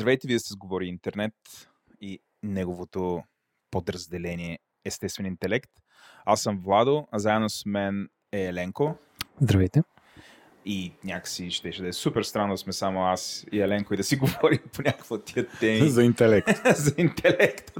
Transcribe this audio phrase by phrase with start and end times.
[0.00, 1.34] Здравейте, вие сте сговори интернет
[2.00, 3.22] и неговото
[3.70, 5.70] подразделение естествен интелект.
[6.24, 8.94] Аз съм Владо, а заедно с мен е Еленко.
[9.40, 9.82] Здравейте.
[10.64, 13.96] И някакси ще, ще да е супер странно да сме само аз и Еленко и
[13.96, 15.88] да си говорим по някакво тия теми.
[15.88, 16.66] За интелект.
[16.76, 17.72] За интелект,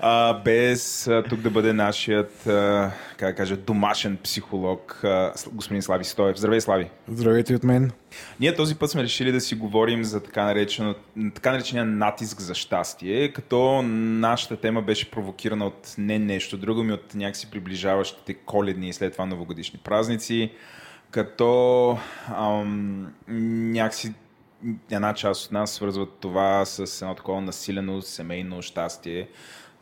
[0.00, 5.82] а, без а, тук да бъде нашият, а, как да кажа, домашен психолог, а, господин
[5.82, 6.36] Слави Стоев.
[6.36, 6.90] Здравей, Слави!
[7.08, 7.90] Здравейте от мен!
[8.40, 10.94] Ние този път сме решили да си говорим за така, наречено,
[11.34, 16.92] така наречения натиск за щастие, като нашата тема беше провокирана от не нещо друго, ми
[16.92, 20.52] от някакси приближаващите коледни и след това новогодишни празници,
[21.10, 21.98] като
[22.36, 24.14] ам, някакси
[24.90, 29.28] една част от нас свързват това с едно такова насилено семейно щастие,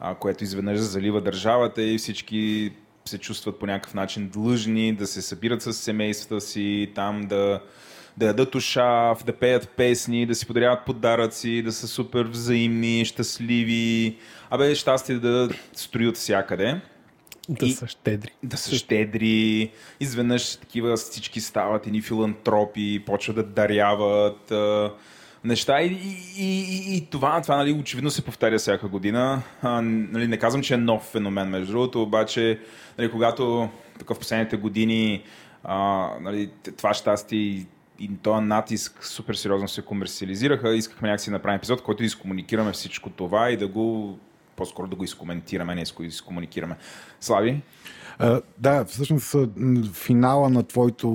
[0.01, 2.73] а, което изведнъж залива държавата и всички
[3.05, 7.61] се чувстват по някакъв начин длъжни да се събират с семействата си, там да,
[8.17, 14.17] да ядат ушав, да пеят песни, да си подаряват подаръци, да са супер взаимни, щастливи.
[14.51, 16.81] Абе, щастие да строят всякъде.
[17.49, 18.31] Да и, са щедри.
[18.43, 19.71] Да са щедри.
[20.01, 24.93] Изведнъж такива всички стават едни филантропи, почват да даряват а,
[25.45, 25.87] неща и,
[26.39, 29.43] и, и, и това, това нали, очевидно се повтаря всяка година.
[29.63, 32.61] А, нали, не казвам, че е нов феномен, между другото, обаче
[32.99, 33.69] нали, когато
[33.99, 35.23] така в последните години
[35.65, 37.67] а, нали, това щастие и
[37.99, 40.75] и този натиск супер сериозно се комерциализираха.
[40.75, 44.19] Искахме някакси да направим епизод, който изкомуникираме всичко това и да го
[44.57, 46.77] по-скоро да го изкоментираме, не да изкомуникираме.
[47.21, 47.63] Слави?
[48.21, 49.37] Uh, да, всъщност
[49.93, 51.09] финала на твоето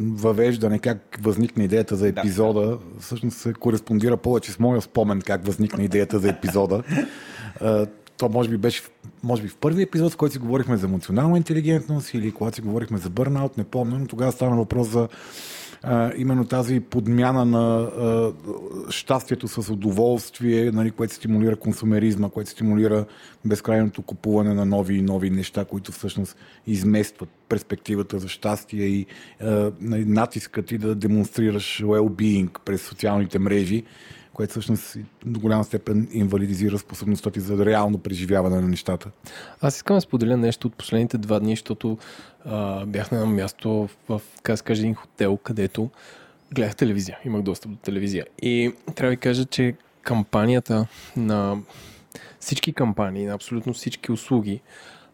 [0.00, 2.78] въвеждане, как възникна идеята за епизода, да.
[3.00, 6.82] всъщност се кореспондира повече с моя спомен как възникна идеята за епизода.
[7.60, 8.82] Uh, то може би беше
[9.22, 12.60] може би в първи епизод, в който си говорихме за емоционална интелигентност или когато си
[12.60, 15.08] говорихме за бърнаут, не помня, но тогава стана въпрос за
[16.16, 17.88] именно тази подмяна на
[18.90, 23.04] щастието с удоволствие, нали, което стимулира консумеризма, което стимулира
[23.44, 26.36] безкрайното купуване на нови и нови неща, които всъщност
[26.66, 29.06] изместват перспективата за щастие и
[29.40, 33.84] а, нали, натискът ти да демонстрираш well-being през социалните мрежи
[34.34, 34.96] което всъщност
[35.26, 39.10] до голяма степен инвалидизира способността ти за реално преживяване на нещата.
[39.60, 41.98] Аз искам да споделя нещо от последните два дни, защото
[42.44, 45.90] а, бях на място в, как се каже, един хотел, където
[46.54, 48.26] гледах телевизия, имах достъп до телевизия.
[48.42, 51.56] И трябва да ви кажа, че кампанията на
[52.40, 54.60] всички кампании, на абсолютно всички услуги,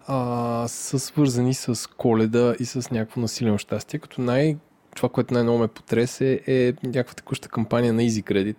[0.07, 4.57] а, са свързани с коледа и с някакво насилено щастие, като най-
[4.97, 8.57] това, което най-много ме потресе е някаква текуща кампания на Easy Credit,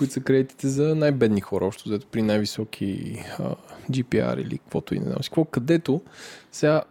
[0.00, 3.54] които са кредитите за най-бедни хора, общо взето при най-високи а,
[3.90, 6.00] GPR или каквото и не знам си какво, където
[6.52, 6.82] сега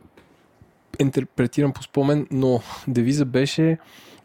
[1.00, 3.78] интерпретирам по спомен, но девиза беше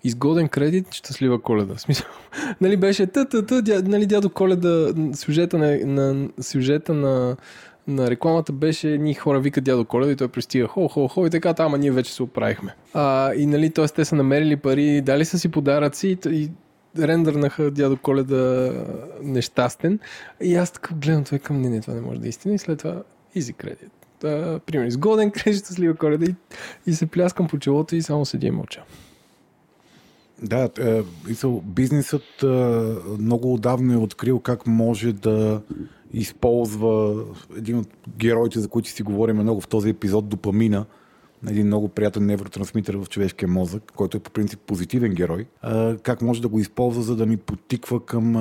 [0.04, 1.78] изгоден кредит, щастлива коледа.
[1.78, 2.06] Смисъл,
[2.60, 7.36] нали беше та, та, та, нали, дядо коледа, сюжета на, на, сюжета на,
[7.86, 11.30] на рекламата беше ни хора викат дядо Коледа и той пристига хо, хо, хо и
[11.30, 12.74] така, ама ние вече се оправихме.
[12.94, 13.86] А, и нали, т.е.
[13.86, 16.50] те са намерили пари, дали са си подаръци и
[16.98, 18.72] рендърнаха дядо Коледа
[19.22, 19.98] нещастен.
[20.40, 22.54] И аз така гледам това към не, не, това не може да е истина.
[22.54, 23.02] И след това
[23.36, 23.90] easy credit.
[24.20, 26.34] Да, примерно, изгоден кредит, щастлива коледа и,
[26.90, 28.82] и се пляскам по челото и само седя и мълча.
[30.42, 31.02] Да, е,
[31.62, 32.46] бизнесът е,
[33.18, 35.60] много отдавна е открил как може да
[36.12, 37.24] използва
[37.56, 40.84] един от героите, за които си говорим много в този епизод, допамина,
[41.48, 45.46] един много приятен невротрансмитър в човешкия мозък, който е по принцип позитивен герой,
[46.02, 48.34] как може да го използва, за да ни потиква към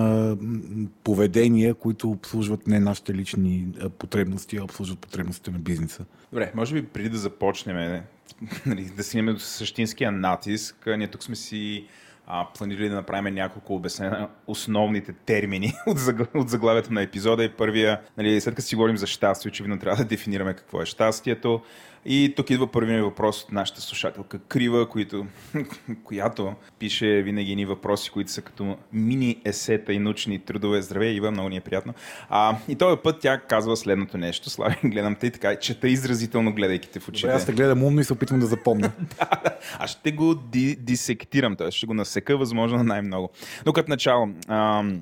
[1.04, 3.68] поведения, които обслужват не нашите лични
[3.98, 6.06] потребности, а обслужват потребностите на бизнеса.
[6.32, 8.02] Добре, може би преди да започнем
[8.66, 11.88] нали, да си до същинския натиск, ние тук сме си
[12.28, 16.24] а, планирали да направим няколко обяснения на основните термини от, загл...
[16.34, 17.44] от заглавието на епизода.
[17.44, 20.86] И първия, нали, след като си говорим за щастие, очевидно трябва да дефинираме какво е
[20.86, 21.62] щастието.
[22.06, 25.26] И тук идва първият въпрос от нашата слушателка Крива, които,
[26.04, 30.82] която пише винаги ни въпроси, които са като мини есета и научни трудове.
[30.82, 31.94] Здравей, Ива, много ни е приятно.
[32.30, 34.50] А, и този път тя казва следното нещо.
[34.50, 37.28] Слави, гледам те и така, чета изразително, гледайки те в очите.
[37.28, 38.92] Добре, аз те гледам умно и се опитвам да запомня.
[39.80, 41.72] аз ще го ди- дисектирам, т.е.
[41.72, 43.30] ще го насека възможно най-много.
[43.66, 45.02] Но като начало, ам,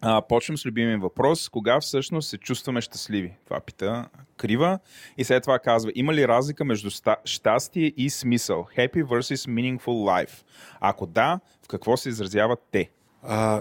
[0.00, 1.48] а, почвам с любимия въпрос.
[1.48, 3.32] Кога всъщност се чувстваме щастливи?
[3.44, 4.78] Това пита Крива.
[5.18, 6.90] И след това казва, има ли разлика между
[7.24, 8.66] щастие и смисъл?
[8.78, 9.78] Happy versus meaningful
[10.24, 10.44] life.
[10.80, 12.90] Ако да, в какво се изразяват те?
[13.22, 13.60] А,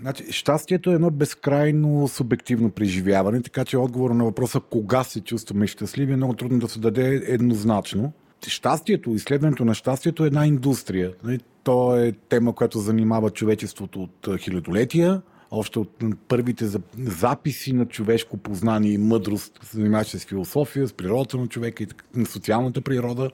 [0.00, 5.66] значи, щастието е едно безкрайно субективно преживяване, така че отговор на въпроса кога се чувстваме
[5.66, 8.12] щастливи е много трудно да се даде еднозначно.
[8.46, 11.12] Щастието, изследването на щастието е една индустрия.
[11.24, 18.36] Нали, то е тема, която занимава човечеството от хилядолетия още от първите записи на човешко
[18.36, 23.30] познание и мъдрост, занимаващи с философия, с природата на човека и на социалната природа,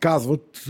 [0.00, 0.68] казват,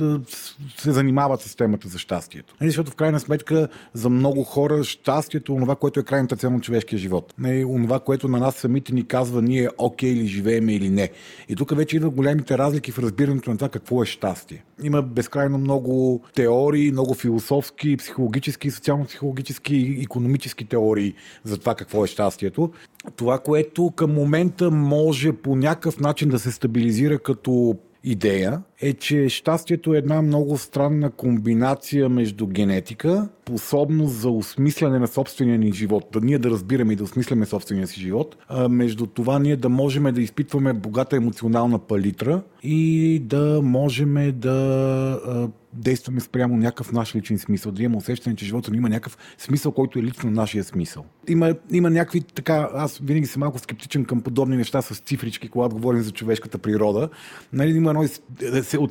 [0.78, 2.54] се занимават с темата за щастието.
[2.60, 6.50] Нали, защото в крайна сметка за много хора щастието е това, което е крайната цел
[6.50, 7.34] на човешкия живот.
[7.38, 11.10] Не е това, което на нас самите ни казва ние окей ли живееме или не.
[11.48, 14.64] И тук вече идват големите разлики в разбирането на това какво е щастие.
[14.82, 21.14] Има безкрайно много теории, много философски, психологически, социално-психологически, економически теории
[21.44, 22.70] за това какво е щастието.
[23.16, 29.28] Това, което към момента може по някакъв начин да се стабилизира като идея е, че
[29.28, 36.04] щастието е една много странна комбинация между генетика, способност за осмисляне на собствения ни живот,
[36.12, 39.68] да ние да разбираме и да осмисляме собствения си живот, а между това ние да
[39.68, 47.38] можем да изпитваме богата емоционална палитра и да можем да действаме спрямо някакъв наш личен
[47.38, 51.04] смисъл, да имаме усещане, че живота ни има някакъв смисъл, който е лично нашия смисъл.
[51.28, 55.74] Има, има някакви така, аз винаги съм малко скептичен към подобни неща с цифрички, когато
[55.74, 57.08] говорим за човешката природа.
[57.52, 58.04] Нали, има едно,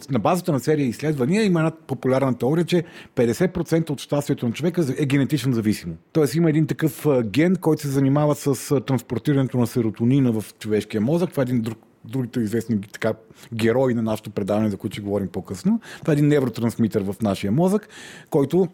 [0.10, 2.83] на базата на серия изследвания има една популярна теория, че
[3.16, 5.95] 50% от щастието на човека е генетично зависимо.
[6.12, 11.31] Тоест има един такъв ген, който се занимава с транспортирането на серотонина в човешкия мозък.
[11.31, 11.77] Това е един друг
[12.07, 13.13] другите известни така,
[13.54, 15.80] герои на нашето предаване, за които ще говорим по-късно.
[16.01, 17.89] Това е един невротрансмитър в нашия мозък,
[18.30, 18.68] който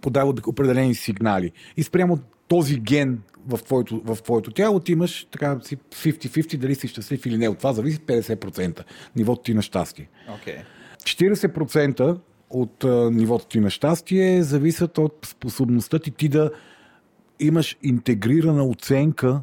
[0.00, 1.52] подава определени сигнали.
[1.76, 2.18] И спрямо
[2.54, 7.26] този ген в твоето, в твоето тяло ти имаш така си 50-50, дали си щастлив
[7.26, 7.48] или не.
[7.48, 8.84] От това зависи 50%
[9.16, 10.08] нивото ти на щастие.
[10.28, 10.62] Okay.
[10.98, 12.18] 40%
[12.50, 16.50] от а, нивото ти на щастие зависят от способността ти ти да
[17.40, 19.40] имаш интегрирана оценка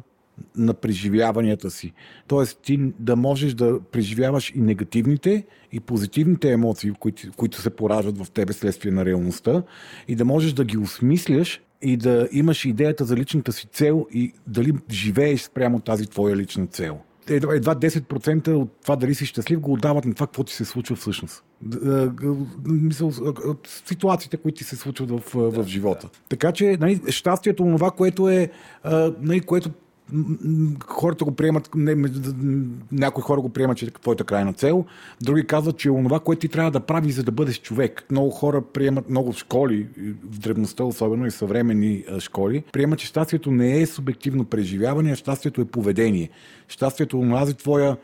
[0.56, 1.92] на преживяванията си.
[2.26, 8.18] Тоест ти да можеш да преживяваш и негативните, и позитивните емоции, които, които се пораждат
[8.18, 9.62] в тебе следствие на реалността
[10.08, 14.32] и да можеш да ги осмисляш и да имаш идеята за личната си цел и
[14.46, 16.98] дали живееш спрямо тази твоя лична цел.
[17.28, 20.96] Едва 10% от това дали си щастлив го отдават на това, какво ти се случва
[20.96, 21.44] всъщност.
[22.66, 23.12] Мисъл,
[23.86, 26.08] ситуациите, които ти се случват в, в живота.
[26.28, 28.50] Така че нали, щастието, това, което е,
[29.20, 29.70] нали, което
[30.86, 32.10] хората го приемат, не,
[32.92, 34.84] някои хора го приемат, че е твоята крайна цел,
[35.22, 38.04] други казват, че е онова, което ти трябва да правиш, за да бъдеш човек.
[38.10, 39.86] Много хора приемат, много школи,
[40.24, 45.60] в древността особено и съвременни школи, приемат, че щастието не е субективно преживяване, а щастието
[45.60, 46.30] е поведение.
[46.68, 47.96] Щастието е онази твоя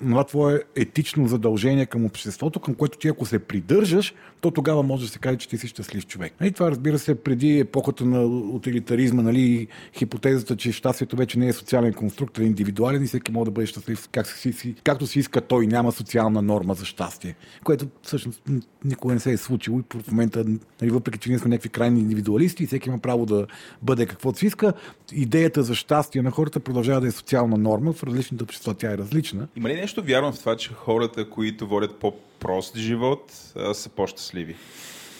[0.00, 5.04] това твое етично задължение към обществото, към което ти ако се придържаш, то тогава може
[5.04, 6.34] да се каже, че ти си щастлив човек.
[6.42, 9.66] И това разбира се преди епохата на утилитаризма, нали,
[9.98, 13.66] хипотезата, че щастието вече не е социален конструкт, а индивидуален и всеки може да бъде
[13.66, 18.42] щастлив как си, както си иска той, няма социална норма за щастие, което всъщност
[18.84, 20.44] никога не се е случило и в момента,
[20.80, 23.46] нали, въпреки че ние сме някакви крайни индивидуалисти и всеки има право да
[23.82, 24.72] бъде каквото си иска,
[25.12, 28.98] идеята за щастие на хората продължава да е социална норма, в различните общества тя е
[28.98, 29.48] различна.
[29.62, 33.32] Има ли нещо вярно в това, че хората, които водят по-прост живот,
[33.72, 34.56] са по-щастливи?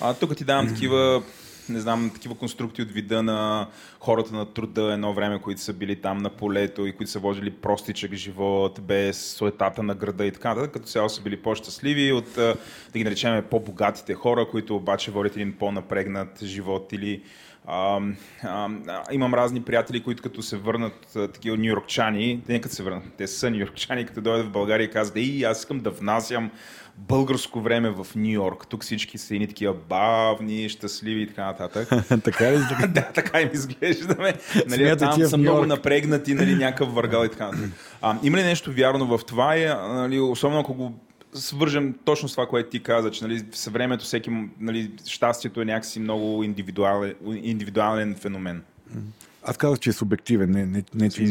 [0.01, 1.23] А, тук ти давам такива
[1.69, 3.69] не знам, такива конструкти от вида на
[4.01, 7.51] хората на труда едно време, които са били там на полето и които са водили
[7.51, 12.35] простичък живот, без суетата на града и така нататък, като цяло са били по-щастливи от,
[12.35, 12.57] да
[12.97, 17.23] ги наречем, по-богатите хора, които обаче водят един по-напрегнат живот или
[17.66, 18.00] а,
[18.42, 18.69] а,
[19.12, 23.26] имам разни приятели, които като се върнат такива нью-йоркчани, те не като се върнат, те
[23.26, 26.50] са нью-йоркчани, като дойдат в България и казват, ей, аз искам да внасям
[26.99, 28.66] българско време в Нью Йорк.
[28.66, 31.88] Тук всички са едни такива бавни, щастливи и така нататък.
[32.25, 32.59] така ли?
[32.88, 34.35] да, така им изглеждаме.
[34.66, 37.71] Нали, там са много напрегнати, нали, някакъв въргал и така нататък.
[38.04, 39.57] А, има ли нещо вярно в това?
[39.57, 40.92] Е, нали, особено ако го
[41.35, 45.65] свържем точно с това, което ти каза, че нали, в съвремето всеки, нали, щастието е
[45.65, 48.62] някакси много индивидуален, индивидуален феномен.
[49.43, 51.27] Аз казах, че е субективен, не, не, не че е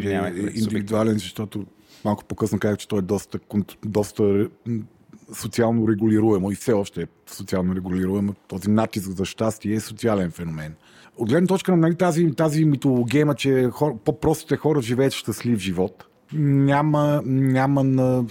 [0.55, 1.65] индивидуален, защото
[2.05, 3.39] малко по-късно казах, че той е доста,
[3.85, 4.47] доста
[5.35, 8.33] социално регулируемо и все още е социално регулируемо.
[8.47, 10.75] Този натиск за щастие е социален феномен.
[11.17, 16.05] От гледна точка на нали, тази, тази митологема, че хор, по-простите хора живеят щастлив живот,
[16.33, 18.25] няма, няма на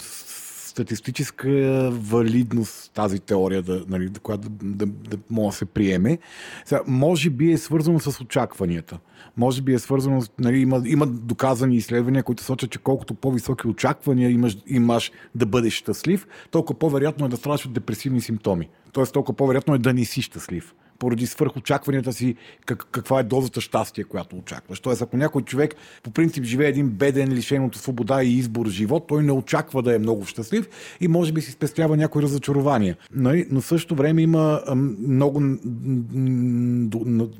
[0.80, 6.18] статистическа валидност тази теория, да, нали, която да, да, да може да се приеме.
[6.64, 8.98] Сега, може би е свързано с очакванията.
[9.36, 14.30] Може би е свързано, нали, има, има доказани изследвания, които сочат, че колкото по-високи очаквания
[14.30, 18.68] имаш, имаш да бъдеш щастлив, толкова по-вероятно е да страдаш от депресивни симптоми.
[18.92, 23.60] Тоест толкова по-вероятно е да не си щастлив поради свърхочакванията си как, каква е дозата
[23.60, 24.80] щастие, която очакваш.
[24.80, 29.04] Тоест, ако някой човек по принцип живее един беден, лишен от свобода и избор живот,
[29.08, 30.68] той не очаква да е много щастлив
[31.00, 32.96] и може би си спестява някои разочарования.
[33.14, 33.46] Нали?
[33.50, 34.60] Но в същото време има
[35.08, 35.42] много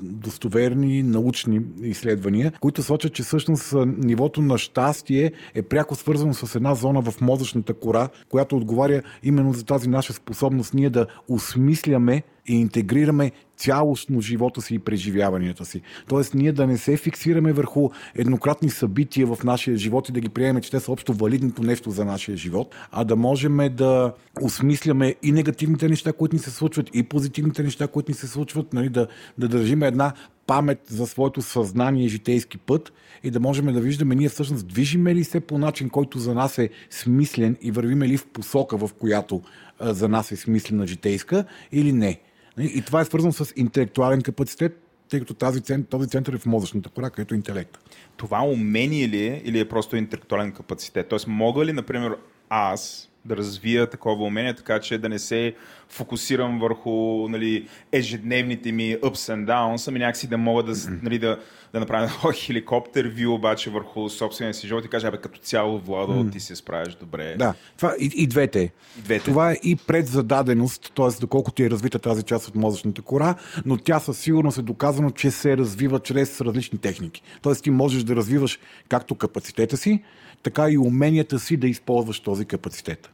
[0.01, 6.75] достоверни научни изследвания, които сочат, че всъщност нивото на щастие е пряко свързано с една
[6.75, 12.55] зона в мозъчната кора, която отговаря именно за тази наша способност ние да осмисляме и
[12.55, 15.81] интегрираме цялостно живота си и преживяванията си.
[16.07, 20.29] Тоест ние да не се фиксираме върху еднократни събития в нашия живот и да ги
[20.29, 25.15] приемем, че те са общо валидното нещо за нашия живот, а да можем да осмисляме
[25.23, 28.89] и негативните неща, които ни се случват, и позитивните неща, които ни се случват, нали,
[28.89, 29.07] да,
[29.37, 30.13] да държим една
[30.47, 32.93] памет за своето съзнание и житейски път
[33.23, 36.57] и да можем да виждаме ние всъщност движиме ли се по начин, който за нас
[36.57, 39.41] е смислен и вървиме ли в посока, в която
[39.79, 42.19] за нас е смислена житейска или не.
[42.57, 42.71] Нали?
[42.75, 46.89] И това е свързано с интелектуален капацитет, тъй като тази, този център е в мозъчната
[46.89, 47.77] кора, където е интелект.
[48.17, 51.07] Това умение ли е или е просто интелектуален капацитет?
[51.09, 52.17] Тоест, мога ли, например,
[52.49, 55.55] аз да развия такова умение, така че да не се
[55.89, 61.39] фокусирам върху нали, ежедневните ми ups and downs, ами някакси да мога да, нали, да,
[61.73, 66.29] да направя хеликоптер вю обаче върху собствения си живот и кажа, абе като цяло Владо,
[66.29, 67.35] ти се справиш добре.
[67.37, 68.71] Да, това и, и двете.
[68.99, 69.25] И двете.
[69.25, 71.21] Това е и предзададеност, т.е.
[71.21, 73.35] доколко ти е развита тази част от мозъчната кора,
[73.65, 77.21] но тя със сигурност е доказано, че се развива чрез различни техники.
[77.41, 78.59] Тоест ти можеш да развиваш
[78.89, 80.03] както капацитета си,
[80.43, 83.09] така и уменията си да използваш този капацитет.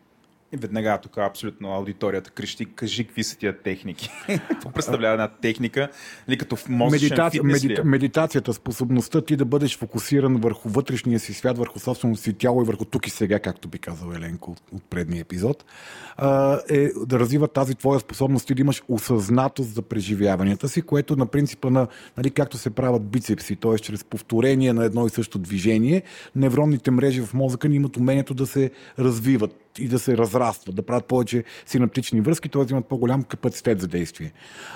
[0.51, 4.09] И веднага тук абсолютно аудиторията крещи, кажи какви са тия техники.
[4.49, 5.81] Какво представлява една техника?
[5.81, 5.87] Ли
[6.27, 7.83] нали, като в Медитация, меди, е?
[7.83, 12.65] медитацията, способността ти да бъдеш фокусиран върху вътрешния си свят, върху собственото си тяло и
[12.65, 15.65] върху тук и сега, както би казал Еленко от предния епизод,
[16.69, 21.25] е да развива тази твоя способност и да имаш осъзнатост за преживяванията си, което на
[21.25, 21.87] принципа на,
[22.17, 23.79] нали, както се правят бицепси, т.е.
[23.79, 26.03] чрез повторение на едно и също движение,
[26.35, 30.81] невронните мрежи в мозъка ни имат умението да се развиват и да се разрастват, да
[30.81, 32.65] правят повече синаптични връзки, т.е.
[32.71, 34.33] имат по-голям капацитет за действие.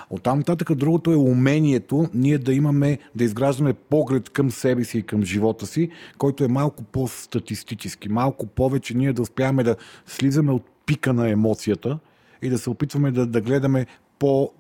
[0.10, 4.98] От там нататък другото е умението ние да имаме, да изграждаме поглед към себе си
[4.98, 10.52] и към живота си, който е малко по-статистически, малко повече ние да успяваме да слизаме
[10.52, 12.00] от пика на емоцията
[12.42, 13.86] и да се опитваме да, да гледаме
[14.20, 14.52] по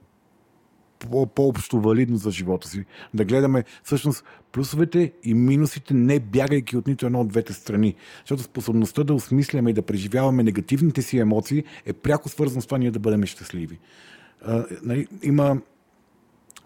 [1.35, 2.85] по-общо валидно за живота си.
[3.13, 7.95] Да гледаме всъщност плюсовете и минусите, не бягайки от нито едно от двете страни.
[8.19, 12.77] Защото способността да осмисляме и да преживяваме негативните си емоции е пряко свързано с това
[12.77, 13.79] ние да бъдем щастливи.
[14.45, 15.57] А, нали, има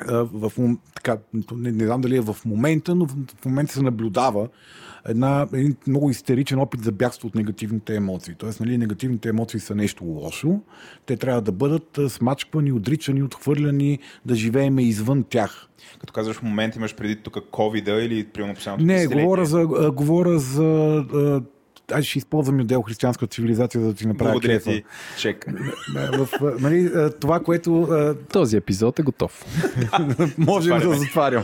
[0.10, 0.52] в,
[0.96, 1.18] така,
[1.56, 3.08] не, не знам дали е в момента, но
[3.42, 4.48] в момента се наблюдава
[5.08, 8.36] една, един много истеричен опит за бягство от негативните емоции.
[8.38, 10.60] Тоест, нали, негативните емоции са нещо лошо.
[11.06, 15.68] Те трябва да бъдат смачквани, отричани, отхвърляни, да живееме извън тях.
[16.00, 20.40] Като казваш в момент, имаш преди тук covid или примерно последното Не, говоря за, говоря
[20.40, 21.42] за
[21.92, 24.84] аз ще използвам отдел християнска цивилизация, за да ти направя Благодаря ти,
[25.18, 25.46] чек.
[25.96, 26.28] В,
[26.60, 27.88] нали, това, което...
[28.34, 29.46] Този епизод е готов.
[30.38, 31.44] Можем да затварям.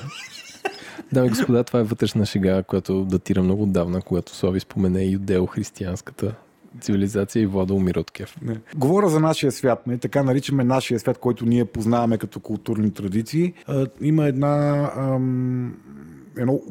[1.13, 5.15] Дами и господа, това е вътрешна шега, която датира много отдавна, когато Слави спомене и
[5.15, 6.35] отдел християнската
[6.81, 8.35] цивилизация и Влада умира от кеф.
[8.41, 8.57] Не.
[8.75, 9.97] Говоря за нашия свят, не?
[9.97, 13.53] така наричаме нашия свят, който ние познаваме като културни традиции.
[13.67, 15.77] А, има една ам,
[16.37, 16.61] едно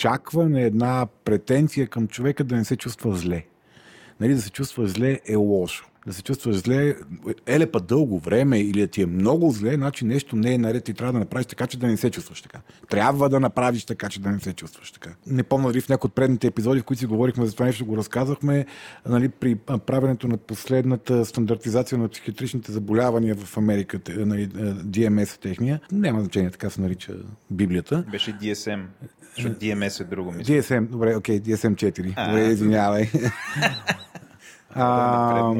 [0.00, 3.44] очакване, една претенция към човека да не се чувства зле.
[4.20, 6.96] Нали, да се чувства зле е лошо да се чувстваш зле,
[7.46, 10.88] еле па дълго време или да ти е много зле, значи нещо не е наред
[10.88, 12.60] и трябва да направиш така, че да не се чувстваш така.
[12.88, 15.10] Трябва да направиш така, че да не се чувстваш така.
[15.26, 17.86] Не помня дали в някои от предните епизоди, в които си говорихме за това нещо,
[17.86, 18.66] го разказахме,
[19.08, 19.54] нали, при
[19.86, 25.80] правенето на последната стандартизация на психиатричните заболявания в Америка, нали, DMS е техния.
[25.92, 27.12] Няма значение, така се нарича
[27.50, 28.04] Библията.
[28.10, 28.82] Беше DSM.
[29.34, 30.54] Защото DMS е друго, мисля.
[30.54, 32.28] DSM, добре, окей, okay, DSM 4.
[32.28, 33.10] Добре, извинявай.
[34.74, 35.54] А,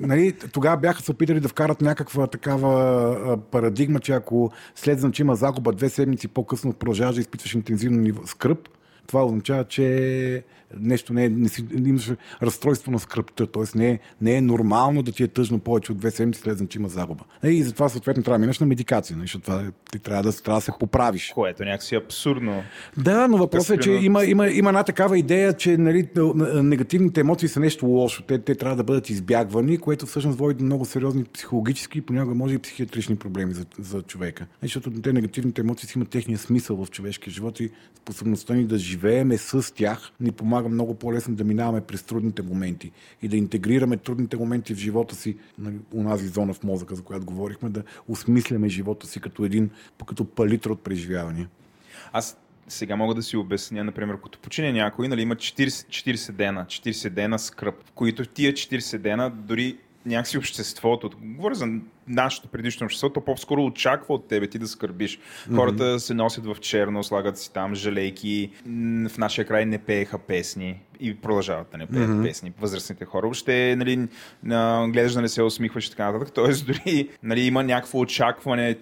[0.00, 5.72] нали, тогава бяха се опитали да вкарат някаква такава парадигма, че ако след значима загуба
[5.72, 8.68] две седмици по-късно продължаваш да изпитваш интензивно скръп,
[9.08, 10.42] това означава, че
[10.80, 12.12] нещо не е, не си, имаш
[12.42, 13.78] разстройство на скръпта, т.е.
[13.78, 16.88] Не, е, не е нормално да ти е тъжно повече от две седмици след значима
[16.88, 17.24] загуба.
[17.44, 20.58] И затова съответно трябва да минеш на медикация, нали, защото това, ти трябва да, трябва
[20.58, 21.32] да се поправиш.
[21.34, 22.62] Което е някакси абсурдно.
[22.96, 26.08] Да, но въпросът е, че има, има, има една такава идея, че нали,
[26.54, 28.22] негативните емоции са нещо лошо.
[28.22, 32.54] Те, те трябва да бъдат избягвани, което всъщност води до много сериозни психологически, понякога може
[32.54, 34.46] и психиатрични проблеми за, за човека.
[34.62, 38.78] Защото те негативните емоции си имат техния смисъл в човешкия живот и способността ни да
[38.98, 43.96] живееме с тях ни помага много по-лесно да минаваме през трудните моменти и да интегрираме
[43.96, 48.68] трудните моменти в живота си, нали, унази зона в мозъка, за която говорихме, да осмисляме
[48.68, 49.70] живота си като един,
[50.06, 51.48] като палитра от преживявания.
[52.12, 52.36] Аз
[52.68, 57.08] сега мога да си обясня, например, като почине някой, нали, има 40, 40 дена, 40
[57.08, 59.76] дена скръп, в които тия 40 дена дори
[60.06, 61.66] някакси обществото, говоря за
[62.08, 65.18] нашето предишно общество, то по-скоро очаква от тебе ти да скърбиш.
[65.54, 65.98] Хората mm-hmm.
[65.98, 68.50] се носят в черно, слагат си там жалейки,
[69.08, 72.22] в нашия край не пееха песни и продължават да не пеят mm-hmm.
[72.22, 72.52] песни.
[72.60, 74.08] Възрастните хора въобще нали,
[74.92, 76.34] гледаш да не се усмихваш и така нататък.
[76.34, 78.76] Тоест дори нали, има някакво очакване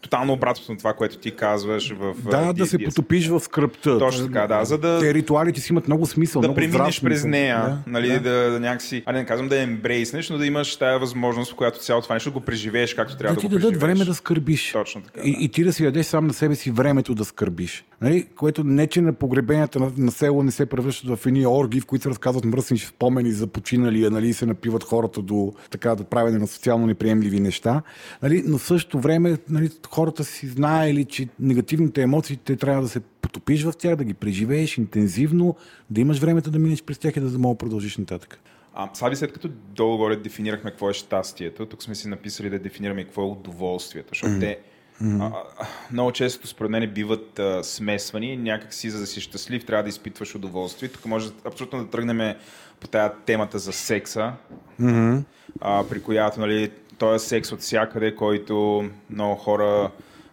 [0.00, 2.14] тотално обратното на това, което ти казваш в...
[2.30, 3.98] Да, да се потопиш в скръпта.
[3.98, 4.64] Точно така, да.
[4.64, 4.98] За да...
[5.00, 6.42] Те ритуалите си имат много смисъл.
[6.42, 8.20] Да много преминеш през нея, да, нали, да.
[8.20, 9.02] да, да някакси...
[9.06, 12.32] А не казвам да ембрейснеш, но да имаш тая възможност, в която цялото това нещо
[12.32, 14.72] го преживееш както трябва да, да го ти дадат време да скърбиш.
[14.72, 15.20] Точно така.
[15.24, 15.44] И, да.
[15.44, 17.84] и ти да си дадеш сам на себе си времето да скърбиш.
[18.00, 18.26] Нали?
[18.36, 21.86] Което не, че на погребенията на, на село не се превръщат в едни орги, в
[21.86, 26.38] които се разказват мръсни спомени за починали, нали, се напиват хората до така да правене
[26.38, 27.82] на социално неприемливи неща.
[28.22, 28.42] Нали?
[28.46, 33.00] Но в същото време нали, хората си знаели, че негативните емоции те трябва да се
[33.00, 35.56] потопиш в тях, да ги преживееш интензивно,
[35.90, 38.40] да имаш времето да минеш през тях и да мога да продължиш нататък.
[38.74, 43.04] А, Саби, след като долу-горе дефинирахме какво е щастието, тук сме си написали да дефинираме
[43.04, 44.40] какво е удоволствието, защото mm-hmm.
[44.40, 44.58] те
[45.02, 45.44] Mm-hmm.
[45.58, 48.36] А, много често според мен биват а, смесвани.
[48.36, 50.88] Някак си, за да си щастлив, трябва да изпитваш удоволствие.
[50.88, 52.34] Тук може абсолютно да тръгнем
[52.80, 54.32] по тая темата за секса,
[54.80, 55.22] mm-hmm.
[55.60, 59.90] а, при която нали, той е секс от всякъде, който много хора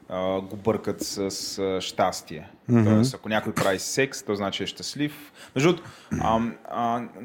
[0.10, 2.50] а, го бъркат с, с щастие.
[2.70, 2.86] Mm-hmm.
[2.86, 5.32] Тоест, ако някой прави секс, то значи е щастлив.
[5.56, 5.76] Между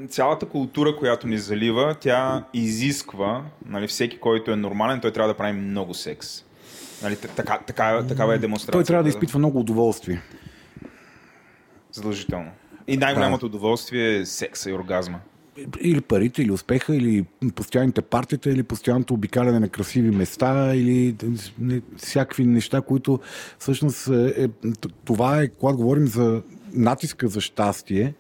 [0.09, 5.37] цялата култура, която ни залива, тя изисква, нали, всеки, който е нормален, той трябва да
[5.37, 6.45] прави много секс.
[7.03, 8.73] Нали, така, така, такава е демонстрация.
[8.73, 10.23] Той трябва да изпитва много удоволствие.
[11.93, 12.51] Задължително.
[12.89, 15.21] И най-голямото удоволствие е секса и оргазма.
[15.81, 21.17] Или парите, или успеха, или постоянните партията, или постоянното обикаляне на красиви места, или
[21.97, 23.21] всякакви неща, които
[23.59, 24.49] всъщност е, е,
[25.05, 26.43] това е, когато говорим за
[26.75, 28.15] натиска за щастие,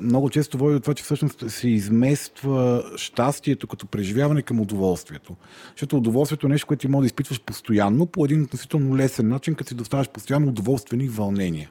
[0.00, 5.36] много често води до това, че всъщност се измества щастието като преживяване към удоволствието.
[5.70, 9.54] Защото удоволствието е нещо, което ти може да изпитваш постоянно, по един относително лесен начин,
[9.54, 11.70] като си доставаш постоянно удоволствени вълнения.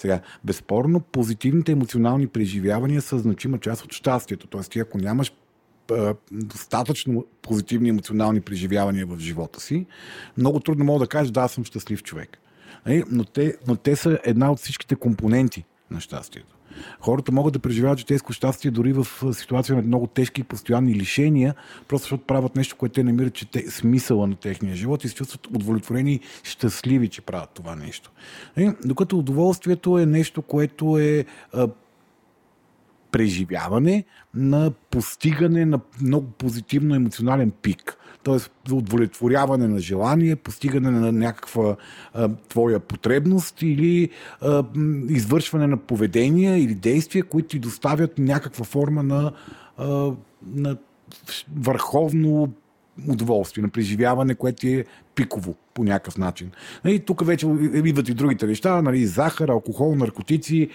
[0.00, 4.46] Сега, безспорно, позитивните емоционални преживявания са значима част от щастието.
[4.46, 5.32] Тоест, ти ако нямаш
[6.32, 9.86] достатъчно позитивни емоционални преживявания в живота си,
[10.36, 12.38] много трудно мога да кажеш, да, аз съм щастлив човек.
[12.86, 13.04] Нали?
[13.10, 16.56] Но те, но те са една от всичките компоненти на щастието.
[17.00, 21.54] Хората могат да преживяват житейско щастие дори в ситуация на много тежки и постоянни лишения,
[21.88, 25.14] просто защото правят нещо, което те намират, че те, смисъла на техния живот и се
[25.14, 28.10] чувстват удовлетворени и щастливи, че правят това нещо.
[28.56, 31.24] И, докато удоволствието е нещо, което е
[33.10, 34.04] преживяване
[34.34, 38.72] на постигане на много позитивно емоционален пик т.е.
[38.72, 41.76] удовлетворяване на желание, постигане на някаква
[42.14, 44.64] а, твоя потребност или а,
[45.08, 49.32] извършване на поведения или действия, които ти доставят някаква форма на,
[49.78, 50.12] а,
[50.54, 50.76] на
[51.56, 52.52] върховно
[53.08, 56.50] удоволствие, на преживяване, което е пиково по някакъв начин.
[56.84, 60.68] И тук вече идват и другите неща, нали, захар, алкохол, наркотици,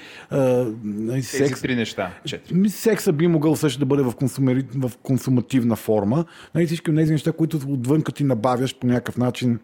[0.84, 1.50] нали, секс.
[1.50, 2.14] Тези три неща.
[2.26, 2.70] Четири.
[2.70, 4.66] Секса би могъл също да бъде в, консумери...
[4.76, 6.26] в консумативна форма.
[6.56, 9.60] Нали, всички тези неща, които отвън ти набавяш по някакъв начин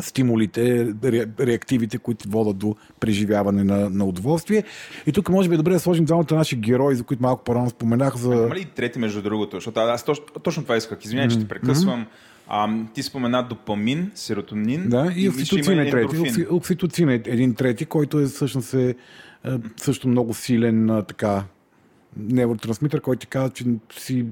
[0.00, 0.94] стимулите,
[1.40, 4.64] реактивите, които водят до преживяване на, на удоволствие.
[5.06, 7.70] И тук може би е добре да сложим двамата наши герои, за които малко по-рано
[7.70, 8.16] споменах.
[8.16, 8.34] За...
[8.34, 9.56] Има ли трети между другото?
[9.56, 10.98] Защото аз точно, точно това исках.
[11.04, 11.32] Извинявай, mm-hmm.
[11.32, 12.06] че те прекъсвам.
[12.48, 14.88] А, ти спомена допамин, серотонин.
[14.88, 16.46] Да, и, и окситоцин е трети.
[16.50, 18.94] Окситоцин е един трети, който е всъщност е, е
[19.76, 21.44] също много силен така
[22.16, 23.64] невротрансмитър, който ти казва, че
[23.98, 24.26] си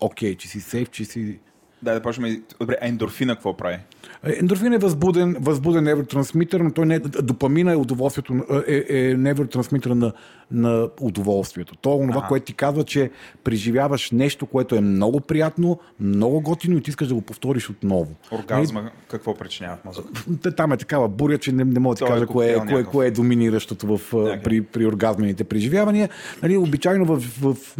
[0.00, 1.38] окей, okay, че си сейф, че си
[1.82, 2.40] Да, да почваме.
[2.60, 3.78] Добре, а ендорфина какво прави?
[4.24, 10.12] Ендорфин е възбуден, възбуден невротрансмитър, но той не, допамина е удоволствието, е, е невротрансмитър на,
[10.50, 11.76] на удоволствието.
[11.76, 13.10] То е това, което ти казва, че
[13.44, 18.12] преживяваш нещо, което е много приятно, много готино и ти искаш да го повториш отново.
[18.32, 20.08] Оргазма, не, какво причинява в мозъка?
[20.56, 22.84] Там е такава буря, че не, не мога да ти кажа е кое, е, кое,
[22.84, 24.42] кое е доминиращото в, okay.
[24.42, 26.08] при, при оргазмените преживявания.
[26.42, 27.74] Нали, обичайно в, в, в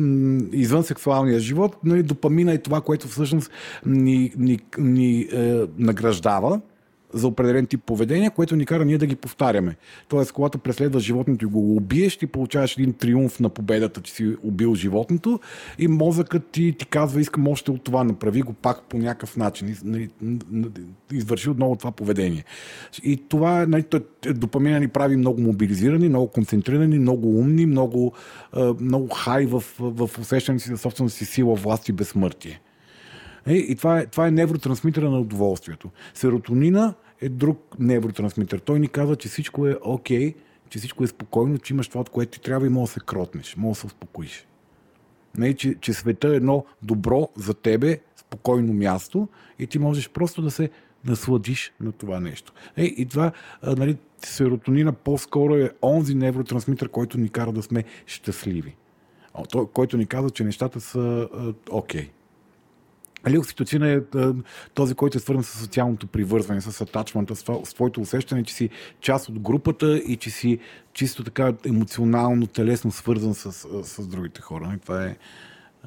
[0.52, 3.50] извън сексуалния живот, нали, допамина е това, което всъщност
[3.86, 6.60] ни, ни, ни е, награждава
[7.14, 9.76] за определен тип поведение, което ни кара ние да ги повтаряме.
[10.08, 14.36] Тоест, когато преследваш животното и го убиеш, ти получаваш един триумф на победата, че си
[14.42, 15.40] убил животното
[15.78, 19.76] и мозъкът ти ти казва, искам още от това, направи го пак по някакъв начин.
[21.12, 22.44] Извърши отново това поведение.
[23.02, 23.84] И това, нали,
[24.34, 28.12] допамина ни прави много мобилизирани, много концентрирани, много умни, много,
[28.80, 32.60] много хай в, в усещането си за собствената си сила, власт и безсмъртие.
[33.46, 35.90] Е, и това е, това е невротрансмитъра на удоволствието.
[36.14, 38.58] Серотонина е друг невротрансмитър.
[38.58, 40.34] Той ни казва, че всичко е окей, okay,
[40.68, 43.00] че всичко е спокойно, че имаш това, от което ти трябва и може да се
[43.06, 44.46] кротнеш, може да се успокоиш.
[45.38, 50.42] Не, че, че света е едно добро за тебе, спокойно място и ти можеш просто
[50.42, 50.70] да се
[51.04, 52.52] насладиш на това нещо.
[52.76, 57.84] Е, и това, а, нали, серотонина по-скоро е онзи невротрансмитър, който ни кара да сме
[58.06, 58.76] щастливи.
[59.50, 61.28] Той, който ни казва, че нещата са
[61.70, 62.02] окей.
[62.02, 62.08] Okay.
[63.24, 64.00] Али окситоцина е
[64.74, 69.28] този, който е свързан с социалното привързване, с атачмента, с твоето усещане, че си част
[69.28, 70.58] от групата и че си
[70.92, 73.52] чисто така емоционално, телесно свързан с,
[73.84, 74.78] с другите хора.
[74.82, 75.16] Това е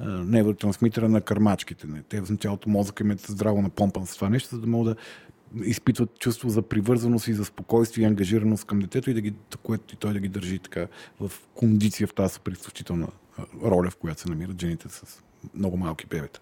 [0.08, 1.86] невротрансмитера на кърмачките.
[2.08, 5.66] Те в началото мозъка им е здраво напомпан с това нещо, за да могат да
[5.68, 9.94] изпитват чувство за привързаност и за спокойствие и ангажираност към детето и да ги, което
[9.94, 10.86] и той да ги държи така
[11.20, 13.08] в кондиция в тази суперизключителна
[13.64, 15.22] роля, в която се намират жените с
[15.54, 16.40] много малки бебета.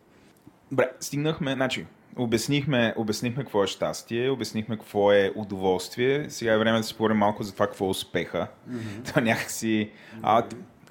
[0.70, 6.30] Добре, стигнахме, значи, обяснихме, обяснихме какво е щастие, обяснихме какво е удоволствие.
[6.30, 8.46] Сега е време да си поговорим малко за това какво е успеха.
[8.70, 9.04] Mm-hmm.
[9.04, 9.90] Това някакси...
[10.22, 10.44] А,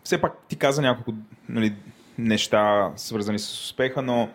[0.03, 1.13] все пак ти каза няколко
[1.49, 1.75] нали,
[2.17, 4.29] неща, свързани с успеха, но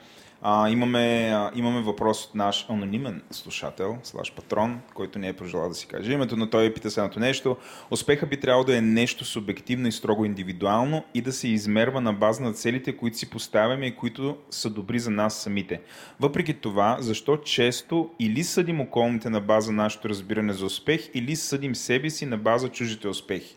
[0.46, 5.68] а, имаме, а, имаме въпрос от наш анонимен слушател, слаш патрон, който не е пожелал
[5.68, 7.57] да си каже името, но той пита следното нещо.
[7.90, 12.12] Успеха би трябвало да е нещо субективно и строго индивидуално и да се измерва на
[12.12, 15.80] база на целите, които си поставяме и които са добри за нас самите.
[16.20, 21.74] Въпреки това, защо често или съдим околните на база нашето разбиране за успех, или съдим
[21.74, 23.57] себе си на база чужите успехи?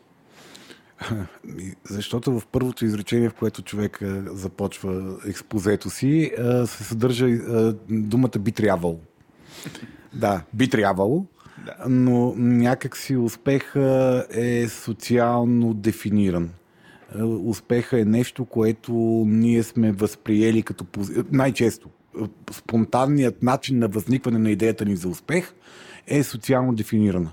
[1.90, 6.32] Защото в първото изречение, в което човек започва експозето си,
[6.66, 7.28] се съдържа
[7.90, 9.00] думата би трябвало.
[10.14, 11.26] Да, би трябвало,
[11.88, 16.50] но някак си успеха е социално дефиниран.
[17.44, 18.94] Успеха е нещо, което
[19.28, 20.86] ние сме възприели като
[21.32, 21.90] най-често.
[22.52, 25.54] Спонтанният начин на възникване на идеята ни за успех
[26.08, 27.32] е социално дефинирана.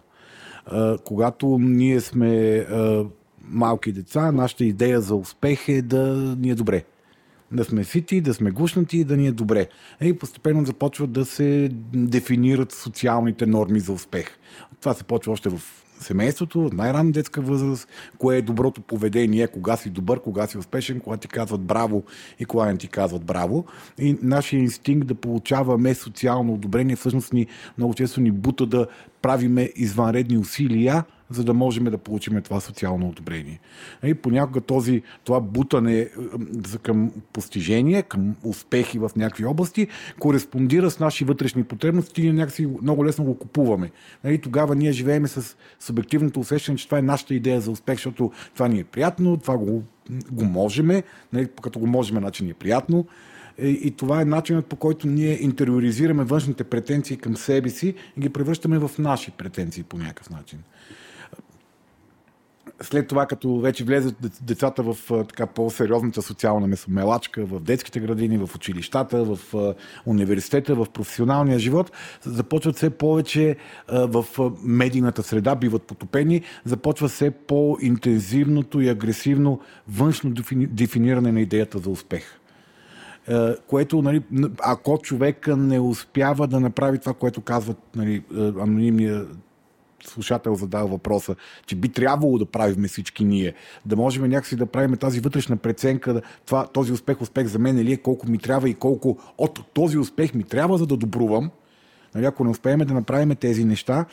[1.04, 2.66] Когато ние сме
[3.48, 6.84] малки деца, нашата идея за успех е да ни е добре.
[7.52, 9.68] Да сме сити, да сме гушнати и да ни е добре.
[10.00, 14.26] И постепенно започват да се дефинират социалните норми за успех.
[14.80, 15.60] Това се почва още в
[16.00, 21.16] семейството, най-ранна детска възраст, кое е доброто поведение, кога си добър, кога си успешен, кога
[21.16, 22.02] ти казват браво
[22.38, 23.64] и кога не ти казват браво.
[23.98, 27.46] И нашия инстинкт да получаваме социално одобрение всъщност ни
[27.78, 28.86] много често ни бута да
[29.22, 33.60] правиме извънредни усилия, за да можем да получим това социално одобрение.
[34.04, 36.08] И понякога този, това бутане
[36.82, 43.04] към постижение, към успехи в някакви области, кореспондира с наши вътрешни потребности и някакси много
[43.06, 43.90] лесно го купуваме.
[44.24, 48.32] И тогава ние живеем с субективното усещане, че това е нашата идея за успех, защото
[48.54, 49.82] това ни е приятно, това го,
[50.30, 53.06] го можеме, нали, като го можем, значи ни е приятно.
[53.62, 58.20] И, и това е начинът по който ние интериоризираме външните претенции към себе си и
[58.20, 60.58] ги превръщаме в наши претенции по някакъв начин
[62.82, 68.54] след това, като вече влезат децата в така по-сериозната социална месомелачка, в детските градини, в
[68.54, 69.38] училищата, в
[70.06, 73.56] университета, в професионалния живот, започват все повече
[73.88, 74.24] в
[74.62, 82.40] медийната среда, биват потопени, започва все по-интензивното и агресивно външно дефиниране на идеята за успех.
[83.66, 84.22] Което, нали,
[84.62, 89.26] ако човек не успява да направи това, което казват нали, анонимния
[90.08, 91.36] слушател задава въпроса,
[91.66, 93.54] че би трябвало да правим всички ние,
[93.86, 97.92] да можем някакси да правим тази вътрешна преценка, това, този успех, успех за мен ли
[97.92, 101.50] е, колко ми трябва и колко от този успех ми трябва, за да добрувам,
[102.14, 104.04] Нали, ако не успеем да направим тези неща,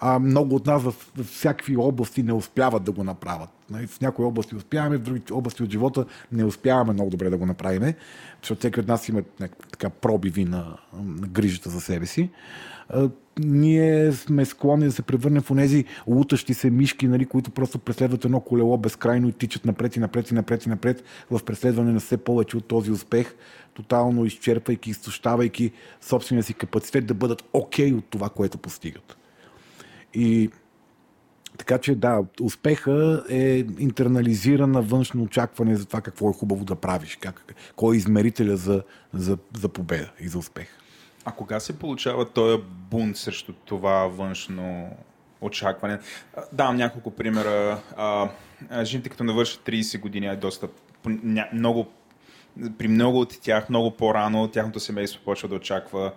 [0.00, 3.48] а, много от нас в, в всякакви области не успяват да го направят.
[3.70, 7.36] Нали, в някои области успяваме, в други области от живота не успяваме много добре да
[7.36, 7.94] го направим,
[8.42, 9.22] защото всеки от нас има
[9.70, 12.30] така пробиви на, на грижата за себе си
[13.44, 18.24] ние сме склонни да се превърнем в тези лутащи се мишки, нали, които просто преследват
[18.24, 22.00] едно колело безкрайно и тичат напред и напред и напред и напред в преследване на
[22.00, 23.34] все повече от този успех,
[23.74, 29.16] тотално изчерпвайки, изтощавайки собствения си капацитет да бъдат окей okay от това, което постигат.
[30.14, 30.50] И
[31.58, 37.18] така че да, успеха е интернализирана външно очакване за това какво е хубаво да правиш,
[37.20, 40.79] как, кой е измерителя за, за, за победа и за успех.
[41.24, 44.96] А кога се получава този бунт срещу това външно
[45.40, 45.98] очакване?
[46.52, 47.80] Давам няколко примера.
[47.96, 48.28] А,
[48.84, 50.68] жените, като навършат 30 години, е доста
[51.52, 51.86] много,
[52.78, 56.12] при много от тях, много по-рано, тяхното семейство почва да очаква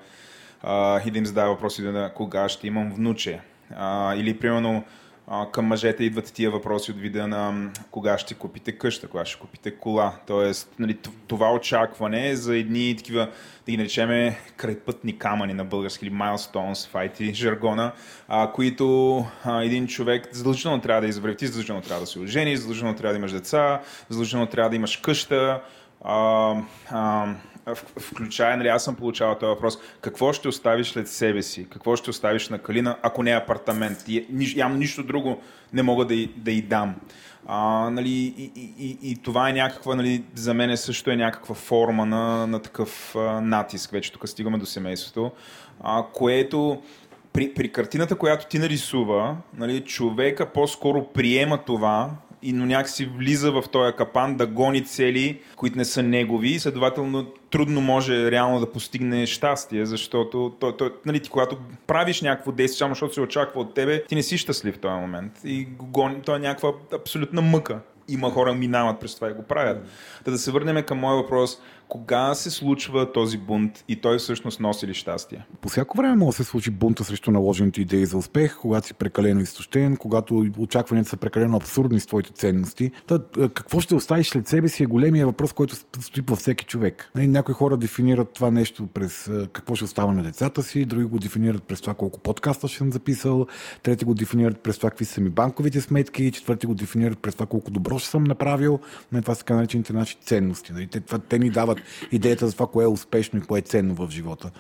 [0.64, 3.40] а, и да им задава въпроси на кога ще имам внуче.
[3.76, 4.84] А, или, примерно,
[5.52, 9.76] към мъжете идват тия въпроси от вида на кога ще купите къща, кога ще купите
[9.76, 10.14] кола.
[10.28, 13.30] Тоест, нали, това очакване е за едни такива,
[13.66, 17.92] да ги наречеме крайпътни камъни на български или milestones IT жаргона,
[18.28, 21.48] а, които а, един човек задължително трябва да извърви.
[21.48, 25.62] Задължително трябва да се ожени, задължително трябва да имаш деца, задължително трябва да имаш къща.
[26.04, 26.56] А,
[26.90, 27.34] а,
[28.00, 32.10] включая, нали, аз съм получавал този въпрос, какво ще оставиш след себе си, какво ще
[32.10, 33.98] оставиш на Калина, ако не е апартамент.
[34.08, 35.42] И, ям нищо друго
[35.74, 36.96] не мога да, да й дам.
[37.46, 41.56] А, нали, и, и, и, и това е някаква, нали, за мен също е някаква
[41.56, 45.32] форма на, на такъв а, натиск, вече тук стигаме до семейството,
[45.82, 46.82] а, което
[47.34, 52.10] при, при картината, която ти нарисува, нали, човека по-скоро приема това,
[52.44, 56.60] и но някакси влиза в този капан да гони цели, които не са негови и
[56.60, 62.52] следователно трудно може реално да постигне щастие, защото той, той, нали, ти когато правиш някакво
[62.52, 65.66] действие, само защото се очаква от тебе, ти не си щастлив в този момент и
[65.66, 67.80] го гони, той е някаква абсолютна мъка.
[68.08, 69.86] Има хора минават през това и го правят.
[70.26, 71.60] Да, да се върнем към моя въпрос
[71.94, 75.46] кога се случва този бунт и той всъщност носи ли щастие?
[75.62, 78.94] По всяко време може да се случи бунта срещу наложените идеи за успех, когато си
[78.94, 82.92] прекалено изтощен, когато очакванията са прекалено абсурдни с твоите ценности.
[83.08, 83.20] Та,
[83.54, 87.12] какво ще оставиш след себе си е големия въпрос, който стои във всеки човек.
[87.16, 91.20] Нали, някои хора дефинират това нещо през какво ще остава на децата си, други го
[91.20, 93.48] дефинират през това колко подкаста ще съм записал,
[93.84, 97.46] трети го дефинират през това какви са ми банковите сметки, четвърти го дефинират през това
[97.46, 98.80] колко добро ще съм направил.
[99.12, 100.74] Нали, това са така наречените наши ценности.
[100.74, 103.62] Нали, те, това, те ни дават идеята за това, кое е успешно и кое е
[103.62, 104.52] ценно в живота.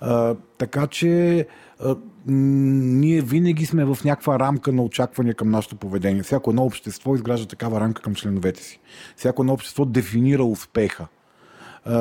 [0.00, 1.46] А, така че
[1.80, 6.22] а, ние винаги сме в някаква рамка на очаквания към нашето поведение.
[6.22, 8.80] Всяко едно общество изгражда такава рамка към членовете си.
[9.16, 11.06] Всяко едно общество дефинира успеха.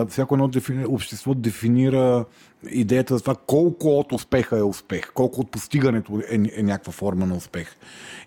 [0.07, 0.49] Всяко едно
[0.87, 2.25] общество дефинира
[2.69, 7.25] идеята за това колко от успеха е успех, колко от постигането е, е някаква форма
[7.25, 7.75] на успех.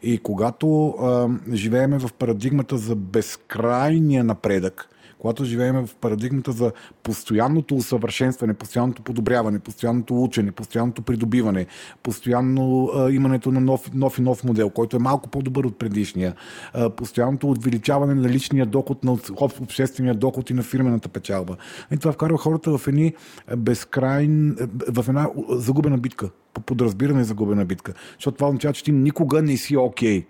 [0.03, 7.75] И когато а, живееме в парадигмата за безкрайния напредък, когато живеем в парадигмата за постоянното
[7.75, 11.67] усъвършенстване, постоянното подобряване, постоянното учене, постоянното придобиване,
[12.03, 16.35] постоянно а, имането на нов, нов и нов модел, който е малко по-добър от предишния,
[16.73, 19.19] а, постоянното увеличаване на личния доход, на
[19.61, 21.57] обществения доход и на фирмената печалба.
[21.91, 23.15] И това вкарва хората в едни
[23.57, 24.57] безкрайн,
[24.89, 27.95] в една загубена битка, по подразбиране загубена битка.
[28.15, 30.21] Защото това означава, че ти никога не си окей.
[30.21, 30.27] Okay.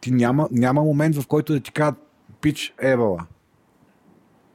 [0.00, 2.05] Ти няма, няма момент, в който да ти кажат
[2.46, 3.26] пич евала.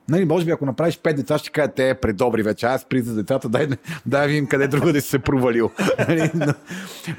[0.09, 3.01] Нали, може би ако направиш пет деца, ще кажа, те е предобри вече, аз при
[3.01, 3.67] за децата, дай,
[4.05, 5.71] дай видим къде друга да си се провалил.
[6.07, 6.53] нали, но,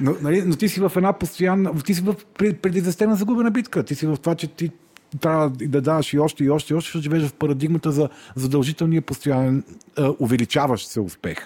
[0.00, 3.82] но, нали, но, ти си в една постоянна, ти си в предизвестена загубена битка.
[3.82, 4.70] Ти си в това, че ти
[5.20, 9.02] трябва да даваш и още и още и още, защото живееш в парадигмата за задължителния
[9.02, 9.64] постоянен
[10.20, 11.38] увеличаващ се успех.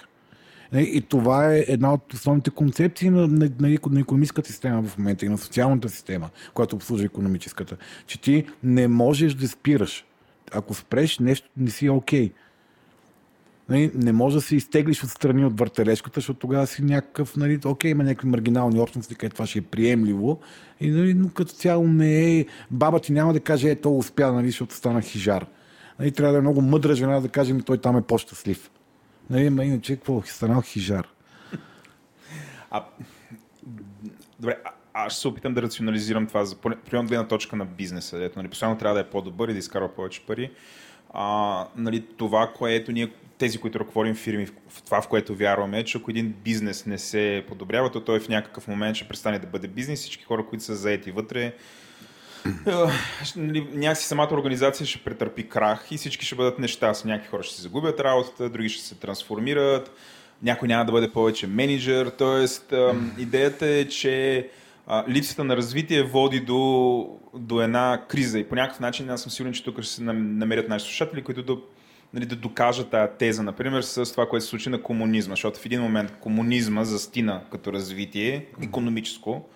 [0.73, 4.97] Нали, и това е една от основните концепции на, на, на, на економическата система в
[4.97, 7.77] момента и на социалната система, която обслужва економическата.
[8.07, 10.05] Че ти не можеш да спираш.
[10.51, 12.29] Ако спреш, нещо не си окей.
[12.29, 12.33] Okay.
[13.69, 17.91] Нали, не може да се изтеглиш отстрани от въртележката, защото тогава си някакъв, нали, окей,
[17.91, 20.39] има някакви маргинални общности, където това ще е приемливо.
[20.79, 22.45] И, нали, но като цяло не е.
[22.71, 25.45] Баба ти няма да каже, е, то успя, нали, защото стана хижар.
[25.99, 28.71] Нали, трябва да е много мъдра жена да каже, ми той там е по-щастлив.
[29.29, 30.21] Нали, ма иначе какво?
[30.21, 31.07] Станал хижар.
[32.71, 32.85] А,
[34.39, 38.17] добре, а, аз ще се опитам да рационализирам това за прием гледна точка на бизнеса,
[38.17, 40.51] дето нали, постоянно трябва да е по-добър и да изкарва повече пари.
[41.13, 45.83] А, нали, това, което ние, тези, които ръководим фирми, в това, в което вярваме, е,
[45.83, 49.47] че ако един бизнес не се подобрява, то той в някакъв момент ще престане да
[49.47, 49.99] бъде бизнес.
[49.99, 51.53] Всички хора, които са заети вътре,
[53.73, 57.11] някакси самата организация ще претърпи крах и всички ще бъдат нещастни.
[57.11, 59.91] Някакви хора ще се загубят работата, други ще се трансформират.
[60.43, 62.11] някой няма да бъде повече менеджер.
[62.17, 62.73] Тоест,
[63.17, 64.47] идеята е, че
[65.09, 69.53] липсата на развитие води до, до една криза и по някакъв начин аз съм сигурен,
[69.53, 71.57] че тук ще се намерят наши слушатели, които да,
[72.13, 75.65] нали, да докажат тази теза, например, с това, което се случи на комунизма, защото в
[75.65, 79.49] един момент комунизма застина като развитие, економическо,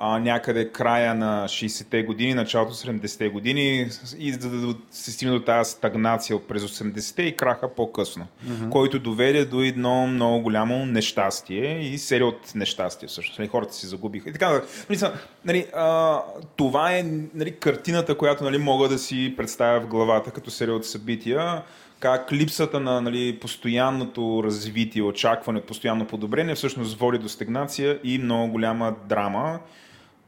[0.00, 5.44] а, някъде края на 60-те години, началото 70-те години и за да се стигне до
[5.44, 8.68] тази стагнация през 80-те и краха по-късно, mm-hmm.
[8.68, 13.38] който доведе до едно много голямо нещастие и серия от нещастия всъщност.
[13.38, 14.30] Нали, хората си загубиха.
[14.30, 14.50] И така,
[14.88, 15.00] нали,
[15.44, 16.20] нали, а,
[16.56, 17.02] това е
[17.34, 21.62] нали, картината, която нали, мога да си представя в главата като серия от събития
[22.00, 28.52] как липсата на нали, постоянното развитие, очакване, постоянно подобрение всъщност води до стагнация и много
[28.52, 29.60] голяма драма.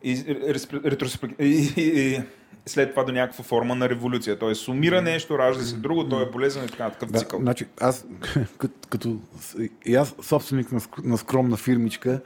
[0.04, 0.12] И,
[1.38, 2.20] и, и,
[2.66, 4.38] след това до някаква форма на революция.
[4.38, 7.40] Тоест, сумира нещо, ражда се друго, то е полезен и така такъв да, цикъл.
[7.40, 8.07] Значи, аз,
[8.59, 9.16] като, като
[9.85, 12.20] и аз собственик на, на скромна фирмичка,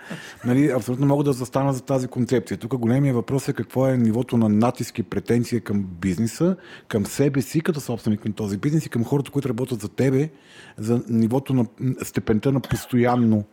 [0.44, 2.58] нали, абсолютно мога да застана за тази концепция.
[2.58, 6.56] Тук големия въпрос е какво е нивото на натиски претенция към бизнеса,
[6.88, 10.28] към себе си като собственик на този бизнес и към хората, които работят за тебе,
[10.76, 11.66] за нивото на
[12.02, 13.44] степента на постоянно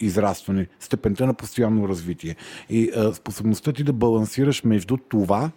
[0.00, 2.36] израстване, степента на постоянно развитие.
[2.70, 5.50] И а, способността ти да балансираш между това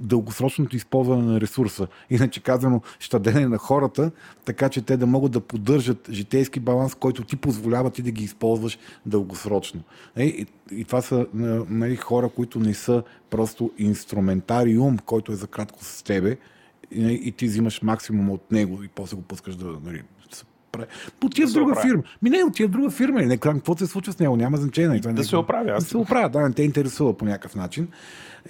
[0.00, 1.86] дългосрочното използване на ресурса.
[2.10, 4.10] Иначе казано, щадене на хората,
[4.44, 8.24] така че те да могат да поддържат житейски баланс, който ти позволява ти да ги
[8.24, 9.80] използваш дългосрочно.
[10.18, 11.26] И, и това са
[11.68, 16.36] нали, хора, които не са просто инструментариум, който е за кратко с тебе,
[16.90, 20.02] и, и ти взимаш максимум от него и после го пускаш да нали,
[20.74, 20.86] прави.
[21.24, 21.88] Отива да в друга оправя.
[21.88, 22.02] фирма.
[22.22, 23.22] Ми не, отива в друга фирма.
[23.22, 24.36] Не, какво се случва с него?
[24.36, 25.00] Няма значение.
[25.00, 25.74] Да не, се оправя.
[25.74, 27.88] Да се оправя, да, не те интересува по някакъв начин.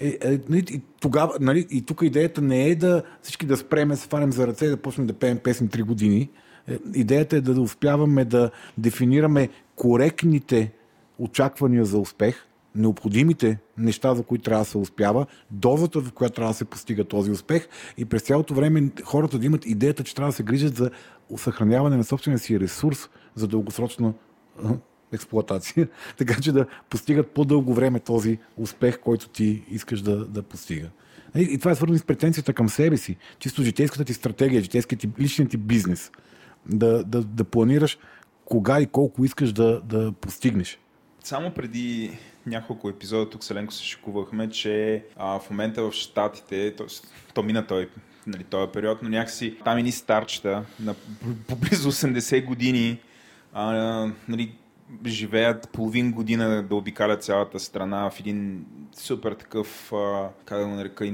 [0.01, 3.95] И, е, нали, и, тогава, нали, и тук идеята не е да всички да спреме,
[3.95, 6.29] се фанем за ръце и да почнем да пеем песни 3 години.
[6.67, 10.71] Е, идеята е да успяваме да дефинираме коректните
[11.19, 16.51] очаквания за успех, необходимите неща, за които трябва да се успява, дозата, в която трябва
[16.51, 20.29] да се постига този успех и през цялото време хората да имат идеята, че трябва
[20.31, 20.91] да се грижат за
[21.37, 24.13] съхраняване на собствения си ресурс за дългосрочна
[25.15, 30.89] експлуатация, така че да постигат по-дълго време този успех, който ти искаш да, да постига.
[31.35, 35.09] И това е свързано с претенцията към себе си, чисто житейската ти стратегия, житейският ти,
[35.19, 36.11] личният ти бизнес.
[36.65, 37.97] Да, да, да планираш
[38.45, 40.79] кога и колко искаш да, да постигнеш.
[41.23, 46.75] Само преди няколко епизода тук с Еленко се шикувахме, че а, в момента в Штатите,
[46.75, 46.85] т.е.
[47.33, 47.89] то мина той
[48.27, 50.93] нали, този период, но някакси там ни старчета на
[51.47, 52.99] поблизо 80 години
[53.53, 53.73] а,
[54.27, 54.55] нали,
[55.05, 58.65] живеят половин година да обикалят цялата страна в един
[58.97, 59.91] супер такъв,
[60.45, 61.13] как да го нарека,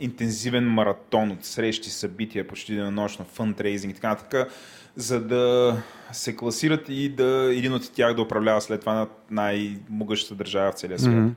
[0.00, 4.52] интензивен маратон от срещи, събития, почти денонощно, фандрейзинг и така нататък,
[4.96, 5.76] за да
[6.12, 10.74] се класират и да един от тях да управлява след това на най-могъщата държава в
[10.74, 11.14] целия свят.
[11.14, 11.32] Mm-hmm.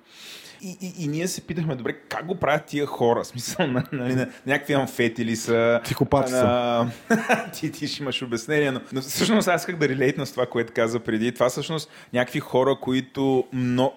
[0.62, 3.26] И, и, и ние се питахме, добре, как го правят тия хора?
[3.26, 5.80] Смисъл, на, на, на, някакви амфети ли са?
[5.84, 6.88] Психопати са.
[7.54, 10.74] ти, ти ще имаш обяснение, но, но всъщност аз исках да релейтна с това, което
[10.74, 11.32] каза преди.
[11.32, 13.94] Това всъщност някакви хора, които но,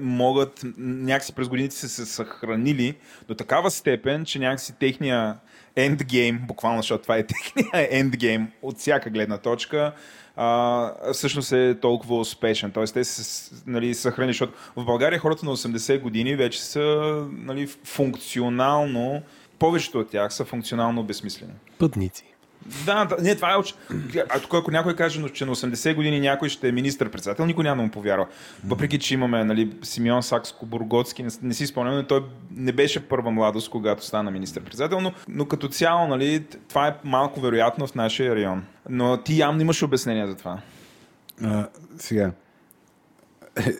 [0.00, 2.94] могат някакси през годините се, се съхранили
[3.28, 5.36] до такава степен, че някакси техния
[5.76, 9.92] ендгейм, буквално, защото това е техния ендгейм от всяка гледна точка,
[10.36, 12.70] а, всъщност е толкова успешен.
[12.70, 17.66] Тоест, те се нали, съхрани, защото в България хората на 80 години вече са нали,
[17.66, 19.22] функционално,
[19.58, 21.52] повечето от тях са функционално безсмислени.
[21.78, 22.24] Пътници.
[22.86, 23.56] Да, да, не, това е.
[24.28, 27.76] А тук, ако някой каже, че на 80 години някой ще е министър-председател, никой няма
[27.76, 28.26] да му повярва.
[28.64, 33.70] Въпреки, че имаме нали, Симеон Сакско-Бургоцки, не, не си спомням, той не беше първа младост,
[33.70, 38.64] когато стана министър-председател, но, но като цяло, нали, това е малко вероятно в нашия район.
[38.88, 40.58] Но ти явно имаш обяснение за това.
[41.42, 42.32] А, сега,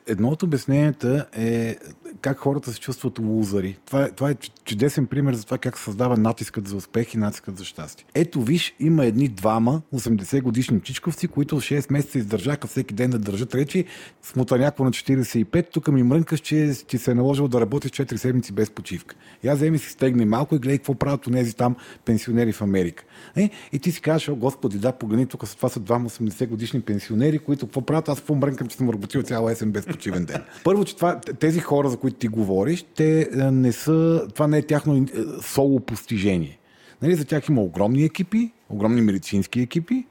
[0.07, 1.77] Едно от обясненията е
[2.21, 3.79] как хората се чувстват лузари.
[3.87, 7.59] Това е, това е чудесен пример за това как създава натискът за успех и натискът
[7.59, 8.07] за щастие.
[8.15, 13.19] Ето виж, има едни двама 80 годишни чичковци, които 6 месеца издържаха всеки ден да
[13.19, 13.85] държат речи,
[14.23, 18.17] смута някакво на 45, тук ми мрънкаш, че ти се е наложил да работиш 4
[18.17, 19.17] седмици без почивка.
[19.47, 23.05] Аз вземи си стегне малко и гледай какво правят от тези там пенсионери в Америка.
[23.37, 26.81] Е, и ти си казваш, о, Господи, да, погледни, тук това са двама 80 годишни
[26.81, 30.43] пенсионери, които какво правят, аз какво мрънкам, че съм работил цяла есен без почивен ден.
[30.65, 34.63] Първо, че това, тези хора, за които ти говориш, те не са, това не е
[34.63, 35.07] тяхно
[35.43, 36.59] соло постижение.
[37.03, 40.07] Нали, за тях има огромни екипи, огромни медицински екипи,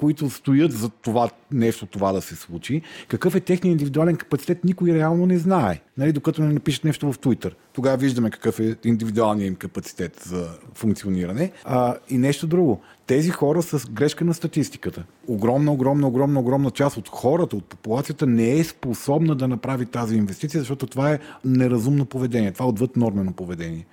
[0.00, 2.82] които стоят за това нещо, това да се случи.
[3.08, 5.80] Какъв е техният индивидуален капацитет, никой реално не знае.
[5.98, 7.52] Нали, докато не напишат нещо в Twitter.
[7.72, 11.52] Тогава виждаме какъв е индивидуалният им капацитет за функциониране.
[11.64, 12.80] А, и нещо друго.
[13.06, 15.04] Тези хора са грешка на статистиката.
[15.28, 20.16] Огромна, огромна, огромна, огромна част от хората, от популацията не е способна да направи тази
[20.16, 22.52] инвестиция, защото това е неразумно поведение.
[22.52, 23.86] Това е отвъд нормено поведение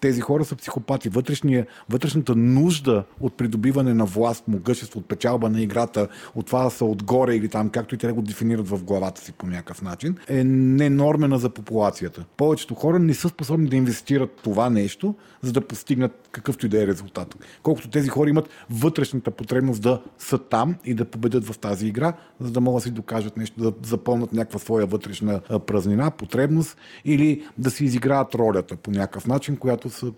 [0.00, 1.08] тези хора са психопати.
[1.08, 6.70] Вътрешния, вътрешната нужда от придобиване на власт, могъщество, от печалба на играта, от това да
[6.70, 10.16] са отгоре или там, както и те го дефинират в главата си по някакъв начин,
[10.28, 12.24] е ненормена за популацията.
[12.36, 16.82] Повечето хора не са способни да инвестират това нещо, за да постигнат какъвто и да
[16.82, 17.36] е резултат.
[17.62, 22.12] Колкото тези хора имат вътрешната потребност да са там и да победят в тази игра,
[22.40, 27.42] за да могат да си докажат нещо, да запълнат някаква своя вътрешна празнина, потребност или
[27.58, 30.12] да си изиграят ролята по някакъв начин, която са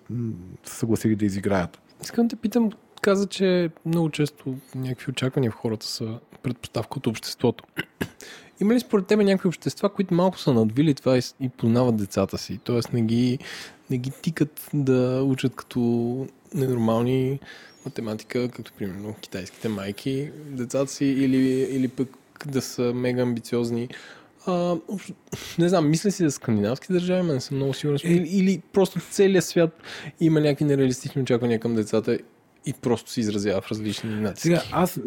[0.64, 1.80] съгласили да изиграят.
[2.02, 2.70] Искам да те питам,
[3.02, 7.64] каза, че много често някакви очаквания в хората са предпоставка от обществото.
[8.60, 12.60] Има ли според тебе някакви общества, които малко са надвили това и познават децата си?
[12.64, 13.38] Тоест не ги,
[13.90, 15.80] не ги тикат да учат като
[16.54, 17.40] ненормални
[17.84, 21.36] математика, като примерно китайските майки, децата си, или,
[21.70, 22.08] или пък
[22.46, 23.88] да са мега амбициозни
[24.46, 24.76] а,
[25.58, 27.98] не знам, мисля си за скандинавски държави, но не съм много сигурен.
[28.04, 29.82] Или, или просто целият свят
[30.20, 32.18] има някакви нереалистични очаквания към децата
[32.66, 34.42] и просто се изразява в различни нации.
[34.42, 35.00] Сега, аз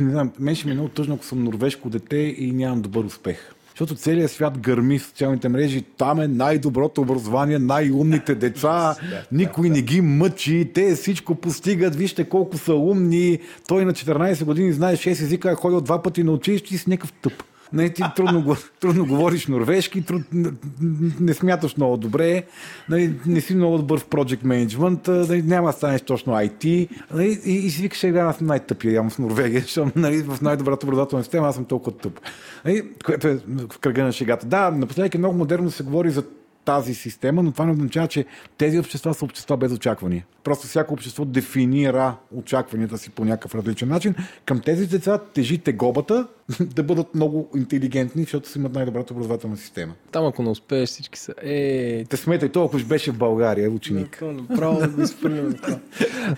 [0.00, 3.04] не знам, мен ще ми е много тъжно, ако съм норвежко дете и нямам добър
[3.04, 3.54] успех.
[3.70, 5.82] Защото целият свят гърми в социалните мрежи.
[5.82, 8.96] Там е най-доброто образование, най-умните деца.
[9.32, 10.70] Никой не ги мъчи.
[10.74, 11.96] Те всичко постигат.
[11.96, 13.38] Вижте колко са умни.
[13.68, 16.90] Той на 14 години знае 6 езика, е ходил два пъти на училище и си
[16.90, 17.42] някакъв тъп.
[17.74, 20.22] Не, ти трудно, трудно говориш норвежки, труд,
[21.20, 22.42] не смяташ много добре,
[22.88, 27.40] нали, не си много добър в project management, нали, няма да станеш точно IT нали,
[27.44, 31.24] и, и си викаш, аз съм най-тъпия явно в Норвегия, защото нали, в най-добрата образователна
[31.24, 32.20] система аз съм толкова тъп.
[32.64, 33.38] Нали, което е
[33.70, 34.46] в кръга на шегата.
[34.46, 36.24] Да, напоследък е много модерно да се говори за
[36.64, 38.24] тази система, но това не означава, че
[38.58, 40.26] тези общества са общества без очаквания.
[40.44, 44.14] Просто всяко общество дефинира очакванията си по някакъв различен начин.
[44.44, 46.26] Към тези деца тежи тегобата
[46.60, 49.94] да бъдат много интелигентни, защото си имат най-добрата образователна система.
[50.12, 51.34] Там ако не успееш, всички са.
[51.42, 52.04] Е...
[52.04, 54.22] Те сметай, то ако беше в България, ученик.
[54.22, 55.54] Направо да го изпълним.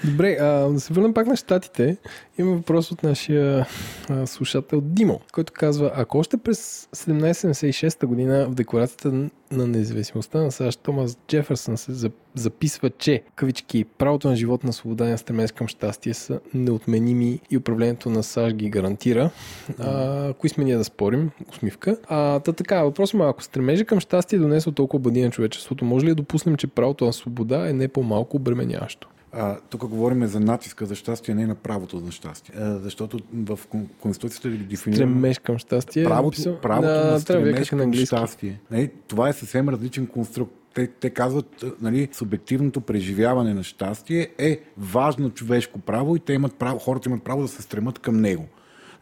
[0.05, 1.97] Добре, а, да се върнем пак на щатите.
[2.39, 3.67] Има въпрос от нашия
[4.11, 9.13] а, слушател Димо, който казва, ако още през 1776 година в декларацията
[9.53, 11.93] на независимостта на САЩ Томас Джефърсън се
[12.37, 17.41] записва, че кавички правото на живот на свобода и на стремеж към щастие са неотменими
[17.51, 19.31] и управлението на САЩ ги гарантира.
[19.79, 21.31] А, кои сме ние да спорим?
[21.49, 21.97] Усмивка.
[22.09, 25.85] А, та така, въпросът е, ако стремежа към щастие е донесъл толкова бъди на човечеството,
[25.85, 29.09] може ли да допуснем, че правото на свобода е не по-малко обременяващо?
[29.33, 32.55] А, тук говорим за натиска за щастие, не на правото за щастие.
[32.59, 33.59] А, защото в
[34.01, 35.13] Конституцията ви дефинираме...
[35.13, 36.05] Стремеж към щастие.
[36.05, 38.61] Правото, правото да, на стремеж към щастие.
[38.71, 44.61] Не, това е съвсем различен конструкт те, те казват, нали, субективното преживяване на щастие е
[44.79, 48.47] важно човешко право и те имат право, хората имат право да се стремат към него.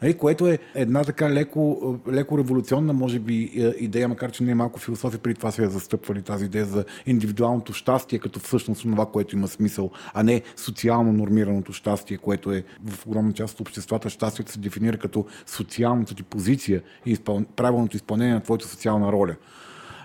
[0.01, 4.51] Нали, което е една така леко, леко революционна, може би, е, идея, макар че не
[4.51, 8.81] е малко философия, преди това се е застъпвали тази идея за индивидуалното щастие, като всъщност
[8.81, 13.61] това, което има смисъл, а не социално нормираното щастие, което е в огромна част от
[13.61, 14.09] обществата.
[14.09, 17.43] Щастието се дефинира като социалната ти позиция и изпъл...
[17.55, 19.35] правилното изпълнение на твоята социална роля.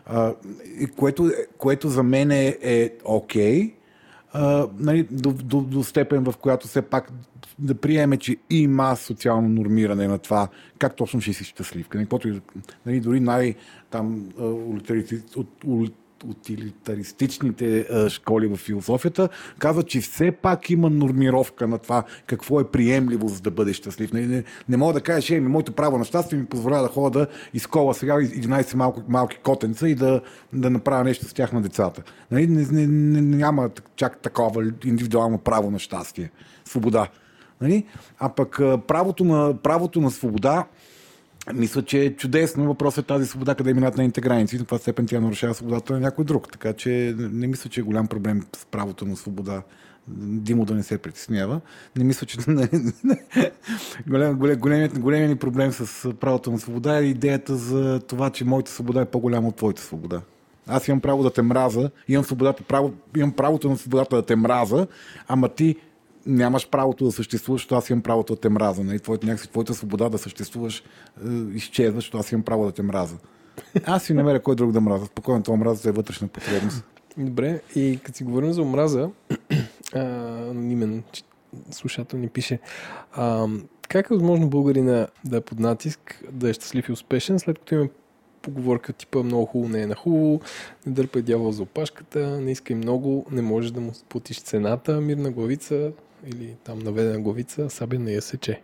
[0.07, 0.35] А,
[0.97, 3.75] което, което за мен е, е окей,
[4.35, 7.13] okay, нали, до, до, до степен, в която все пак
[7.59, 10.49] да приеме, че има социално нормиране на това,
[10.79, 11.89] как точно ще си щастлив.
[12.87, 13.55] Нали, дори най-
[13.91, 14.29] там,
[16.25, 23.29] утилитаристичните школи в философията казват, че все пак има нормировка на това какво е приемливо
[23.29, 24.13] за да бъдеш щастлив.
[24.13, 27.19] Не, не, не мога да кажеш, е, моето право на щастие ми позволява да ходя
[27.19, 30.21] да изкола сега 11 малки, малки котенца и да,
[30.53, 32.03] да направя нещо с тях на децата.
[32.31, 32.47] Нали?
[32.47, 36.31] Не, не, не, няма чак такова индивидуално право на щастие.
[36.65, 37.09] Свобода.
[37.61, 37.87] Нали?
[38.19, 40.67] А пък правото на, правото на свобода
[41.55, 42.67] мисля, че е чудесно.
[42.67, 44.59] Въпросът е тази свобода къде минат на граници.
[44.59, 46.53] На това степен тя нарушава свободата на някой друг.
[46.53, 49.63] Така че не мисля, че е голям проблем с правото на свобода.
[50.09, 51.61] Димо да не се притеснява.
[51.97, 52.39] Не мисля, че
[54.07, 58.45] голем, голем, големият, големият ни проблем с правото на свобода е идеята за това, че
[58.45, 60.21] моята свобода е по-голяма от твоята свобода.
[60.67, 64.37] Аз имам право да те мраза, имам, свободата, право, имам правото на свободата да те
[64.37, 64.87] мраза,
[65.29, 65.77] ама ти
[66.27, 68.85] нямаш правото да съществуваш, защото аз имам правото да те мраза.
[68.85, 69.01] Нали?
[69.01, 70.85] Твоята, някакси, твоята свобода да съществуваш е,
[71.55, 73.17] изчезва, защото аз имам право да те мраза.
[73.85, 75.07] Аз си намеря кой друг да мраза.
[75.07, 76.85] Спокойно, това омраза е вътрешна потребност.
[77.17, 79.11] Добре, и като си говорим за омраза,
[79.95, 81.03] анонимен
[81.71, 82.59] слушател ни пише,
[83.13, 83.47] а,
[83.89, 87.75] как е възможно българина да е под натиск, да е щастлив и успешен, след като
[87.75, 87.89] има
[88.43, 90.41] поговорка типа много хубаво не е на хубаво,
[90.87, 95.31] не дърпай дявол за опашката, не искай много, не можеш да му платиш цената, мирна
[95.31, 95.93] главица
[96.27, 98.61] или там наведена главица, сабя не я сече.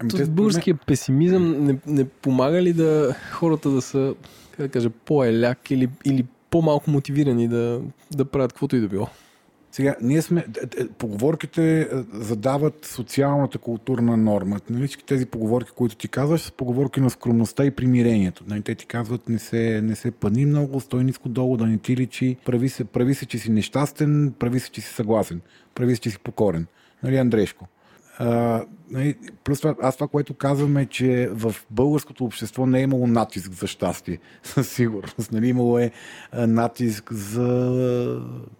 [0.00, 0.78] Ами, българския не...
[0.86, 4.14] песимизъм не, не помага ли да хората да са,
[4.50, 7.80] как да кажа, по-еляк или, или по-малко мотивирани да,
[8.10, 9.08] да правят каквото и да било?
[9.72, 10.46] Сега, ние сме,
[10.98, 14.60] поговорките задават социалната културна норма.
[14.70, 18.44] Нали, тези поговорки, които ти казваш, са поговорки на скромността и примирението.
[18.46, 21.78] Нали, те ти казват, не се, не се пани много, стой ниско долу, да не
[21.78, 25.40] ти личи, прави се, прави се, че си нещастен, прави се, че си съгласен,
[25.74, 26.66] прави се, че си покорен.
[27.02, 27.66] Нали, Андрешко?
[28.22, 29.14] А, нали,
[29.44, 33.52] плюс това, аз това, което казвам е, че в българското общество не е имало натиск
[33.52, 35.32] за щастие, със сигурност.
[35.32, 35.90] Нали, имало е
[36.32, 37.48] натиск за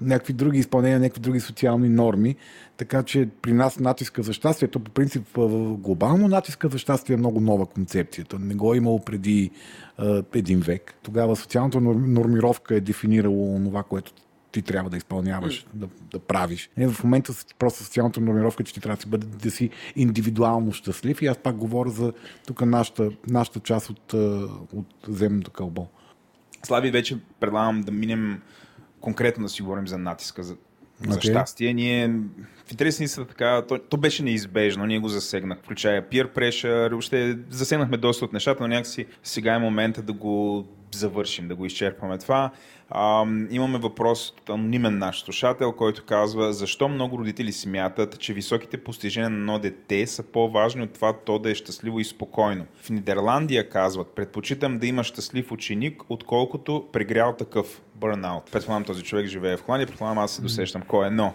[0.00, 2.36] някакви други изпълнения, някакви други социални норми.
[2.76, 5.38] Така че при нас натиска за щастието, по принцип
[5.78, 8.38] глобално натиска за щастие е много нова концепцията.
[8.38, 9.50] Не го е имало преди
[9.98, 10.94] а, един век.
[11.02, 14.12] Тогава социалната нормировка е дефинирало това, което
[14.52, 16.70] ти трябва да изпълняваш, да, да правиш.
[16.76, 20.72] Не, в момента просто социалната нормировка, че ти трябва да си, бъде, да си индивидуално
[20.72, 22.12] щастлив и аз пак говоря за
[22.46, 24.12] тук нашата, нашата част от,
[24.72, 25.86] от земното кълбо.
[26.62, 28.42] Слави, вече предлагам да минем
[29.00, 31.10] конкретно да си говорим за натиска, за, okay.
[31.10, 31.74] за щастие.
[31.74, 32.08] Ние
[32.66, 37.38] в интересни са така, то, то, беше неизбежно, ние го засегнах, включая peer pressure, въобще
[37.50, 40.66] засегнахме доста от нещата, но някакси сега е момента да го
[40.96, 42.50] завършим, да го изчерпаме това.
[42.90, 48.84] А, имаме въпрос от анонимен наш слушател, който казва защо много родители смятат, че високите
[48.84, 52.66] постижения на едно дете са по-важни от това то да е щастливо и спокойно.
[52.82, 58.50] В Нидерландия казват, предпочитам да има щастлив ученик, отколкото прегрял такъв бърнаут.
[58.52, 61.34] Предполагам този човек живее в Холандия, предполагам аз се досещам кой е, но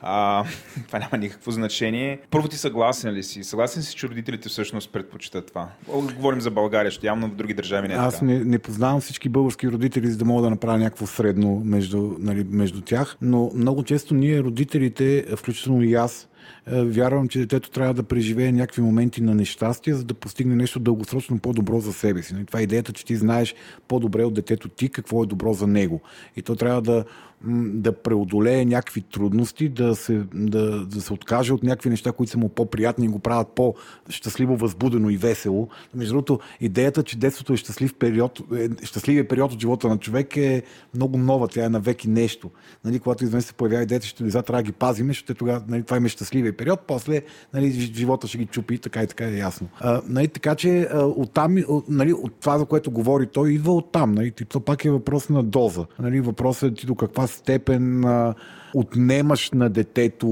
[0.00, 0.44] а,
[0.86, 2.20] това няма никакво значение.
[2.30, 3.44] Първо ти съгласен ли си?
[3.44, 5.68] Съгласен си, че родителите всъщност предпочитат това?
[5.88, 9.28] Говорим за България, защото явно в други държави не е Аз не, не познавам всички
[9.28, 13.82] български родители, за да мога да направя някакво средно между, нали, между тях, но много
[13.82, 16.28] често ние родителите, включително и аз,
[16.66, 21.38] вярвам, че детето трябва да преживее някакви моменти на нещастие, за да постигне нещо дългосрочно
[21.38, 22.34] по-добро за себе си.
[22.34, 23.54] Нали, това е идеята, че ти знаеш
[23.88, 26.00] по-добре от детето ти какво е добро за него.
[26.36, 27.04] И то трябва да
[27.44, 32.38] да преодолее някакви трудности, да се, да, да се откаже от някакви неща, които са
[32.38, 35.68] му по-приятни и го правят по-щастливо, възбудено и весело.
[35.94, 40.36] Между другото, идеята, че детството е щастлив период, е, щастливия период от живота на човек
[40.36, 40.62] е
[40.94, 42.50] много нова, тя е навеки нещо.
[42.84, 45.96] Нали, когато изведнъж се появява идеята, че деца трябва да ги пазим, защото нали, това
[45.96, 46.00] е
[46.36, 47.22] щастливия период, после
[47.54, 49.68] нали, живота ще ги чупи, така и така е ясно.
[49.80, 51.56] А, нали, така че оттам,
[51.88, 54.12] нали, от това, за което говори той, идва оттам.
[54.12, 55.86] Нали, то пак е въпрос на доза.
[55.98, 58.34] Нали, въпросът е ти до каква степен а,
[58.78, 60.26] отнемаш на детето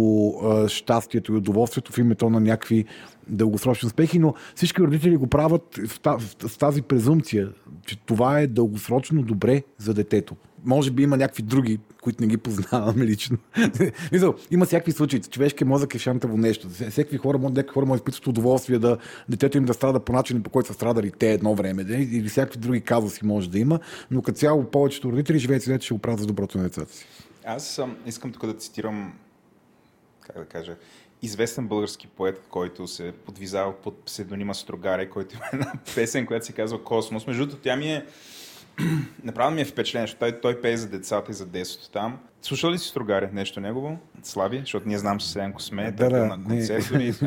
[0.69, 2.85] щастието и удоволствието в името на някакви
[3.29, 5.81] дългосрочни успехи, но всички родители го правят
[6.47, 7.49] в тази презумпция,
[7.87, 10.37] че това е дългосрочно добре за детето.
[10.65, 13.39] Може би има някакви други, които не ги познаваме лично.
[14.51, 15.21] има всякакви случаи.
[15.21, 16.69] Човешкият мозък е шантаво нещо.
[16.91, 18.97] Всеки хора, някакви хора да изпитват удоволствие да
[19.29, 21.83] детето им да страда по начин, по който са страдали те едно време.
[21.89, 23.79] Или всякакви други казуси може да има,
[24.11, 27.07] но като цяло повечето родители живеят ще го правят за доброто на децата си.
[27.45, 29.19] Аз съм, искам тук да цитирам,
[30.21, 30.77] как да кажа,
[31.23, 36.53] известен български поет, който се подвизава под псевдонима Строгаре, който има една песен, която се
[36.53, 37.27] казва Космос.
[37.27, 38.07] Между другото, тя ми е
[39.25, 42.19] Направо ми е впечатление, защото той, той пее за децата и за детството там.
[42.43, 43.99] Слушал ли си Строгаре нещо негово?
[44.23, 46.95] Слави, защото ние знам, че Селенко сме да, да, на концерти.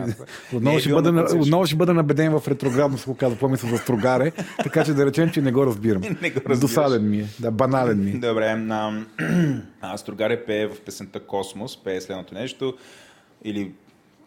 [0.54, 0.56] И...
[0.56, 4.32] отново, ще бъда, на, отново ще бъда набеден в ретроградност, ако казва по-мисъл за Строгаре,
[4.64, 6.02] така че да речем, че не го разбирам.
[6.22, 8.14] не го Досаден ми е, да, банален ми е.
[8.14, 9.02] Добре, а,
[9.82, 12.74] а Строгаре пее в песента Космос, пее следното нещо,
[13.44, 13.72] или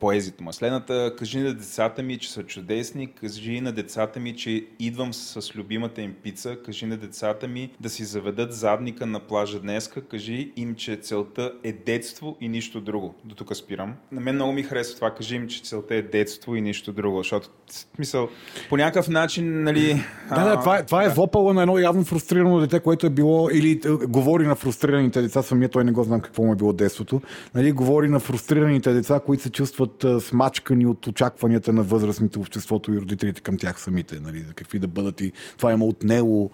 [0.01, 0.53] поезията му.
[0.53, 5.57] Следната, кажи на децата ми, че са чудесни, кажи на децата ми, че идвам с
[5.57, 10.53] любимата им пица, кажи на децата ми да си заведат задника на плажа днеска, кажи
[10.57, 13.15] им, че целта е детство и нищо друго.
[13.25, 13.95] До тук спирам.
[14.13, 17.19] На мен много ми харесва това, кажи им, че целта е детство и нищо друго,
[17.19, 17.49] защото
[17.95, 18.29] смисъл,
[18.69, 20.05] по някакъв начин, нали...
[20.29, 21.15] Да, да, това, е, това е да.
[21.15, 25.43] вопало на едно явно фрустрирано дете, което е било, или е, говори на фрустрираните деца,
[25.43, 27.21] самия той не го знам какво му е било детството,
[27.55, 32.93] нали, говори на фрустрираните деца, които се чувстват бъдат смачкани от очакванията на възрастните обществото
[32.93, 34.21] и родителите към тях самите.
[34.21, 36.51] Нали, какви да бъдат и това има отнело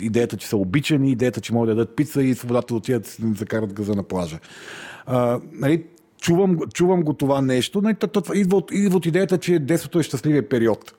[0.00, 3.34] идеята, че са обичани, идеята, че могат да дадат пица и свободата да отидат да
[3.38, 4.38] закарат газа на плажа.
[5.06, 5.84] А, нали,
[6.20, 7.80] чувам, чувам го това нещо.
[7.82, 7.96] Нали,
[8.34, 10.94] идва, от, идва от идеята, че детството е щастливия период.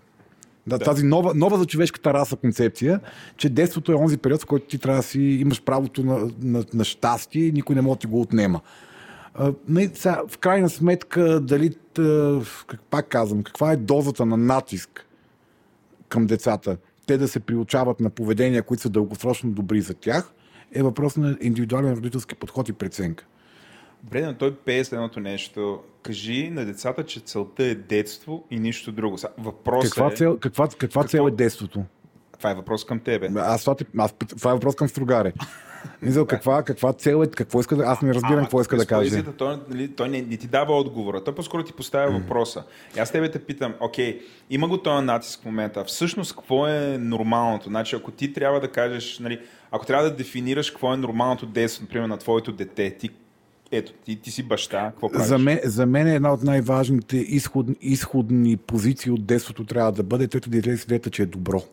[0.67, 0.85] Да, да.
[0.85, 2.99] Тази нова, нова за човешката раса концепция,
[3.37, 6.63] че детството е онзи период, в който ти трябва да си имаш правото на, на,
[6.73, 8.61] на щастие и никой не може да ти го отнема.
[9.93, 11.75] Сега, в крайна сметка, дали,
[12.89, 15.05] пак казвам, каква е дозата на натиск
[16.09, 20.31] към децата, те да се приучават на поведения, които са дългосрочно добри за тях,
[20.71, 23.25] е въпрос на индивидуален родителски подход и преценка.
[24.03, 25.83] Добре, но той пее следното нещо.
[26.03, 29.17] Кажи на децата, че целта е детство и нищо друго.
[29.37, 30.15] Въпрос каква, е...
[30.15, 31.03] цел, каква, каква какво...
[31.03, 31.83] цел е детството?
[32.37, 33.29] Това е въпрос към тебе.
[33.35, 35.33] Аз, това, аз, това е въпрос към Стругаре.
[36.01, 37.83] Мисля, каква, каква цел е, какво иска да...
[37.83, 39.23] Аз не разбирам а, какво иска да каже.
[39.37, 41.23] Той, нали, той не, не, ти дава отговора.
[41.23, 42.21] Той по-скоро ти поставя mm.
[42.21, 42.63] въпроса.
[42.97, 45.83] И аз тебе те питам, окей, има го този натиск в момента.
[45.83, 47.69] Всъщност, какво е нормалното?
[47.69, 49.39] Значи, ако ти трябва да кажеш, нали,
[49.71, 53.09] ако трябва да дефинираш какво е нормалното детство, например, на твоето дете, ти
[53.71, 55.27] ето, ти, ти си баща, какво правиш?
[55.27, 60.03] За мен, за мен е една от най-важните изходни, изходни позиции от детството трябва да
[60.03, 61.63] бъде, тето да излезе с идеята, че е добро.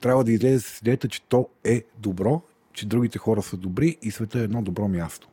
[0.00, 2.42] Трябва да излезе с идеята, че то е добро,
[2.72, 5.28] че другите хора са добри и света е едно добро място.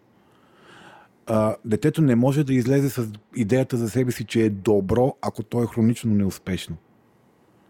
[1.27, 5.43] А, детето не може да излезе с идеята за себе си, че е добро, ако
[5.43, 6.77] то е хронично неуспешно.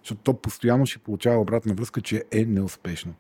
[0.04, 3.14] Защото то постоянно ще получава обратна връзка, че е неуспешно.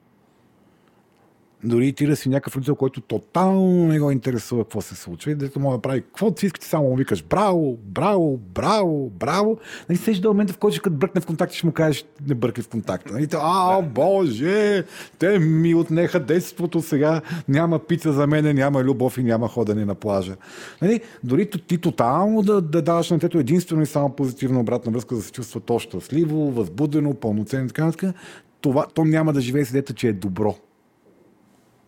[1.63, 5.35] Дори ти да си някакъв родител, който тотално не го интересува какво се случва и
[5.35, 9.57] дето може да прави какво си искате, само му викаш браво, браво, браво, браво.
[9.89, 12.63] Нали, сеш до момента, в който като бръкне в контакт, ще му кажеш не бъркай
[12.63, 13.11] в контакт.
[13.11, 14.83] Нали, а, боже,
[15.19, 19.95] те ми отнеха детството сега, няма пица за мене, няма любов и няма ходене на
[19.95, 20.35] плажа.
[20.81, 25.15] Нали, дори ти тотално да, да даваш на тето единствено и само позитивна обратна връзка,
[25.15, 28.13] да се чувства то щастливо, възбудено, пълноценно и така,
[28.61, 30.55] това, то няма да живее с идеята, че е добро.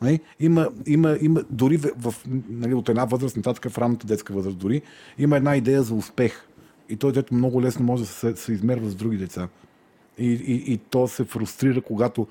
[0.01, 0.19] Нали?
[0.39, 2.15] Има, има, има, дори в, в,
[2.49, 4.81] нали, от една възраст, нататък в ранната детска възраст, дори
[5.17, 6.47] има една идея за успех.
[6.89, 9.47] И той дето много лесно може да се, се измерва с други деца.
[10.17, 12.27] И, и, и то се фрустрира, когато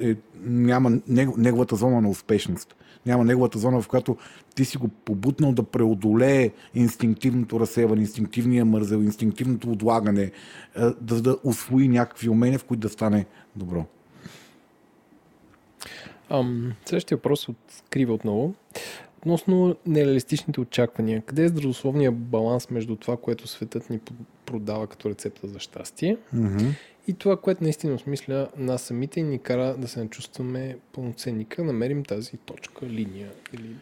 [0.00, 0.98] е, няма
[1.36, 2.76] неговата зона на успешност.
[3.06, 4.16] Няма неговата зона, в която
[4.54, 10.32] ти си го побутнал да преодолее инстинктивното разсеване, инстинктивния мързел, инстинктивното отлагане,
[11.00, 13.26] да, да освои някакви умения, в които да стане
[13.56, 13.86] добро.
[16.32, 17.56] Ам, следващия въпрос от
[17.90, 18.54] Крива отново.
[19.18, 24.00] Относно нереалистичните очаквания, къде е здравословният баланс между това, което светът ни
[24.46, 26.74] продава като рецепта за щастие mm-hmm.
[27.06, 31.44] и това, което наистина осмисля нас самите и ни кара да се начувстваме пълноценни?
[31.44, 33.76] Как намерим тази точка, линия или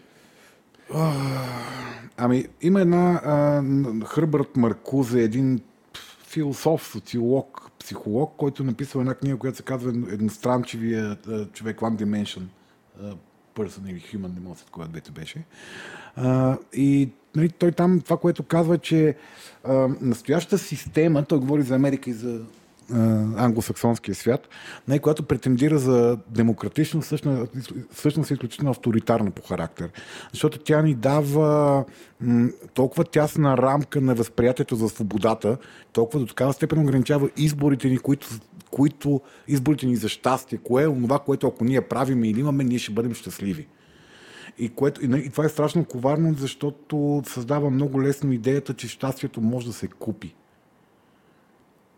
[2.17, 3.63] Ами, има една а,
[4.07, 5.61] Хърбърт Маркузе, един
[6.27, 11.17] философ, социолог, психолог, който е написал една книга, която се казва Едностранчивия
[11.53, 12.43] човек, One Dimension
[13.55, 15.45] Person или Human, не мога да двете беше.
[16.73, 19.17] И нали, той там това, което казва, че
[19.65, 22.41] а, настоящата система, той говори за Америка и за
[23.37, 24.49] англосаксонския свят,
[24.89, 27.01] не, която претендира за демократично,
[27.93, 29.91] всъщност, е изключително авторитарна по характер.
[30.33, 31.85] Защото тя ни дава
[32.21, 35.57] м- толкова тясна рамка на възприятието за свободата,
[35.93, 38.29] толкова до такава степен ограничава изборите ни, които,
[38.71, 42.79] които изборите ни за щастие, кое е това, което ако ние правим или имаме, ние
[42.79, 43.67] ще бъдем щастливи.
[44.59, 49.67] И, което, и това е страшно коварно, защото създава много лесно идеята, че щастието може
[49.67, 50.35] да се купи.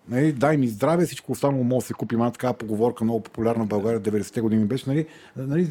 [0.08, 2.14] Нали, дай ми здраве, всичко останало може да се купи.
[2.14, 4.90] Има такава поговорка, много популярна в България, 90-те години беше.
[4.90, 5.70] Нали, нали,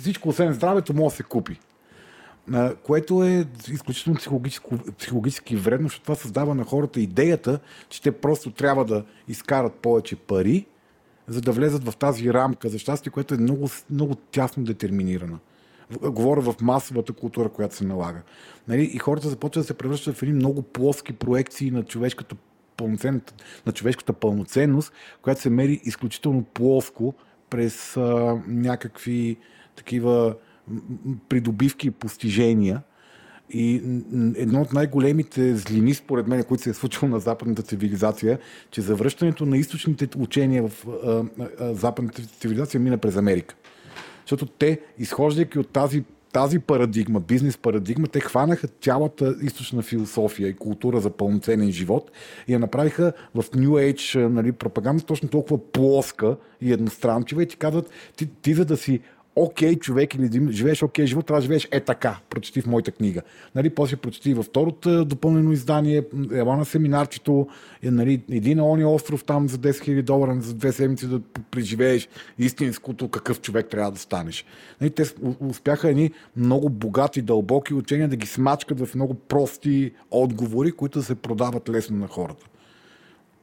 [0.00, 1.60] всичко освен здравето може да се купи.
[2.82, 4.18] Което е изключително
[4.98, 10.16] психологически вредно, защото това създава на хората идеята, че те просто трябва да изкарат повече
[10.16, 10.66] пари,
[11.28, 15.38] за да влезат в тази рамка за щастие, което е много, много тясно детерминирана.
[16.02, 18.22] Говоря в масовата култура, която се налага.
[18.68, 18.82] Нали?
[18.82, 22.36] И хората започват да се превръщат в едни много плоски проекции на човешката
[23.66, 27.14] на човешката пълноценност, която се мери изключително плоско
[27.50, 29.36] през а, някакви
[29.76, 30.34] такива
[31.28, 32.82] придобивки и постижения.
[33.50, 33.74] И
[34.36, 38.38] едно от най-големите злини, според мен, които се е случило на западната цивилизация,
[38.70, 41.24] че завръщането на източните учения в а,
[41.60, 43.54] а, западната цивилизация мина през Америка.
[44.20, 50.56] Защото те, изхождайки от тази тази парадигма, бизнес парадигма, те хванаха цялата източна философия и
[50.56, 52.10] култура за пълноценен живот
[52.48, 57.56] и я направиха в New Age нали, пропаганда точно толкова плоска и едностранчива и ти
[57.56, 59.00] казват, ти, ти за да си
[59.36, 62.92] окей човек или да живееш окей живот, трябва да живееш е така, прочети в моята
[62.92, 63.22] книга.
[63.54, 67.48] Нали, после прочети във второто допълнено издание, ела на семинарчето,
[67.82, 71.20] е, нали, иди на ония остров там за 10 000 долара за две седмици да
[71.50, 72.08] преживееш
[72.38, 74.44] истинското какъв човек трябва да станеш.
[74.80, 75.04] Нали, те
[75.40, 81.14] успяха едни много богати, дълбоки учения да ги смачкат в много прости отговори, които се
[81.14, 82.46] продават лесно на хората.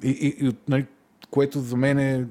[0.03, 0.85] И, и, и нали,
[1.29, 2.25] което за мен е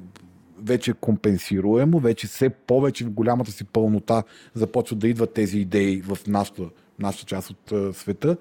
[0.62, 4.22] вече е компенсируемо, вече все повече в голямата си пълнота
[4.54, 6.62] започват да идват тези идеи в нашата,
[6.98, 8.36] нашата част от uh, света.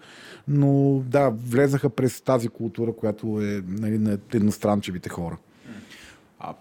[0.47, 5.37] Но да, влезаха през тази култура, която е нали, на едностранчевите хора.
[6.39, 6.53] А,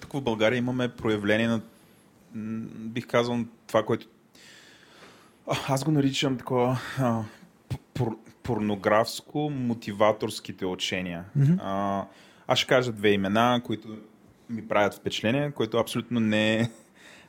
[0.00, 1.60] тук в България имаме проявление на,
[2.74, 4.06] бих казал, това, което
[5.68, 7.22] аз го наричам такова а,
[7.94, 11.24] пор, порнографско мотиваторските учения.
[11.38, 11.58] Mm-hmm.
[11.62, 12.04] А,
[12.46, 13.88] аз ще кажа две имена, които
[14.50, 16.70] ми правят впечатление, което абсолютно не,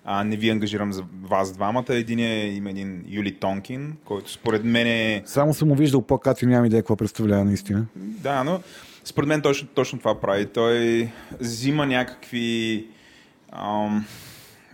[0.06, 1.86] а, не ви ангажирам за вас двамата.
[1.90, 5.24] Един е, има един Юли Тонкин, който според мен е...
[5.26, 7.86] Само съм му виждал по-кати, нямам идея какво представлява наистина.
[7.96, 8.62] Да, но
[9.04, 10.46] според мен точно, точно това прави.
[10.46, 11.10] Той
[11.40, 12.86] взима някакви...
[13.52, 14.06] Ам,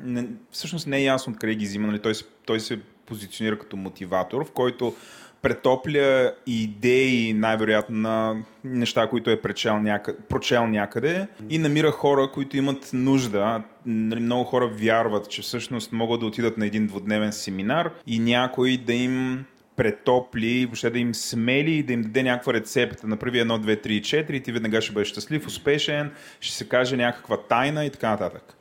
[0.03, 1.87] не, всъщност не е ясно откъде ги взима.
[1.87, 1.99] Нали?
[1.99, 2.13] Той,
[2.45, 4.95] той се позиционира като мотиватор, в който
[5.43, 12.57] претопля идеи, най-вероятно, на неща, които е прочел някъде, прочел някъде и намира хора, които
[12.57, 13.63] имат нужда.
[13.85, 18.77] Нали, много хора вярват, че всъщност могат да отидат на един двудневен семинар и някой
[18.77, 23.07] да им претопли, въобще да им смели и да им даде някаква рецепта.
[23.07, 27.37] Направи едно, две, три, четири, ти веднага ще бъдеш щастлив, успешен, ще се каже някаква
[27.37, 28.57] тайна и така нататък.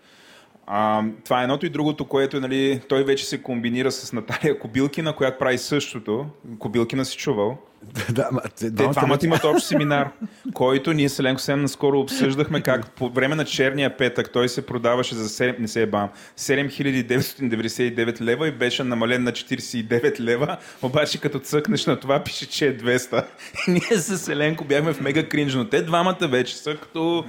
[0.66, 5.12] А, това е едното и другото, което нали, той вече се комбинира с Наталия Кобилкина,
[5.12, 6.26] която прави същото.
[6.58, 7.58] Кобилкина си чувал.
[8.10, 10.10] да, ма, те, двамата имат общ семинар,
[10.54, 14.66] който ние с Еленко Сем наскоро обсъждахме как по време на черния петък той се
[14.66, 16.08] продаваше за 7, не се е бам,
[16.38, 22.66] 7999 лева и беше намален на 49 лева, обаче като цъкнеш на това пише, че
[22.66, 23.24] е 200.
[23.68, 27.24] И ние с Еленко бяхме в мега кринж, но те двамата вече са като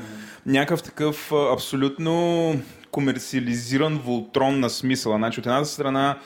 [0.46, 2.56] някакъв такъв абсолютно
[2.94, 5.18] комерциализиран волтрон на смисъла.
[5.18, 6.18] Значи от едната страна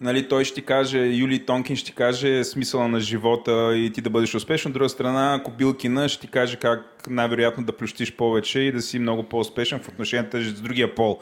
[0.00, 4.34] нали, той ще каже, Юли Тонкин ще каже смисъла на живота и ти да бъдеш
[4.34, 4.70] успешен.
[4.70, 8.98] От друга страна, Кобилкина ще ти каже как най-вероятно да плющиш повече и да си
[8.98, 11.18] много по-успешен в отношенията с другия пол.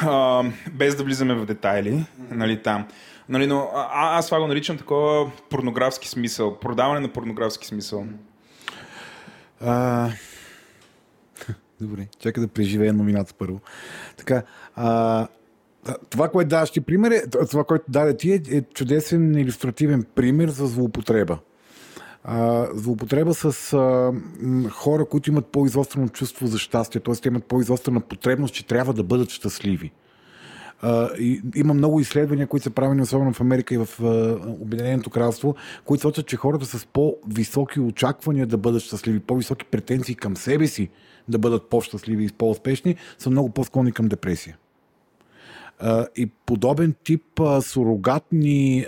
[0.00, 2.88] А, без да влизаме в детайли, нали, там.
[3.28, 8.04] Нали, но а, аз това го наричам такова порнографски смисъл, продаване на порнографски смисъл.
[9.60, 10.08] А,
[11.80, 13.60] Добре, чакай да преживея новината първо.
[14.16, 14.42] Така,
[14.74, 15.28] а,
[16.10, 20.48] това, което даваш ти пример, е, това, което даде ти е, е чудесен иллюстративен пример
[20.48, 21.38] за злоупотреба.
[22.24, 24.12] А, злоупотреба с а,
[24.70, 27.28] хора, които имат по-изострено чувство за щастие, т.е.
[27.28, 29.92] имат по-изострена потребност, че трябва да бъдат щастливи.
[31.54, 33.88] Има много изследвания, които са правени, особено в Америка и в
[34.60, 35.54] Обединеното кралство,
[35.84, 40.88] които сочат, че хората с по-високи очаквания да бъдат щастливи, по-високи претенции към себе си,
[41.28, 44.56] да бъдат по-щастливи и по-успешни, са много по-склонни към депресия.
[46.16, 48.86] И подобен тип сурогатни,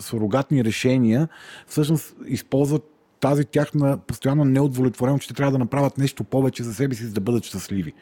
[0.00, 1.28] сурогатни решения
[1.66, 7.04] всъщност използват тази тяхна постоянна неудовлетвореност, че трябва да направят нещо повече за себе си,
[7.04, 7.92] за да бъдат щастливи.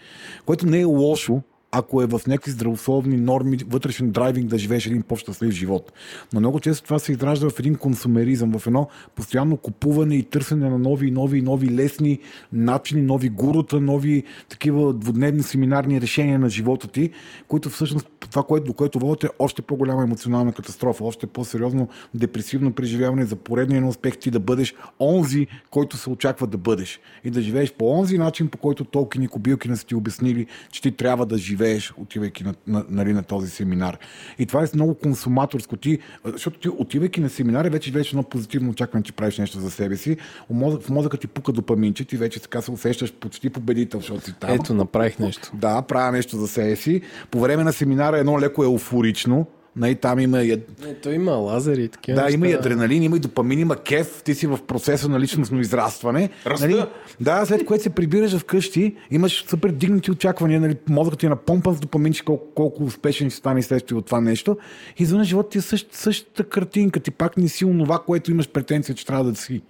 [0.46, 1.42] Което не е лошо,
[1.76, 5.92] ако е в някакви здравословни норми, вътрешен драйвинг да живееш един по-щастлив живот.
[6.32, 10.70] Но много често това се изражда в един консумеризъм, в едно постоянно купуване и търсене
[10.70, 12.18] на нови и нови и нови лесни
[12.52, 17.10] начини, нови гурута, нови такива двудневни семинарни решения на живота ти,
[17.48, 22.72] които всъщност това, което, до което водят е още по-голяма емоционална катастрофа, още по-сериозно депресивно
[22.72, 27.00] преживяване за поредния на успех ти да бъдеш онзи, който се очаква да бъдеш.
[27.24, 30.46] И да живееш по онзи начин, по който толкова ни кобилки не са ти обяснили,
[30.70, 33.98] че ти трябва да живееш живееш, отивайки на, на, нали, на този семинар.
[34.38, 35.76] И това е много консуматорско.
[35.76, 39.70] Ти, защото ти, отивайки на семинар, вече вече едно позитивно очакване, че правиш нещо за
[39.70, 40.16] себе си.
[40.50, 44.50] В мозъка ти пука допаминче, ти вече така се усещаш почти победител, защото си там.
[44.50, 45.50] Ето, направих нещо.
[45.54, 47.02] Да, правя нещо за себе си.
[47.30, 49.46] По време на семинара е едно леко еуфорично
[49.76, 50.42] Нали, там има...
[50.42, 50.62] И...
[50.82, 52.16] Не, то има лазери и такива.
[52.16, 52.34] Да, неща.
[52.34, 56.30] има и адреналин, има и допамин, има кеф, ти си в процеса на личностно израстване.
[56.60, 56.84] Нали,
[57.20, 61.76] да, след което се прибираш вкъщи, имаш супер дигнати очаквания, нали, мозъкът ти е напомпан
[61.76, 64.56] с допамин, че колко, колко успешен ще стане следствие от това нещо.
[64.98, 68.48] И извън живота ти е същ, същата картинка, ти пак не си онова, което имаш
[68.48, 69.62] претенция, че трябва да си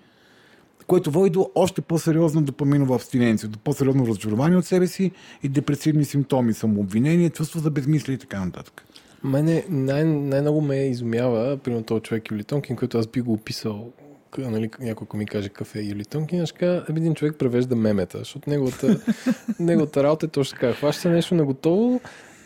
[0.87, 5.11] което води до още по-сериозна допаминова абстиненция, до по-сериозно разочарование от себе си
[5.43, 8.85] и депресивни симптоми, самообвинение, чувство за безмислие и така нататък.
[9.25, 13.93] Мене най- най-много ме изумява, примерно този човек Юли Тонкин, който аз би го описал
[14.39, 19.01] нали, някой ми каже кафе Юли Тонкин, аз кажа, един човек превежда мемета, защото неговата,
[19.59, 20.73] неговата работа е точно така.
[20.73, 22.01] Хваща нещо на готово,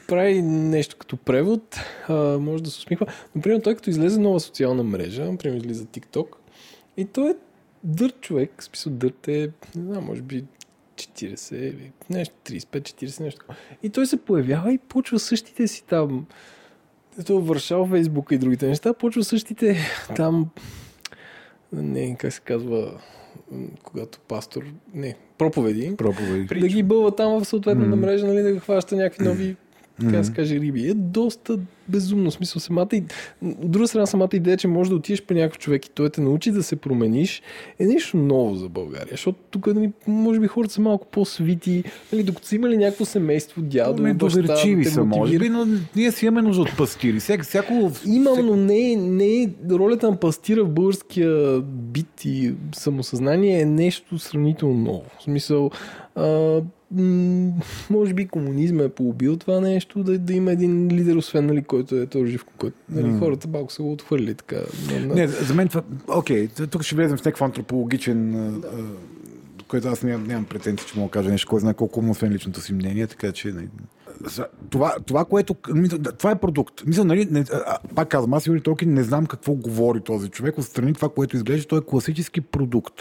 [0.09, 3.07] прави нещо като превод, а, може да се усмихва.
[3.35, 6.27] Например, той като излезе нова социална мрежа, например излиза TikTok,
[6.97, 7.35] и той е
[7.85, 10.45] дърт човек, смисъл дърт е, не знам, може би
[10.97, 13.45] 40 или нещо, 35-40 нещо.
[13.83, 16.27] И той се появява и почва същите си там
[17.21, 19.77] ето Варшава, Фейсбук и другите неща, почва същите.
[20.17, 20.49] Там,
[21.73, 23.01] не, как се казва,
[23.83, 24.65] когато пастор,
[24.95, 26.61] не, проповеди, Проповеди.
[26.61, 29.57] да ги бълва там в съответната мрежа, нали, да хваща някакви нови
[30.01, 30.89] така да се каже, риби.
[30.89, 32.31] Е доста безумно.
[32.31, 33.03] Смисъл, самата и...
[33.43, 36.21] От друга страна, самата идея, че можеш да отидеш при някакъв човек и той те
[36.21, 37.43] научи да се промениш,
[37.79, 39.09] е нещо ново за България.
[39.11, 41.85] Защото тук, нали, може би, хората са малко по-свити.
[42.13, 46.13] Нали, докато са имали някакво семейство, дядо, Ме баща, доверчиви са, може би, но ние
[46.13, 47.21] си имаме нужда от пастири.
[47.21, 52.55] Всяко, всяко, Имам, но не, е- не е ролята на пастира в българския бит и
[52.75, 55.05] самосъзнание е нещо сравнително ново.
[55.19, 55.71] В смисъл,
[56.15, 56.61] а,
[56.91, 57.53] м-
[57.91, 61.97] може би комунизма е поубил това нещо, да, да има един лидер, освен нали, който
[61.97, 64.57] е този жив който нали, хората малко са го отхвърли така.
[65.01, 65.15] На.
[65.15, 65.83] Не, за мен това...
[66.09, 68.35] Окей, тук ще влезем в някакъв антропологичен...
[68.37, 68.83] а, а,
[69.69, 72.33] който аз нямам, нямам претенции, че мога да кажа нещо, кой знае колко му, освен
[72.33, 73.49] личното си мнение, така че...
[73.53, 73.69] Не,
[74.25, 75.57] за- това, това, което...
[75.99, 76.87] да, Това е продукт.
[76.87, 80.59] Мисля, нали, не, а, пак казвам, аз Юрий Толкин не знам какво говори този човек.
[80.59, 82.95] Отстрани това, което изглежда, той е класически продукт.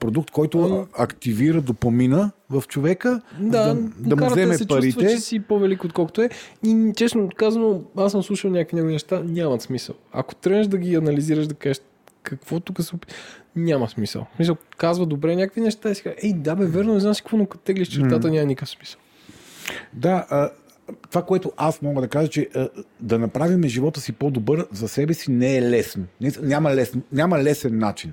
[0.00, 4.86] Продукт, който активира допамина в човека, Да, да, да му вземе да се парите.
[4.86, 6.30] чувства, че си по-велик отколкото е.
[6.66, 9.94] И честно казано, аз съм слушал някакви негови неща, нямат смисъл.
[10.12, 11.80] Ако тръгнеш да ги анализираш, да кажеш
[12.22, 12.96] какво тук се
[13.56, 14.26] няма смисъл.
[14.32, 17.14] В Смисъл, казва добре някакви неща и си казва, ей, да бе, верно, не знам
[17.14, 19.00] си какво, но като теглиш чертата, няма никакъв смисъл.
[19.92, 20.50] Да, а,
[21.10, 22.68] това, което аз мога да кажа, че а,
[23.00, 26.04] да направим живота си по-добър за себе си не е лесно.
[26.42, 28.12] Няма, лесен, няма лесен начин.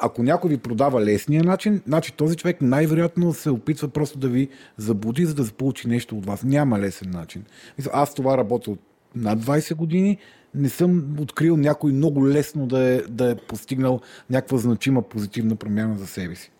[0.00, 4.48] Ако някой ви продава лесния начин, значи този човек най-вероятно се опитва просто да ви
[4.76, 6.42] заблуди, за да получи нещо от вас.
[6.42, 7.44] Няма лесен начин.
[7.92, 8.80] Аз това работя от
[9.14, 10.18] над 20 години.
[10.54, 14.00] Не съм открил някой много лесно да е, да е постигнал
[14.30, 16.50] някаква значима позитивна промяна за себе си.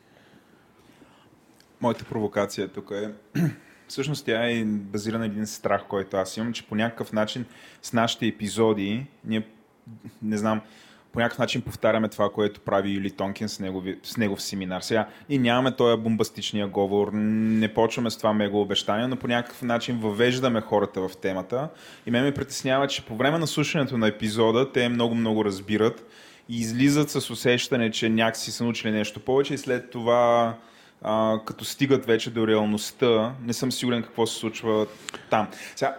[1.80, 3.10] Моята провокация тук е,
[3.88, 7.44] всъщност тя е базирана на един страх, който аз имам, че по някакъв начин
[7.82, 9.46] с нашите епизоди, ние,
[10.22, 10.60] не знам,
[11.14, 14.80] по някакъв начин повтаряме това, което прави Юли Тонкин с, негови, с негов семинар.
[14.80, 19.62] Сега, и нямаме този бомбастичния говор, не почваме с това мега обещание, но по някакъв
[19.62, 21.68] начин въвеждаме хората в темата.
[22.06, 26.06] И ме ме притеснява, че по време на слушането на епизода те много-много разбират
[26.48, 30.54] и излизат с усещане, че някакси са научили нещо повече и след това
[31.02, 34.86] а, като стигат вече до реалността, не съм сигурен какво се случва
[35.30, 35.48] там.
[35.76, 35.96] Сега,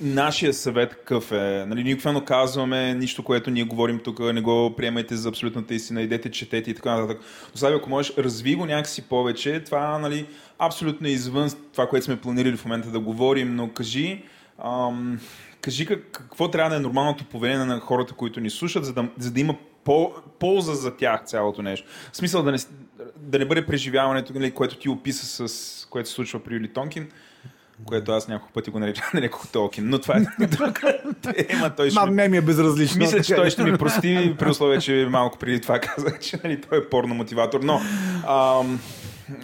[0.00, 1.64] нашия съвет какъв е?
[1.68, 6.02] Нали, ние обикновено казваме нищо, което ние говорим тук, не го приемайте за абсолютната истина,
[6.02, 7.22] идете, четете и така нататък.
[7.52, 9.64] Но Слави, ако можеш, разви го някакси повече.
[9.64, 10.26] Това нали,
[10.58, 14.22] абсолютно е извън това, което сме планирали в момента да говорим, но кажи,
[14.64, 15.20] ам,
[15.60, 19.08] кажи как, какво трябва да е нормалното поведение на хората, които ни слушат, за да,
[19.18, 21.88] за да има по, полза за тях цялото нещо.
[22.12, 22.58] В смисъл да не,
[23.16, 27.08] да не бъде преживяването, нали, което ти описа с което се случва при Юли Тонкин,
[27.84, 31.70] което аз няколко пъти го наричам, нарекох Толкин, но това е друга тема.
[31.76, 32.98] Той ще Ма, ми- не ми е безразлично.
[32.98, 33.50] мисля, че той е.
[33.50, 37.14] ще ми прости, при условие, че малко преди това казах, че нали, той е порно
[37.14, 37.60] мотиватор.
[37.60, 37.80] Но,
[38.28, 38.80] ам,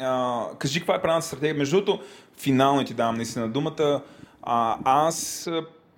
[0.00, 1.54] а, кажи каква е правилната стратегия.
[1.54, 2.04] Между другото,
[2.38, 4.00] финално ти давам наистина думата.
[4.42, 5.48] А, аз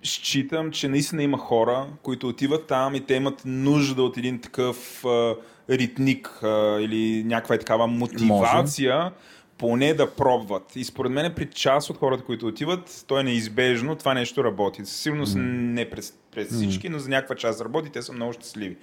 [0.03, 5.05] считам, че наистина има хора, които отиват там и те имат нужда от един такъв
[5.05, 5.35] а,
[5.69, 9.11] ритник а, или някаква е такава мотивация
[9.57, 10.75] поне да пробват.
[10.75, 14.85] И според мен при част от хората, които отиват, то е неизбежно, това нещо работи.
[14.85, 18.77] Със сигурност не през, през всички, но за някаква част работи, те са много щастливи.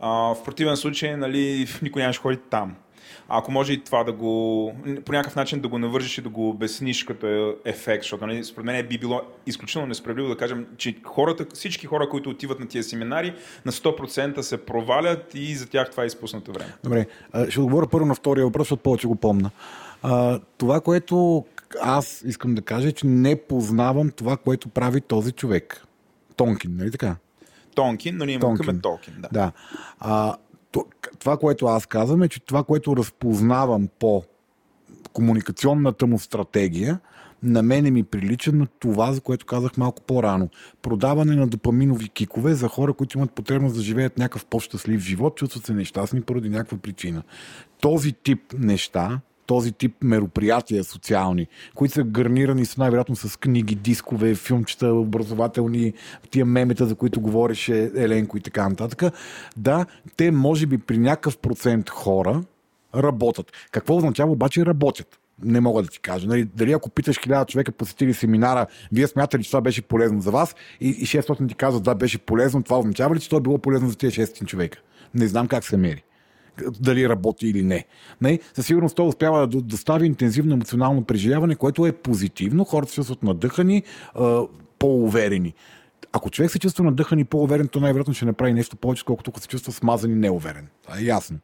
[0.00, 2.76] А, в противен случай, нали, никой нямаше ходи там.
[3.28, 6.28] А ако може и това да го, по някакъв начин да го навържиш и да
[6.28, 10.66] го обясниш като е ефект, защото нали, според мен би било изключително несправедливо да кажем,
[10.76, 15.68] че хората, всички хора, които отиват на тия семинари, на 100% се провалят и за
[15.68, 16.74] тях това е изпуснато време.
[16.84, 17.06] Добре,
[17.48, 19.50] ще отговоря първо на втория въпрос, защото повече го помна.
[20.02, 21.44] А, това, което
[21.80, 25.86] аз искам да кажа, е, че не познавам това, което прави този човек.
[26.36, 27.16] Тонкин, нали така?
[27.74, 28.80] Тонкин, но ние имаме Тонкин.
[28.80, 29.14] Толкин.
[29.18, 29.28] Да.
[29.32, 29.52] Да.
[29.98, 30.36] А,
[30.72, 30.86] то-
[31.18, 34.22] това, което аз казвам е, че това, което разпознавам по
[35.12, 37.00] комуникационната му стратегия,
[37.42, 40.48] на мене ми прилича на това, за което казах малко по-рано.
[40.82, 45.66] Продаване на допаминови кикове за хора, които имат потребност да живеят някакъв по-щастлив живот, чувстват
[45.66, 47.22] се нещастни поради някаква причина.
[47.80, 49.20] Този тип неща,
[49.50, 55.92] този тип мероприятия социални, които са гарнирани с най-вероятно с книги, дискове, филмчета, образователни,
[56.30, 59.14] тия мемета, за които говореше Еленко и така нататък.
[59.56, 59.86] Да,
[60.16, 62.42] те може би при някакъв процент хора
[62.94, 63.52] работят.
[63.72, 65.18] Какво означава обаче работят?
[65.42, 66.28] Не мога да ти кажа.
[66.28, 70.20] Нали, дали ако питаш хиляда човека посетили семинара, вие смятате ли, че това беше полезно
[70.20, 73.38] за вас и, и 600 ти казват да, беше полезно, това означава ли, че това
[73.38, 74.78] е било полезно за тези 600 човека?
[75.14, 76.04] Не знам как се мери
[76.80, 77.84] дали работи или не.
[78.20, 82.64] не със сигурност той успява да достави интензивно емоционално преживяване, което е позитивно.
[82.64, 83.82] Хората се чувстват надъхани,
[84.78, 85.54] по-уверени.
[86.12, 89.40] Ако човек се чувства надъхан и по-уверен, то най-вероятно ще направи нещо повече, колкото ако
[89.40, 90.68] се чувства смазан и неуверен.
[90.82, 91.38] Това е ясно.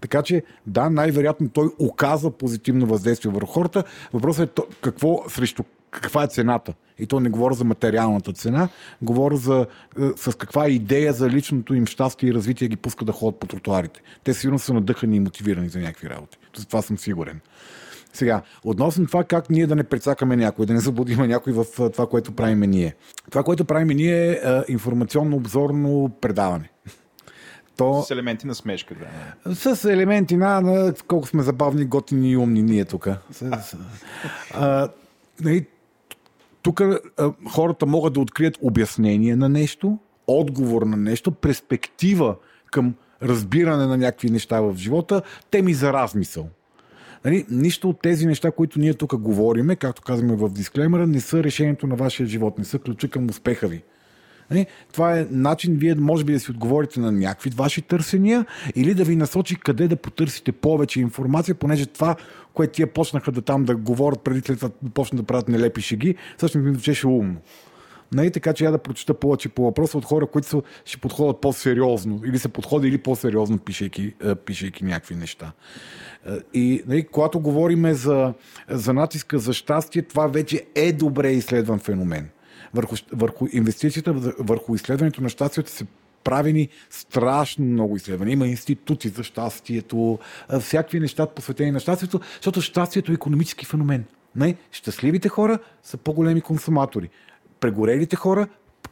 [0.00, 3.84] Така че, да, най-вероятно той оказва позитивно въздействие върху хората.
[4.12, 6.74] Въпросът е какво срещу каква е цената.
[6.98, 8.68] И то не говоря за материалната цена,
[9.02, 9.66] говоря за
[10.00, 13.46] е, с каква идея за личното им щастие и развитие ги пуска да ходят по
[13.46, 14.00] тротуарите.
[14.24, 16.38] Те сигурно са надъхани и мотивирани за някакви работи.
[16.56, 17.40] За това съм сигурен.
[18.12, 22.06] Сега, относно това как ние да не прецакаме някой, да не заблудиме някой в това,
[22.06, 22.94] което правим ние.
[23.30, 24.38] Това, което правим ние е
[24.68, 26.70] информационно-обзорно предаване.
[27.76, 28.02] То...
[28.02, 29.54] С елементи на смешка, да.
[29.54, 33.08] С елементи на, на колко сме забавни, готини и умни ние тук.
[35.40, 35.66] Нали,
[36.62, 36.82] тук
[37.50, 42.36] хората могат да открият обяснение на нещо, отговор на нещо, перспектива
[42.70, 46.48] към разбиране на някакви неща в живота, теми за размисъл.
[47.24, 51.44] Нали, нищо от тези неща, които ние тук говориме, както казваме в дисклеймера, не са
[51.44, 53.82] решението на вашия живот, не са ключа към успеха ви.
[54.50, 58.94] Нали, това е начин вие може би да си отговорите на някакви ваши търсения или
[58.94, 62.16] да ви насочи къде да потърсите повече информация, понеже това,
[62.54, 65.80] което тия почнаха да там да говорят преди след това да почнат да правят нелепи
[65.80, 67.36] шеги, всъщност ми звучеше умно.
[68.12, 72.20] Нали, така че я да прочета повече по въпроса от хора, които ще подходят по-сериозно
[72.24, 75.52] или са подходили по-сериозно, пишейки, пишейки някакви неща.
[76.54, 78.34] И нали, когато говорим за,
[78.68, 82.28] за натиска за щастие, това вече е добре изследван феномен.
[82.74, 85.86] Върху, върху инвестицията, върху изследването на щастието се
[86.24, 88.32] правени страшно много изследвания.
[88.32, 90.18] Има институти за щастието,
[90.60, 94.04] всякакви неща посветени на щастието, защото щастието е економически феномен.
[94.36, 97.10] Не, щастливите хора са по-големи консуматори.
[97.62, 98.46] Прегорелите хора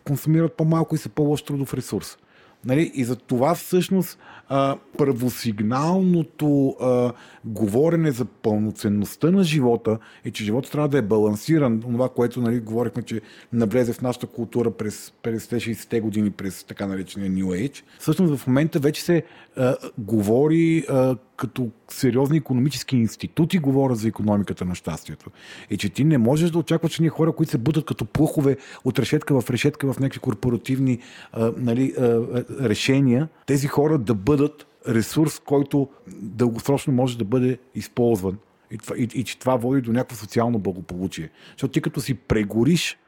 [0.04, 2.16] консумират по-малко и са по-лош трудов ресурс.
[2.64, 2.90] Нали?
[2.94, 4.18] И за това всъщност
[4.48, 7.12] а, първосигналното а,
[7.44, 11.80] говорене за пълноценността на живота е, че живота трябва да е балансиран.
[11.80, 13.20] Това, което нали, говорихме, че
[13.52, 17.82] навлезе в нашата култура през 50-60-те години, през така наречения New Age.
[17.98, 19.22] Всъщност в момента вече се
[19.56, 25.30] а, говори а, като сериозни економически институти говорят за економиката на щастието.
[25.70, 28.56] И че ти не можеш да очакваш, че ние хора, които се бутат като плъхове
[28.84, 30.98] от решетка в решетка в някакви корпоративни
[31.32, 32.02] а, нали, а,
[32.68, 35.88] решения, тези хора да бъдат ресурс, който
[36.22, 38.38] дългосрочно може да бъде използван.
[38.70, 41.30] И, и, и че това води до някакво социално благополучие.
[41.52, 42.98] Защото ти като си прегориш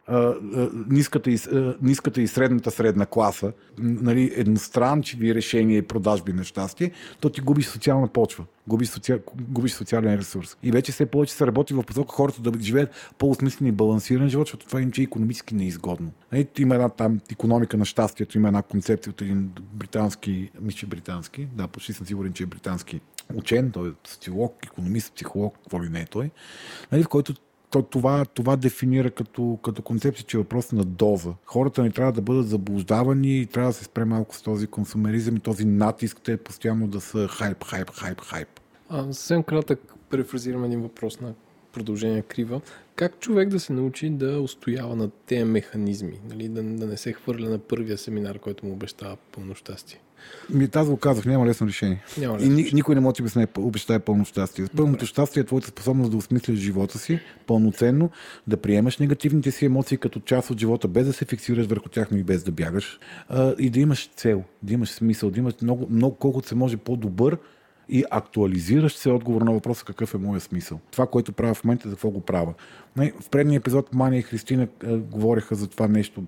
[0.88, 1.38] ниската, и,
[1.82, 6.90] ниската и средната средна класа, нали, едностранчиви решения и продажби на щастие,
[7.20, 10.56] то ти губиш социална почва, губиш, социал, губиш социален ресурс.
[10.62, 14.46] И вече все повече се работи в посока хората да живеят по-осмислен и балансиран живот,
[14.46, 16.12] защото това им че е економически неизгодно.
[16.32, 21.48] Нали, има една там економика на щастието, има една концепция от един британски, мисля, британски,
[21.52, 23.00] да, почти съм сигурен, че е британски
[23.34, 26.30] учен, той е социолог, економист, психолог, какво ли не е той,
[26.92, 27.40] нали, в който то,
[27.82, 31.32] това, това дефинира като, като концепция, че е въпрос на доза.
[31.44, 35.36] Хората не трябва да бъдат заблуждавани и трябва да се спре малко с този консумеризъм
[35.36, 38.48] и този натиск, те постоянно да са хайп, хайп, хайп, хайп.
[38.88, 41.34] А, съвсем кратък префразирам един въпрос на
[41.72, 42.60] продължение крива.
[42.96, 46.20] Как човек да се научи да устоява на тези механизми?
[46.28, 46.48] Нали?
[46.48, 50.00] Да, да не се хвърля на първия семинар, който му обещава пълно щастие?
[50.50, 52.02] Ми, аз го казах, няма лесно решение.
[52.18, 52.46] Няма лесно.
[52.46, 54.66] И ни, никой не може да обясне, обещае пълно щастие.
[54.76, 58.10] Пълното щастие е твоята способност да осмислиш живота си пълноценно,
[58.46, 62.10] да приемаш негативните си емоции като част от живота, без да се фиксираш върху тях,
[62.10, 62.98] но и без да бягаш.
[63.28, 66.76] А, и да имаш цел, да имаш смисъл, да имаш много, много колкото се може
[66.76, 67.38] по-добър
[67.88, 70.80] и актуализиращ се отговор на въпроса какъв е моят смисъл.
[70.90, 72.54] Това, което правя в момента, за какво го правя.
[72.96, 76.22] В предния епизод Мания и Христина говориха за това нещо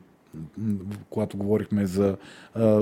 [1.11, 2.17] когато говорихме за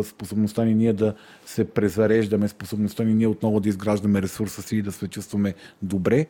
[0.02, 1.14] способността ни ние да
[1.46, 6.26] се презареждаме, способността ни ние отново да изграждаме ресурса си и да се чувстваме добре.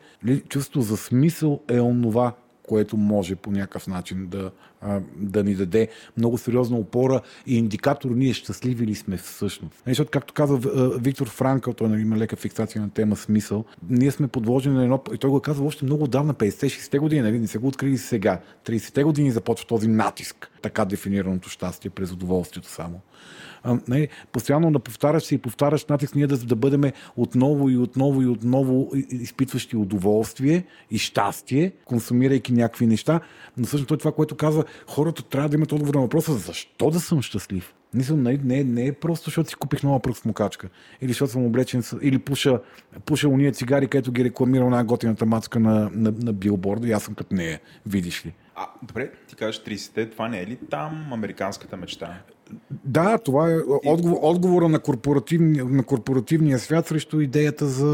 [0.49, 4.51] Чувство за смисъл е онова, което може по някакъв начин да,
[5.15, 9.83] да ни даде много сериозна опора и индикатор ние щастливи ли сме всъщност.
[9.85, 10.59] Нали, защото, както каза
[10.99, 15.01] Виктор Франкъл, той нали, има лека фиксация на тема смисъл, ние сме подложени на едно,
[15.13, 18.39] и той го казва още много давна, 50-60-те години, нали, не се го открили сега.
[18.65, 23.01] 30-те години започва този натиск, така дефинираното щастие през удоволствието само
[23.63, 26.83] а, не, постоянно да повтаряш и повтаряш натиск ние да, да бъдем
[27.17, 33.19] отново и отново и отново изпитващи удоволствие и щастие, консумирайки някакви неща.
[33.57, 37.21] Но всъщност това, което казва, хората трябва да имат отговор на въпроса защо да съм
[37.21, 37.73] щастлив.
[37.93, 40.69] Не, не, не, не е просто, защото си купих нова пръстмокачка.
[41.01, 42.59] Или защото съм облечен, или пуша,
[43.05, 47.03] пуша уния цигари, където ги рекламира една готината мацка на, на, на билборда и аз
[47.03, 48.33] съм като нея, видиш ли.
[48.55, 52.21] А, добре, ти кажеш 30-те, това не е ли там американската мечта?
[52.85, 57.85] Да, това е отговор, отговора на, корпоративни, на корпоративния свят срещу идеята за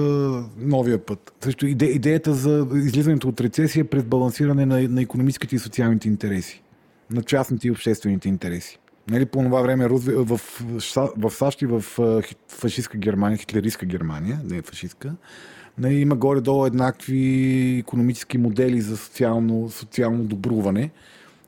[0.58, 1.34] новия път.
[1.42, 6.64] Срещу иде, идеята за излизането от рецесия през балансиране на, на економическите и социалните интереси.
[7.12, 8.80] На частните и обществените интереси.
[9.10, 10.38] Нали, по това време в,
[11.18, 11.82] в САЩ и в
[12.48, 15.16] фашистска Германия, хитлеристска Германия, не е фашистска,
[15.78, 20.92] нали, има горе-долу еднакви економически модели за социално, социално добруване.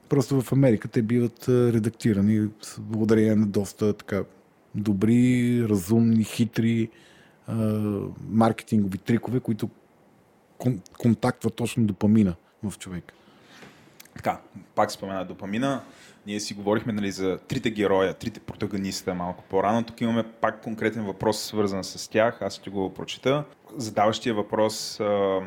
[0.10, 2.48] Просто в Америка те биват редактирани
[2.80, 4.24] благодарение на доста така
[4.76, 6.90] добри, разумни, хитри
[8.30, 9.70] маркетингови трикове, които
[10.98, 13.14] контактват точно допамина в човека.
[14.16, 14.40] Така,
[14.76, 15.82] пак спомена допамина.
[16.28, 19.84] Ние си говорихме нали, за трите героя, трите протагониста малко по-рано.
[19.84, 22.42] Тук имаме пак конкретен въпрос, свързан с тях.
[22.42, 23.44] Аз ще го прочита.
[23.78, 25.42] Задаващия въпрос а,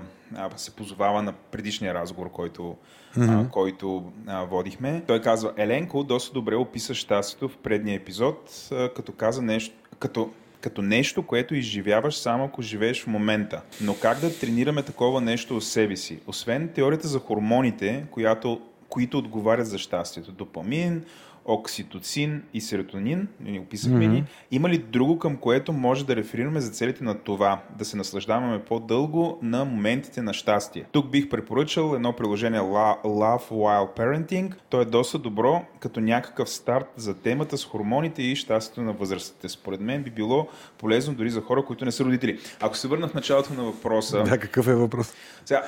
[0.57, 2.77] се позовава на предишния разговор, който,
[3.17, 3.47] mm-hmm.
[3.47, 5.03] а, който а, водихме.
[5.07, 10.31] Той казва, Еленко доста добре описа щастието в предния епизод, а, като каза нещо, като
[10.65, 13.63] като нещо, което изживяваш само ако живееш в момента.
[13.81, 16.19] Но как да тренираме такова нещо в себе си?
[16.27, 20.33] Освен теорията за хормоните, която, които отговарят за щастието.
[20.33, 21.05] Допамин,
[21.45, 24.11] окситоцин и серотонин, ни описахме mm-hmm.
[24.11, 24.25] ни.
[24.51, 28.65] Има ли друго, към което може да реферираме за целите на това, да се наслаждаваме
[28.65, 30.85] по-дълго на моментите на щастие?
[30.93, 34.55] Тук бих препоръчал едно приложение Love While Parenting.
[34.69, 39.49] То е доста добро, като някакъв старт за темата с хормоните и щастието на възрастите.
[39.49, 42.39] Според мен би било полезно дори за хора, които не са родители.
[42.61, 44.23] Ако се върна в началото на въпроса...
[44.23, 45.15] Да, какъв е въпрос?
[45.45, 45.63] Сега,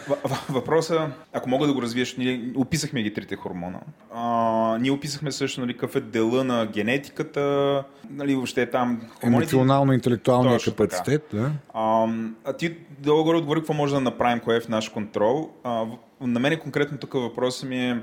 [0.49, 3.81] въпроса, ако мога да го развиеш, ние описахме ги трите хормона.
[4.15, 9.57] А, ние описахме също нали, какъв е дела на генетиката, нали, въобще там хормоните.
[9.57, 11.29] Емоционално-интелектуалния капацитет.
[11.33, 11.51] Да.
[11.75, 12.09] А,
[12.45, 15.51] а ти долу-горе отговори какво може да направим, кое е в наш контрол.
[15.65, 15.85] А,
[16.21, 18.03] на мен конкретно тук въпросът ми е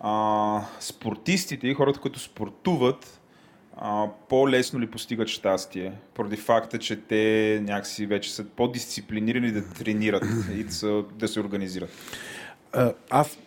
[0.00, 3.20] а, спортистите и хората, които спортуват,
[4.28, 10.24] по-лесно ли постигат щастие, поради факта, че те някакси вече са по-дисциплинирани да тренират
[10.54, 10.64] и
[11.18, 11.90] да се организират?
[12.72, 13.38] А, аз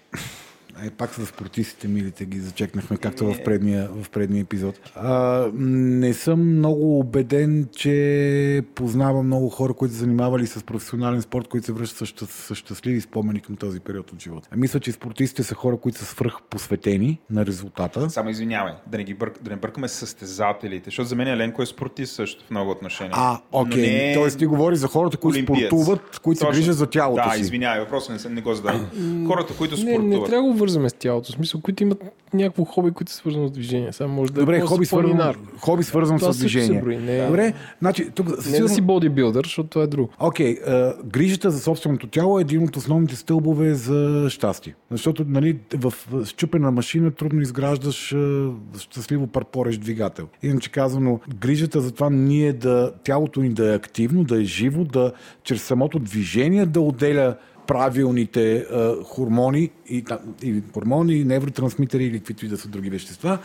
[0.85, 4.91] е, пак с спортистите милите ги зачекнахме, както в предния, в предния епизод.
[4.95, 11.47] А, не съм много убеден, че познавам много хора, които са занимавали с професионален спорт,
[11.47, 14.49] които се връщат с, щастливи спомени към този период от живота.
[14.55, 18.09] Мисля, че спортистите са хора, които са свръх посветени на резултата.
[18.09, 21.61] Само извинявай, да не, ги бърк, да не бъркаме с състезателите, защото за мен Еленко
[21.61, 23.13] е спортист също в много отношения.
[23.15, 23.83] А, окей.
[23.83, 24.07] Okay.
[24.07, 24.13] Не...
[24.13, 25.67] Тоест ти говори за хората, които Олимпиец.
[25.67, 26.53] спортуват, които Точно.
[26.53, 27.37] се грижат за тялото да, си.
[27.37, 28.89] Да, извинявай, въпросът не, не го задавам.
[29.27, 30.07] хората, които спортуват.
[30.07, 31.31] Не, не трябва вързваме с тялото.
[31.31, 32.03] В смисъл, които имат
[32.33, 33.93] някакво хоби, които е свързано с движение.
[33.93, 36.81] Само може да Добре, е хоби, свързано, хоби свързано с движение.
[36.81, 38.67] Брои, не, Добре, значи, тук, не сигурно...
[38.67, 40.09] да си бодибилдър, защото това е друго.
[40.19, 44.75] Окей, okay, uh, грижата за собственото тяло е един от основните стълбове за щастие.
[44.91, 45.93] Защото нали, в
[46.25, 50.27] щупена машина трудно изграждаш uh, щастливо парпорещ двигател.
[50.43, 54.83] Иначе казано, грижата за това ние да, тялото ни да е активно, да е живо,
[54.83, 55.11] да
[55.43, 57.35] чрез самото движение да отделя
[57.67, 60.05] правилните а, хормони и,
[60.43, 63.39] и хормони, невротрансмитери или каквито и да са други вещества.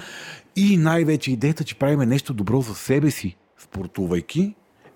[0.57, 4.55] И най-вече идеята, че правиме нещо добро за себе си, спортувайки,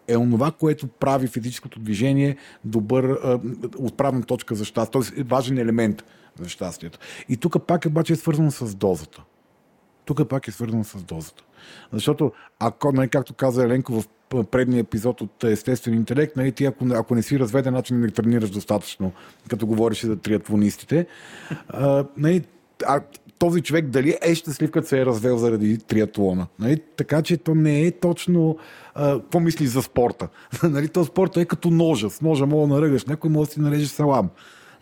[0.09, 3.41] е онова, което прави физическото движение добър а,
[3.79, 5.03] отправна точка за щастие.
[5.03, 5.23] Т.е.
[5.23, 6.05] важен елемент
[6.41, 6.99] за щастието.
[7.29, 9.23] И тук пак обаче е свързано с дозата.
[10.05, 11.43] Тук пак е свързано с дозата.
[11.93, 14.05] Защото, ако, нали, както каза Еленко в
[14.45, 18.51] предния епизод от Естествен интелект, нали, ти ако, ако не си разведен, начин не тренираш
[18.51, 19.13] достатъчно,
[19.49, 21.07] като говориш за триатлонистите.
[21.69, 22.45] А, нали,
[22.87, 23.01] а
[23.41, 26.47] този човек дали е щастлив, като се е развел заради триатлона.
[26.59, 26.81] Нали?
[26.97, 28.59] Така че то не е точно
[28.95, 30.29] а, какво мисли за спорта.
[30.63, 30.89] нали?
[30.89, 32.11] То спорта е като ножа.
[32.11, 34.31] С ножа мога да наръгаш, някой може да си нарежеш салам.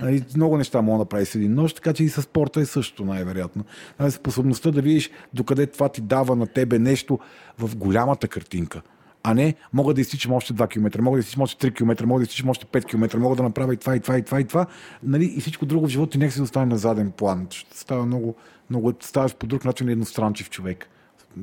[0.01, 2.65] Нали, много неща мога да направи с един нож, така че и с спорта е
[2.65, 3.65] също най-вероятно.
[4.01, 7.19] Нали, способността да видиш докъде това ти дава на тебе нещо
[7.59, 8.83] в голямата картинка
[9.23, 12.21] а не мога да изтичам още 2 км, мога да изтичам още 3 км, мога
[12.21, 14.45] да изтичам още 5 км, мога да направя и това, и това, и това, и
[14.45, 14.67] това.
[15.03, 15.25] Нали?
[15.37, 17.47] И всичко друго в живота ти нека си остане на заден план.
[17.75, 18.35] Става много,
[18.71, 20.89] много ставаш по друг начин едностранчив човек.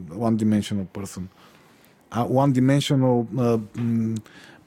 [0.09, 1.21] One-dimensional person.
[2.11, 4.15] А one-dimensional а, м-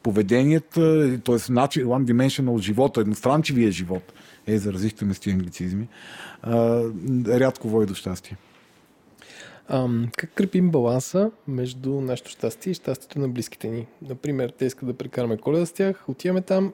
[0.09, 1.53] поведенията, т.е.
[1.53, 4.13] начин, one-dimensional живота, едностранчивия живот,
[4.47, 5.89] е, заразихте ме с тези англицизми,
[6.43, 6.83] а,
[7.27, 8.37] рядко води до щастие.
[9.69, 13.87] Ам, как крепим баланса между нашето щастие и щастието на близките ни?
[14.03, 16.73] Например, те искат да прекараме коледа с тях, отиваме там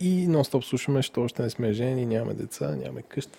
[0.00, 3.38] и нон-стоп слушаме, що още не сме жени, нямаме деца, нямаме къща.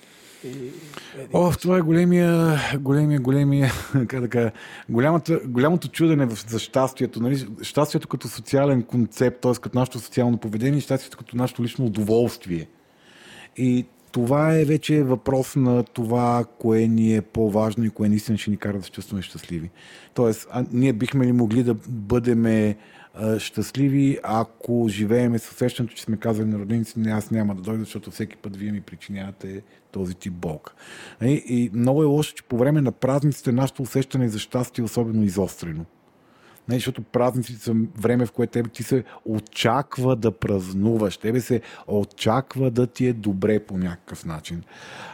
[1.34, 3.72] О, това е големия, големия, големия,
[4.08, 4.52] как да кажа,
[4.90, 7.20] голямата, голямото чудене за щастието.
[7.20, 7.48] Нали?
[7.62, 9.54] Щастието като социален концепт, т.е.
[9.62, 12.68] като нашето социално поведение, щастието като нашето лично удоволствие.
[13.58, 18.52] И това е вече въпрос на това, кое ни е по-важно и кое наистина ще
[18.52, 19.70] ни кара да се чувстваме щастливи.
[20.14, 22.76] Тоест, а, ние бихме ли могли да бъдем
[23.40, 27.80] щастливи, ако живееме с усещането, че сме казали на роднините не, аз няма да дойда,
[27.80, 29.62] защото всеки път вие ми причинявате
[29.92, 30.74] този тип болка.
[31.22, 34.86] И, и много е лошо, че по време на празниците нашето усещане за щастие е
[34.86, 35.86] особено изострено.
[36.70, 41.18] Не, защото празниците са време, в което тебе ти се очаква да празнуваш.
[41.18, 44.64] Тебе се очаква да ти е добре по някакъв начин.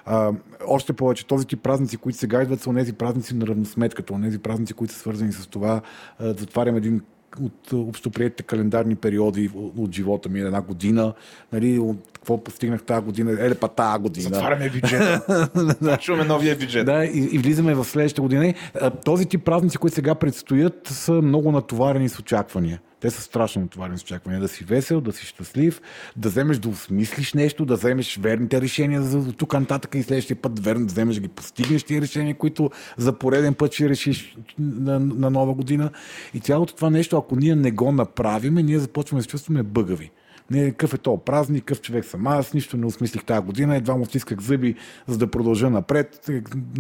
[0.06, 0.34] А,
[0.68, 4.74] още повече, този тип празници, които сега идват, са тези празници на равносметката, тези празници,
[4.74, 5.82] които са свързани с това.
[6.20, 7.02] А, затварям един
[7.40, 11.14] от общоприятите календарни периоди от, от живота ми, една година,
[11.52, 11.80] нали,
[12.22, 14.30] какво постигнах тази година, еле па тази година.
[14.30, 15.98] Затваряме бюджета.
[16.02, 16.86] Чуваме новия бюджет.
[16.86, 18.54] Да, и, и влизаме в следващата година.
[19.06, 22.80] Този тип празници, които сега предстоят, са много натоварени с очаквания.
[23.00, 24.42] Те са страшно натоварени с очаквания.
[24.42, 25.82] Да си весел, да си щастлив,
[26.18, 30.60] да вземеш да осмислиш нещо, да вземеш верните решения за тук нататък и следващия път
[30.60, 35.00] верно да вземеш да ги постигнеш тия решения, които за пореден път ще решиш на,
[35.00, 35.92] на нова година.
[36.34, 40.12] И цялото това нещо, ако ние не го направиме, ние започваме да се чувстваме бъгави.
[40.52, 43.96] Не, какъв е то празник, какъв човек съм аз, нищо не осмислих тази година, едва
[43.96, 44.76] му стисках зъби,
[45.08, 46.30] за да продължа напред,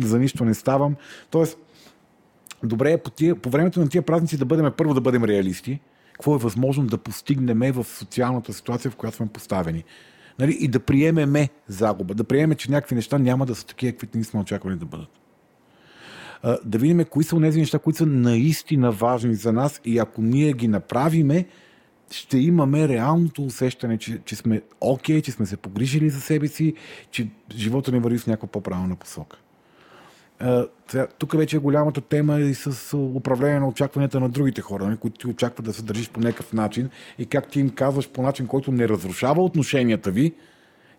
[0.03, 0.95] за нищо не ставам.
[1.29, 1.57] Тоест,
[2.63, 5.79] добре е по, тия, по времето на тия празници да бъдем първо да бъдем реалисти,
[6.13, 9.83] какво е възможно да постигнем в социалната ситуация, в която сме поставени.
[10.39, 10.57] Нали?
[10.59, 14.25] И да приемеме загуба, да приемеме, че някакви неща няма да са такива, каквито ние
[14.25, 15.09] сме очаквали да бъдат.
[16.65, 20.53] Да видим кои са тези неща, които са наистина важни за нас и ако ние
[20.53, 21.45] ги направиме,
[22.11, 26.47] ще имаме реалното усещане, че, че сме окей, okay, че сме се погрижили за себе
[26.47, 26.73] си,
[27.11, 29.37] че живота ни върви в някаква по-правилна посока.
[31.17, 35.19] Тук вече е голямата тема и с управление на очакванията на другите хора, нали, които
[35.19, 38.47] ти очакват да се държиш по някакъв начин и как ти им казваш по начин,
[38.47, 40.33] който не разрушава отношенията ви,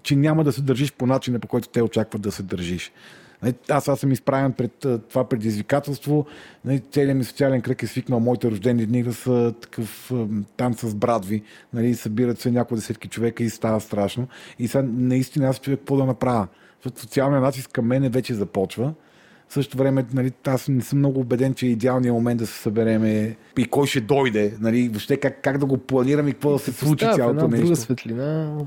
[0.02, 2.92] че няма да се държиш по начина, по който те очакват да се държиш.
[3.42, 6.26] Нали, аз, аз съм изправен пред това предизвикателство.
[6.64, 10.12] Нали, целият ми социален кръг е свикнал моите рождени дни да са такъв
[10.56, 11.42] там с брадви.
[11.72, 14.28] Нали, събират се няколко десетки човека и става страшно.
[14.58, 16.46] И сега наистина аз човек какво да направя?
[16.76, 18.94] Защото социалният натиск към мене вече започва.
[19.48, 22.58] В същото време, нали, аз не съм много убеден, че е идеалният момент да се
[22.62, 26.58] събереме и кой ще дойде, нали, въобще как, как да го планираме и какво да
[26.58, 27.66] се случи цялото нещо.
[27.66, 28.58] друга светлина.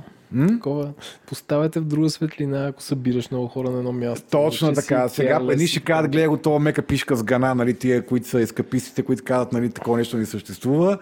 [0.48, 0.94] Такова,
[1.28, 4.28] поставяте в друга светлина, ако събираш много хора на едно място.
[4.32, 5.10] Точно така.
[5.10, 8.42] Сега едни ще кажат, гледай го това мека пишка с гана, нали, тия, които са
[8.42, 10.98] ескапистите, които казват, нали, такова нещо не съществува.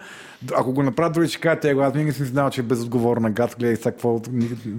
[0.56, 3.76] Ако го направят, други ще кажат, аз винаги съм знал, че е безотговорна гад, гледай
[3.76, 4.20] сега какво.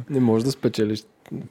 [0.10, 1.04] Не можеш да спечелиш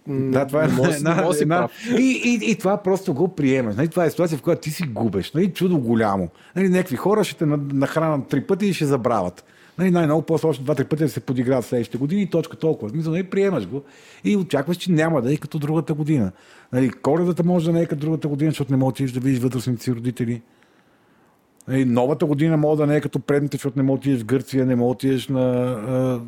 [0.09, 1.69] да, това е може, една, може една,
[1.99, 3.77] и, и, и, това просто го приемаш.
[3.77, 5.33] Нали, това е ситуация, в която ти си губеш.
[5.33, 6.29] Нали, чудо голямо.
[6.57, 9.45] Нали, някакви хора ще те нахранят три пъти и ще забравят.
[9.79, 12.91] Нали, най-много после още два-три пъти да се подиграват следващите години и точка толкова.
[12.91, 13.83] Смисъл, нали, приемаш го
[14.25, 16.33] и очакваш, че няма да е като другата година.
[16.73, 19.83] Нали, коледата може да не е като другата година, защото не можеш да видиш вътрешните
[19.83, 20.43] си родители.
[21.69, 24.77] Нали, новата година може да не е като предните, защото не можеш в Гърция, не
[24.77, 26.21] можеш на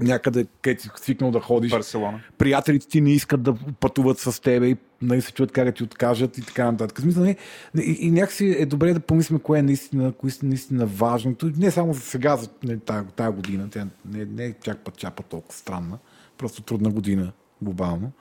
[0.00, 1.70] някъде, където си свикнал да ходиш.
[1.70, 2.20] Барселона.
[2.38, 5.82] Приятелите ти не искат да пътуват с тебе и нали, се чуят как да ти
[5.82, 7.00] откажат и така нататък.
[7.00, 7.36] Смисъл, не,
[7.74, 11.52] нали, и, и някакси е добре да помислим кое е наистина, кое е наистина важното.
[11.56, 13.68] Не само за сега, за не, тая, тая година.
[13.70, 15.98] Тя не, не е чак път чапа толкова странна.
[16.38, 18.12] Просто трудна година глобално.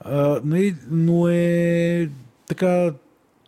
[0.00, 2.10] А, нали, но е
[2.46, 2.92] така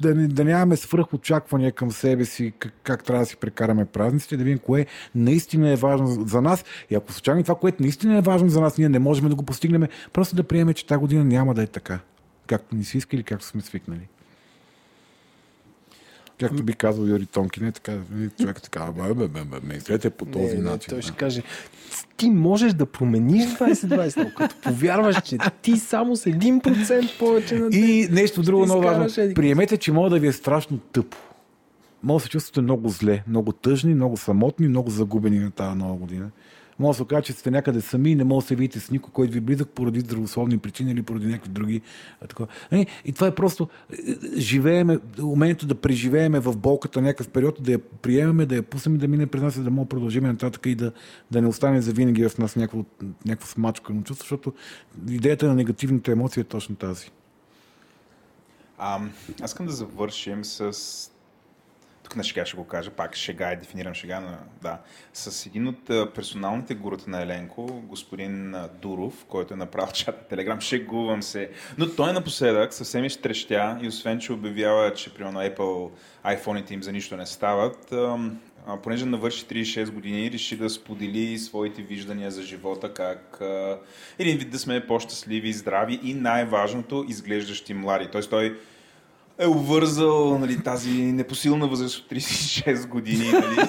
[0.00, 3.84] да, не, да нямаме свръх очаквания към себе си, как, как трябва да си прекараме
[3.84, 6.64] празниците, да видим кое наистина е важно за нас.
[6.90, 9.42] И ако случайно това, което наистина е важно за нас, ние не можем да го
[9.42, 12.00] постигнем, просто да приемем, че тази година няма да е така,
[12.46, 14.08] както ни си искали, както сме свикнали.
[16.40, 17.96] Както би казал Юри Тонкин, е така,
[18.40, 20.90] човек така, бе, бе, бе, бе, мислете по този не, начин.
[20.90, 21.42] Той ще каже,
[22.16, 27.70] ти можеш да промениш 2020, но като повярваш, че ти само с 1% повече на
[27.70, 27.84] ден.
[27.84, 29.04] И нещо друго много важно.
[29.04, 31.16] еди- Приемете, че може да ви е страшно тъпо.
[32.02, 35.94] Може да се чувствате много зле, много тъжни, много самотни, много загубени на тази нова
[35.96, 36.30] година.
[36.78, 38.90] Може да се окаже, че сте някъде сами и не може да се видите с
[38.90, 41.80] никой, който ви е близък поради здравословни причини или поради някакви други.
[42.72, 47.62] Нали, И това е просто е, е, живееме, умението да преживееме в болката някакъв период,
[47.62, 49.88] да я приемеме, да я пуснем и да мине през нас, и да мога да
[49.88, 50.92] продължим нататък и да,
[51.30, 52.84] да не остане завинаги в нас някакво,
[53.24, 54.52] някакво смачкано чувство, защото
[55.08, 57.10] идеята на негативните емоции е точно тази.
[58.78, 59.00] А,
[59.42, 60.72] аз искам да завършим с...
[62.08, 64.28] Тук на шега ще го кажа, пак шега е, дефинирам шега, но
[64.62, 64.78] да.
[65.12, 71.22] С един от персоналните гурата на Еленко, господин Дуров, който е направил чата Телеграм, шегувам
[71.22, 71.50] се.
[71.78, 75.90] Но той напоследък съвсем изтрещя и освен, че обявява, че примерно Apple
[76.24, 77.94] iPhone-ите им за нищо не стават,
[78.82, 83.40] понеже навърши 36 години, реши да сподели своите виждания за живота, как
[84.18, 88.08] един вид да сме по-щастливи, здрави и най-важното, изглеждащи млади.
[88.12, 88.58] Тоест той
[89.38, 93.68] е обвързал нали, тази непосилна възраст от 36 години нали,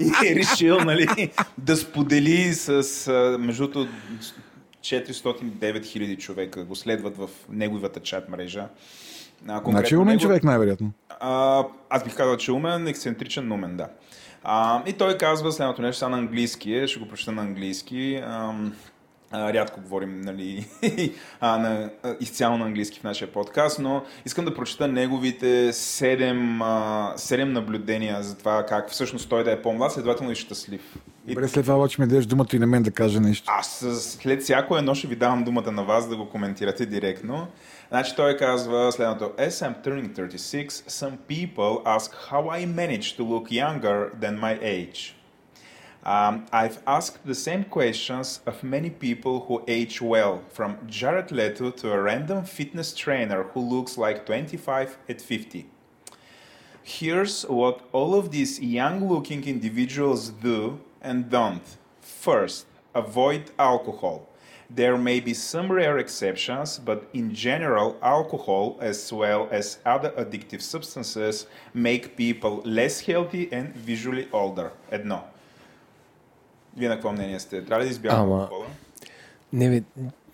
[0.00, 1.06] и е решил нали,
[1.58, 3.86] да сподели с, между
[4.82, 8.68] 409 хиляди човека го следват в неговата чат мрежа.
[9.48, 10.20] А, значи умен него...
[10.20, 10.92] човек най-вероятно.
[11.20, 13.88] А, аз бих казал, че е умен, ексцентричен, умен, да.
[14.44, 18.22] А, и той казва следното нещо, сега на английски, ще го прочета на английски.
[18.26, 18.54] А, а,
[19.34, 20.66] рядко говорим нали,
[21.40, 21.90] а, на,
[22.20, 28.22] изцяло на английски в нашия подкаст, но искам да прочета неговите седем, а, седем наблюдения
[28.22, 30.96] за това как всъщност той да е по-млад, следователно и щастлив.
[31.24, 33.44] Добре, след това обаче ми дадеш думата и на мен да кажа нещо.
[33.58, 37.46] Аз след всяко едно ще ви давам думата на вас да го коментирате директно.
[37.88, 39.24] Значи той казва следното.
[39.24, 44.58] As I'm turning 36, some people ask how I manage to look younger than my
[44.62, 45.21] age.
[46.03, 51.71] Um, I've asked the same questions of many people who age well, from Jared Leto
[51.71, 55.65] to a random fitness trainer who looks like 25 at 50.
[56.81, 61.77] Here's what all of these young looking individuals do and don't.
[61.99, 64.29] First, avoid alcohol.
[64.69, 70.61] There may be some rare exceptions, but in general, alcohol, as well as other addictive
[70.61, 74.71] substances, make people less healthy and visually older.
[74.89, 75.23] Едно.
[76.76, 77.64] Вие на какво мнение сте?
[77.64, 78.40] Трябва ли да избягаме Ама...
[78.40, 78.66] алкохола?
[79.52, 79.82] Не, бе,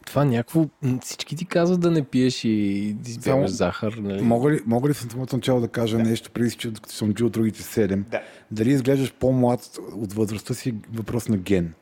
[0.07, 0.67] това някакво...
[1.03, 3.93] Всички ти казват да не пиеш и да избягаш захар.
[3.93, 4.23] Нали?
[4.23, 6.03] Мога ли, мога ли в самото начало да кажа да.
[6.03, 8.05] нещо, преди че съм чул другите седем?
[8.11, 8.23] Да.
[8.51, 11.75] Дали изглеждаш по-млад от възрастта си въпрос на ген?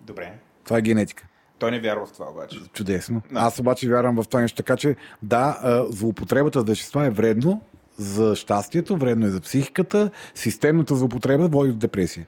[0.00, 0.32] Добре.
[0.64, 1.24] Това е генетика.
[1.58, 2.58] Той не вярва в това обаче.
[2.72, 3.22] Чудесно.
[3.32, 3.40] Да.
[3.40, 4.56] Аз обаче вярвам в това нещо.
[4.56, 5.58] Така че, да,
[5.90, 7.60] злоупотребата с вещества е вредно
[7.96, 10.10] за щастието, вредно е за психиката.
[10.34, 12.26] Системната злоупотреба води до депресия.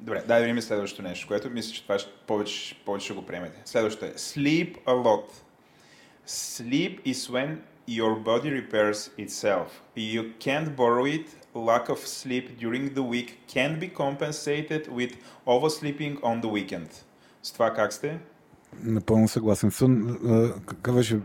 [0.00, 3.26] Добре, дай да видим следващото нещо, което мисля, че това ще, повече, повече ще го
[3.26, 3.62] приемете.
[3.64, 5.24] Следващото е sleep a lot.
[6.26, 7.56] Sleep is when
[7.88, 9.68] your body repairs itself.
[9.96, 11.26] You can't borrow it.
[11.54, 15.12] Lack of sleep during the week can be compensated with
[15.46, 16.88] oversleeping on the weekend.
[17.42, 18.18] С това как сте?
[18.82, 19.70] Напълно съгласен.
[19.70, 20.18] Сън,
[20.66, 21.20] какъв беше?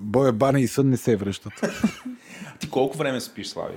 [0.00, 1.52] Боя, бани и сън не се връщат.
[2.60, 3.74] Ти колко време спиш, Слави?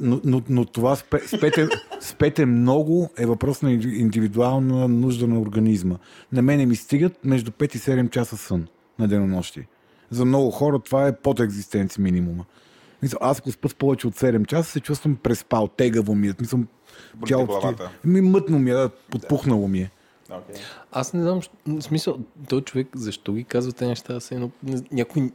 [0.00, 1.68] Но, но, но това спе, спете,
[2.00, 5.96] спете много е въпрос на индивидуална нужда на организма.
[6.32, 8.66] На мене ми стигат между 5 и 7 часа сън
[8.98, 9.66] на денонощи.
[10.10, 12.44] За много хора това е под екзистенци минимума.
[13.20, 16.34] Аз ако спа повече от 7 часа, се чувствам преспал, тегаво ми е.
[16.40, 16.58] Мисля,
[17.26, 17.74] тялото
[18.04, 19.90] ми мътно ми е, подпухнало ми е.
[20.30, 20.58] Okay.
[20.92, 24.50] Аз не знам, в смисъл, този човек, защо ги казва тези неща, се едно,
[24.92, 25.30] някой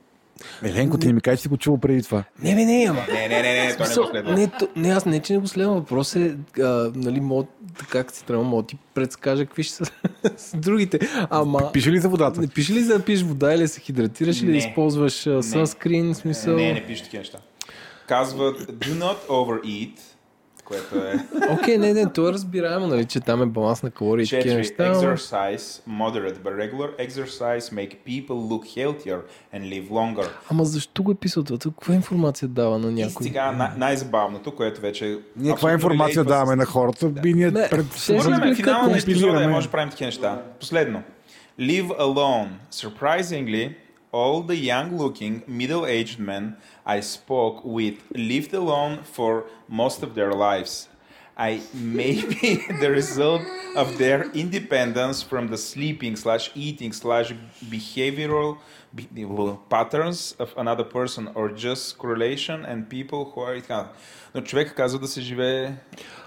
[0.64, 2.24] Еленко, ти не ми кажеш, че си го чувал преди това.
[2.44, 3.02] Не, не, не, ама.
[3.14, 4.34] Не, не, не, не, той не го следва.
[4.34, 5.76] Не, то, не, аз не, че не го следвам.
[5.76, 7.48] Въпрос е, а, нали, мод,
[7.90, 9.86] как си трябва, мога ти предскажа какви ще са
[10.38, 11.00] с другите.
[11.30, 11.72] Ама...
[11.74, 12.42] Пише ли за водата?
[12.42, 16.56] Не, пише ли за да пиеш вода или се хидратираш или да използваш сънскрин, смисъл?
[16.56, 17.38] Не, не пише такива неща.
[18.08, 20.00] Казват, do not overeat,
[20.68, 21.26] което е...
[21.52, 24.28] Окей, okay, не, не, то е разбираемо, нали, че там е баланс на калории и
[24.28, 24.94] такива неща.
[24.94, 29.20] Exercise, moderate but regular exercise make people look healthier
[29.56, 30.30] and live longer.
[30.52, 31.58] Ама защо го е писал това?
[31.60, 33.06] Каква информация дава на някой?
[33.22, 35.20] И сега най- най-забавното, което вече...
[35.36, 37.10] Ние каква информация даваме на хората?
[37.10, 37.86] Би ние пред...
[37.86, 40.42] Финала на епизода може да правим такива неща.
[40.60, 41.04] Последно.
[41.60, 42.48] Live alone.
[42.74, 43.74] Surprisingly,
[44.17, 50.89] all the young-looking, middle-aged men I spoke with lived alone for most of their lives.
[51.37, 53.43] I may be the result
[53.75, 57.33] of their independence from the sleeping slash eating slash
[57.65, 58.59] behavioral
[59.71, 63.89] patterns of another person or just correlation and people who are
[64.35, 65.73] Но човек казва да се живее...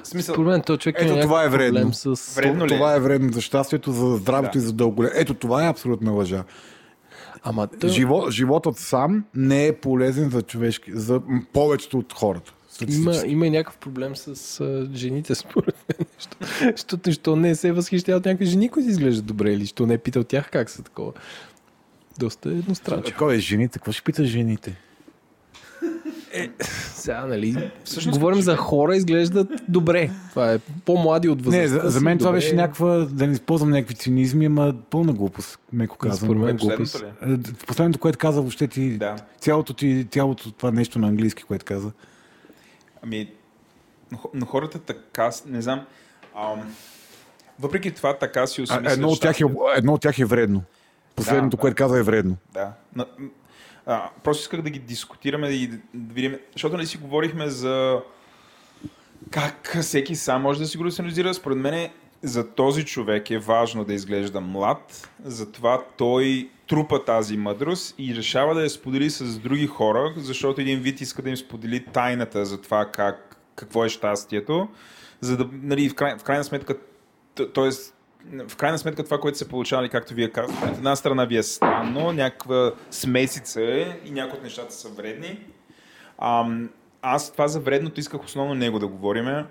[0.04, 0.36] Смисъл...
[0.36, 1.94] Според мен, то човек Ето е това е вредно.
[1.94, 2.36] С...
[2.36, 2.70] Вредно ли?
[2.70, 4.58] Това е вредно за щастието, за здравето да.
[4.58, 5.12] и за дълголе.
[5.14, 6.44] Ето това е абсолютна лъжа.
[7.43, 7.89] Ама тъ...
[7.89, 11.21] Живо, животът сам не е полезен за човешки, за
[11.53, 12.53] повечето от хората.
[12.89, 16.07] Има, има и някакъв проблем с а, жените, според мен.
[16.77, 19.99] Защото, що не се възхищава от някакви жени, които изглеждат добре, или що не е
[19.99, 21.13] питал тях как са такова.
[22.19, 23.19] Доста едностранчиво.
[23.19, 23.79] Кой е жените?
[23.79, 24.77] Какво ще питаш жените?
[26.33, 26.51] Е,
[26.95, 30.11] сега, нали, Всъщност, говорим за хора, изглеждат добре.
[30.31, 31.77] Това е по-млади от възрастта.
[31.77, 35.59] Не, за, за мен това беше някаква, да не използвам някакви цинизми, ама пълна глупост,
[35.73, 36.29] меко казвам.
[36.29, 37.05] Според мен глупост.
[37.23, 39.17] Е, последното, което каза, въобще ти, да.
[39.39, 41.93] цялото, ти, цялото това нещо на английски, което каза.
[43.03, 43.31] Ами,
[44.35, 45.87] но хората така, не знам,
[46.37, 46.75] ам,
[47.61, 48.93] въпреки това така си осмисля.
[48.93, 49.45] Едно, от тях е,
[49.77, 50.63] едно от тях е вредно.
[51.17, 51.79] Последното, да, което да.
[51.79, 52.37] каза е вредно.
[52.53, 52.73] Да.
[53.91, 57.49] А, просто исках да ги дискутираме и да, да видим, защото не нали си говорихме
[57.49, 58.03] за
[59.31, 61.35] как всеки сам може да си го рационализира.
[61.35, 61.91] Според мен
[62.23, 68.55] за този човек е важно да изглежда млад, затова той трупа тази мъдрост и решава
[68.55, 72.61] да я сподели с други хора, защото един вид иска да им сподели тайната за
[72.61, 74.69] това как, какво е щастието,
[75.21, 76.75] за да, нали, в, край, в крайна сметка,
[77.35, 77.71] т.е.
[78.49, 81.43] в крайна сметка това, което се получава, както вие казвате, от една страна ви е
[81.43, 85.41] странно, някаква смесица е и някои от нещата са вредни.
[86.19, 86.47] А,
[87.03, 89.47] аз това за вредното исках основно него да говориме.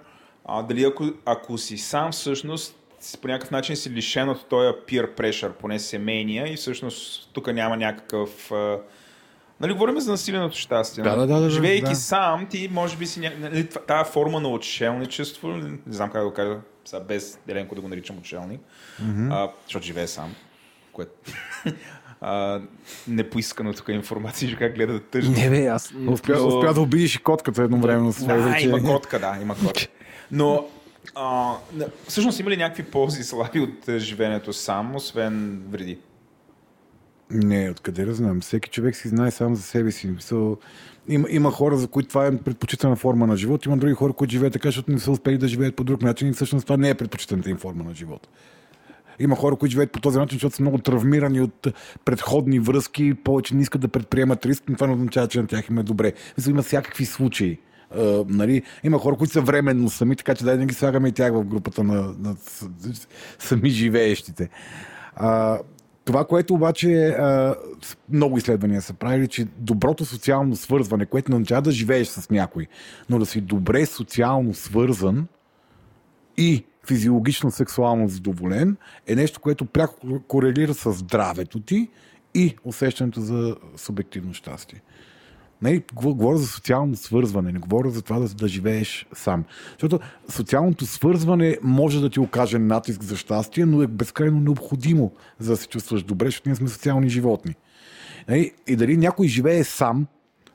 [0.46, 2.76] А, дали ако, ако си сам всъщност
[3.22, 7.78] по някакъв начин си лишен от този peer pressure, поне семейния и всъщност тук няма
[7.78, 8.52] някакъв...
[8.52, 8.78] А,
[9.60, 11.04] нали, говорим за насиленото щастие.
[11.04, 11.96] Да, да, да, да, Живейки да.
[11.96, 13.32] сам, ти може би си...
[13.40, 16.58] Нали, тази форма на отшелничество, не знам как да го кажа,
[16.90, 18.62] сега без Деленко да го наричам отшелник,
[19.04, 19.28] mm-hmm.
[19.32, 20.36] а, защото живее сам,
[20.92, 21.12] което...
[22.22, 22.62] а,
[23.08, 25.34] непоискано тук информация, как гледа да тъжно.
[25.34, 25.94] Не бе, аз...
[26.08, 28.34] Успя, Но- успя да обидиш и котката едновременно това.
[28.36, 28.66] Да, вече.
[28.66, 29.88] има котка, да, има котка.
[30.32, 30.68] Но
[31.16, 31.56] а,
[32.08, 36.00] всъщност има ли някакви ползи слаби от а, живеенето сам, освен вреди?
[37.32, 38.42] Не, откъде да знам.
[38.42, 40.08] Всеки човек си знае сам за себе си.
[40.08, 40.58] So,
[41.10, 43.66] има, има хора, за които това е предпочитана форма на живот.
[43.66, 46.28] Има други хора, които живеят така, защото не са успели да живеят по друг начин
[46.30, 48.28] и всъщност това не е предпочитаната им форма на живот.
[49.20, 51.68] Има хора, които живеят по този начин, защото са много травмирани от
[52.06, 55.70] предходни връзки, повече не искат да предприемат риск, но това не означава, че на тях
[55.70, 56.14] им е добре.
[56.38, 57.60] Мисля, има всякакви случаи.
[57.98, 58.64] Uh, нали?
[58.84, 61.44] Има хора, които са временно сами, така че дай да ги слагаме и тях в
[61.44, 62.70] групата на, на с-
[63.40, 64.50] сами живеещите.
[65.22, 65.60] Uh,
[66.10, 67.18] това, което обаче
[68.10, 72.68] много изследвания са правили, че доброто социално свързване, което не означава да живееш с някой,
[73.10, 75.28] но да си добре социално свързан
[76.38, 78.78] и физиологично сексуално задоволен,
[79.08, 81.90] е нещо, което пряко корелира с здравето ти
[82.34, 84.82] и усещането за субективно щастие.
[85.62, 89.44] Не, говоря за социално свързване, не говоря за това да, да живееш сам.
[89.72, 90.00] Защото
[90.30, 95.58] социалното свързване може да ти окаже натиск за щастие, но е безкрайно необходимо, за да
[95.58, 97.56] се чувстваш добре, защото ние сме социални животни.
[98.30, 98.52] Нали?
[98.68, 100.08] И дали някой живее сам,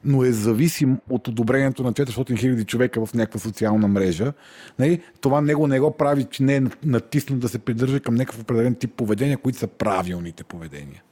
[0.04, 4.32] но е зависим от одобрението на 400 000 човека в някаква социална мрежа,
[4.78, 5.02] нали?
[5.20, 8.74] това него не го прави, че не е натиснат да се придържа към някакъв определен
[8.74, 11.02] тип поведения, които са правилните поведения.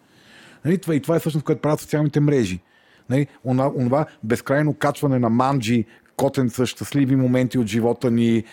[0.65, 2.61] Нали, това, и това е всъщност, което правят социалните мрежи.
[3.13, 5.85] Нали, онова, онова безкрайно качване на манджи,
[6.17, 8.45] котенца, щастливи моменти от живота ни,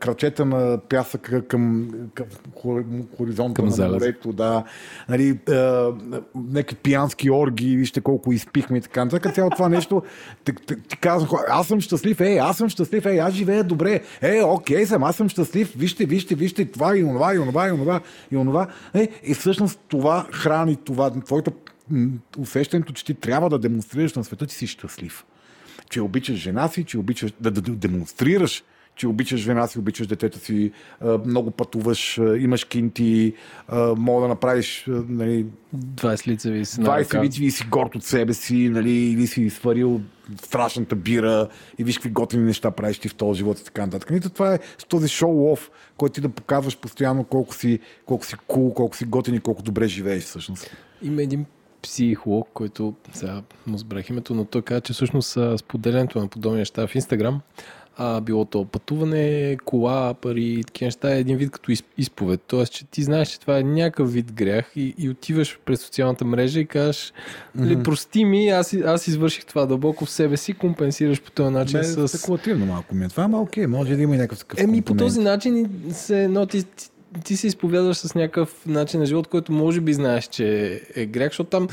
[0.00, 4.64] крачета на пясъка към, към хор- хоризонта Към на морето, да.
[5.08, 5.38] Нали,
[6.34, 9.34] някакви пиянски орги, вижте колко изпихме и така нататък.
[9.34, 10.02] Цяло това нещо,
[10.44, 14.00] ти, ти, ти казвам, аз съм щастлив, ей, аз съм щастлив, ей, аз живея добре,
[14.22, 17.72] е, окей съм, аз съм щастлив, вижте, вижте, вижте, това и онова, и онова, и
[17.72, 18.00] онова,
[18.30, 18.66] и онова.
[18.94, 21.71] Е, и всъщност това храни това, твоето м,
[22.38, 25.24] усещането, че ти трябва да демонстрираш на света, че си щастлив.
[25.90, 28.64] Че обичаш жена си, че обичаш да, да, да демонстрираш,
[28.96, 30.72] че обичаш жена си, обичаш детето си,
[31.26, 33.34] много пътуваш, имаш кинти,
[33.96, 35.46] мога да направиш нали,
[35.76, 37.20] 20 лицеви си на 20 ръка.
[37.20, 40.00] вици и си горд от себе си, нали, или си сварил
[40.42, 41.48] страшната бира
[41.78, 44.10] и виж какви готини неща правиш ти в този живот и така нататък.
[44.10, 48.36] Нито това е с този шоу-оф, който ти да показваш постоянно колко си, колко си
[48.36, 50.76] cool, колко си готин и колко добре живееш всъщност.
[51.02, 51.44] Има един
[51.82, 56.86] психолог, който сега му сбрах името, но той каза, че всъщност споделянето на подобни неща
[56.86, 57.40] в Инстаграм,
[57.96, 62.40] а, било то пътуване, кола, пари и такива неща е един вид като из- изповед.
[62.46, 66.24] Тоест, че ти знаеш, че това е някакъв вид грях и, и отиваш през социалната
[66.24, 67.12] мрежа и кажеш,
[67.58, 67.82] mm-hmm.
[67.82, 71.84] прости ми, аз, аз извърших това дълбоко в себе си, компенсираш по този начин Бе,
[71.84, 72.08] с...
[72.08, 74.90] спекулативно малко ми е това, ама окей, може да има и някакъв такъв Еми, по
[74.90, 75.08] компонент.
[75.08, 76.90] този начин се, но ти, ти,
[77.24, 81.28] ти се изповядаш с някакъв начин на живот, който може би знаеш, че е грях,
[81.28, 81.68] защото там,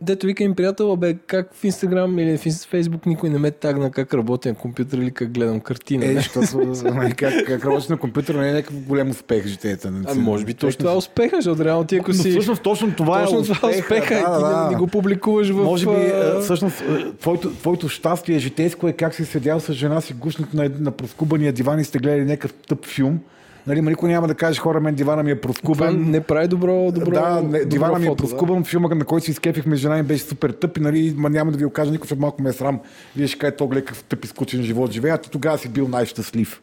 [0.00, 2.40] дето вика им приятел, бе, как в Инстаграм или в
[2.70, 6.06] Фейсбук никой не ме тагна как работя на компютър или как гледам картина.
[6.06, 6.58] Е, защото
[6.94, 9.92] нали, как, как работиш на компютър не е някакъв голям успех в житията.
[10.06, 12.30] А, може би точно това е успеха, защото реално ти ако Но си...
[12.30, 14.64] всъщност точно това точно е това е успеха и да, ти да.
[14.64, 15.64] не, не го публикуваш в...
[15.64, 16.82] Може би, всъщност,
[17.20, 21.52] твоето, твоето щастие житейско е как си седял с жена си гушнат на, на проскубания
[21.52, 23.20] диван и сте гледали някакъв тъп филм.
[23.68, 26.10] Нали, никой няма да каже, хора, мен дивана ми е Това проскубан.
[26.10, 28.28] не прави добро, добро да, не, добро дивана ми е фото, да.
[28.28, 31.52] проскубан, филма, на който си изкепихме жена ми беше супер тъп и нали, ма няма
[31.52, 32.80] да ви го кажа никой, защото малко ме е срам.
[33.16, 35.68] Вие ще кажете, то гледа какъв тъп и скучен живот живее, а ти тогава си
[35.68, 36.62] бил най-щастлив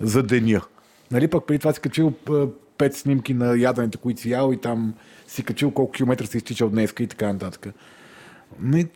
[0.00, 0.60] за деня.
[1.10, 2.12] Нали, пък преди това си качил
[2.78, 4.94] пет снимки на яденето, които си ял и там
[5.26, 7.66] си качил колко километра си изтичал днеска и така нататък.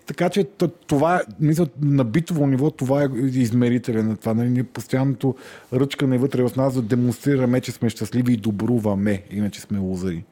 [0.07, 0.45] Така че
[0.87, 4.35] това е, мисля, на битово ниво това е измерителен на това.
[4.35, 5.35] Нали, ние постоянното
[5.73, 10.24] ръчкане вътре в нас да демонстрираме, че сме щастливи и добруваме, иначе сме лузари.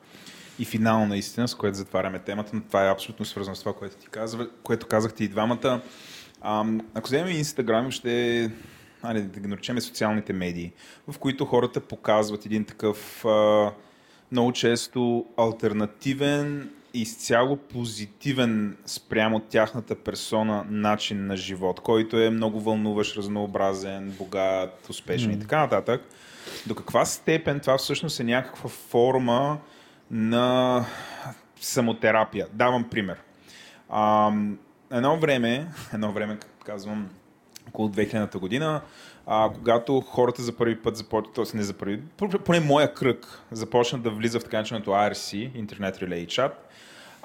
[0.59, 3.97] И финално наистина, с което затваряме темата, но това е абсолютно свързано с това, което
[3.97, 5.81] ти казва, което казахте и двамата.
[6.43, 8.51] Ам, ако вземем Инстаграм, ще
[9.03, 10.73] али, да ги наречем социалните медии,
[11.09, 13.71] в които хората показват един такъв а,
[14.33, 23.17] много често альтернативен изцяло позитивен спрямо тяхната персона начин на живот, който е много вълнуващ,
[23.17, 25.37] разнообразен, богат, успешен mm.
[25.37, 26.03] и така нататък.
[26.67, 29.59] До каква степен това всъщност е някаква форма
[30.11, 30.85] на
[31.61, 32.47] самотерапия?
[32.53, 33.17] Давам пример.
[33.89, 34.33] А,
[34.93, 37.09] едно време, едно време казвам,
[37.69, 38.81] около 2000-та година,
[39.27, 41.57] а, когато хората за първи път започват, т.е.
[41.57, 42.03] не за първи,
[42.45, 46.53] поне моя кръг започна да влиза в така начинаното IRC, Internet Relay Chat,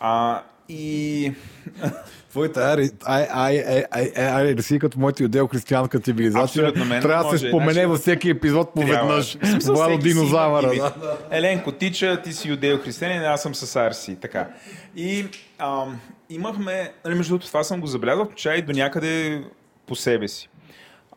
[0.06, 1.34] а, и...
[2.30, 9.38] Твоята IRC като моята юдео-християнска цивилизация трябва да се спомене значи, във всеки епизод поведнъж.
[9.66, 10.94] Владо динозавъра.
[11.32, 14.22] Еленко тича, ти си юдео-християнин, аз съм с IRC.
[14.22, 14.48] Така.
[14.96, 15.26] И
[15.60, 16.00] ам,
[16.30, 19.44] имахме, нали, между другото това съм го забелязал, чай до някъде
[19.88, 20.50] по себе си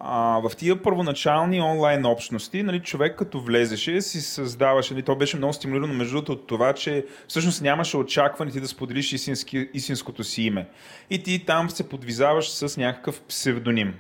[0.01, 5.36] а, в тия първоначални онлайн общности, нали, човек като влезеше, си създаваше, нали, то беше
[5.36, 10.24] много стимулирано между другото от това, че всъщност нямаше очакване ти да споделиш истински, истинското
[10.24, 10.68] си име.
[11.10, 13.94] И ти там се подвизаваш с някакъв псевдоним.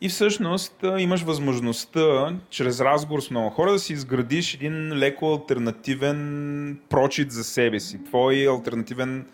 [0.00, 6.78] И всъщност имаш възможността, чрез разговор с много хора, да си изградиш един леко альтернативен
[6.88, 8.04] прочит за себе си.
[8.04, 9.26] Твой альтернативен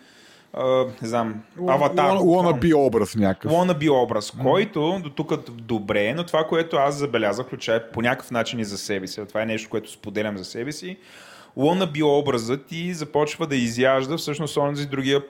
[1.01, 2.17] не знам, аватар.
[2.17, 3.51] Wannabe образ някакъв.
[3.51, 8.59] Wannabe образ, който до тук добре, но това, което аз забелязах, включая по някакъв начин
[8.59, 10.97] и за себе си, това е нещо, което споделям за себе си,
[11.57, 15.21] wannabe образът ти започва да изяжда всъщност онзи другия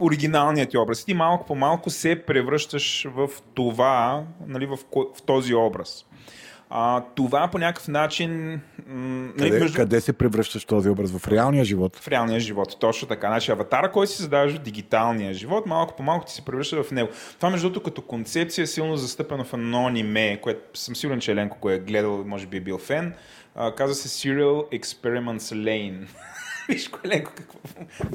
[0.00, 1.04] оригиналният ти образ.
[1.04, 4.78] Ти малко по малко се превръщаш в това, нали, в,
[5.16, 6.06] в този образ.
[6.72, 8.60] А, това по някакъв начин...
[8.86, 9.76] М- къде, между...
[9.76, 11.10] къде се превръщаш този образ?
[11.10, 11.96] В реалния живот?
[11.96, 13.26] В реалния живот, точно така.
[13.26, 16.90] Значи аватара, който си задаваш в дигиталния живот, малко по малко ти се превръща в
[16.90, 17.08] него.
[17.36, 21.32] Това, между другото, като концепция е силно застъпено в едно аниме, което съм сигурен, че
[21.32, 23.14] Еленко, го е гледал, може би е бил фен.
[23.54, 26.06] А, казва се Serial Experiments Lane.
[26.68, 27.58] Виж, Еленко, какво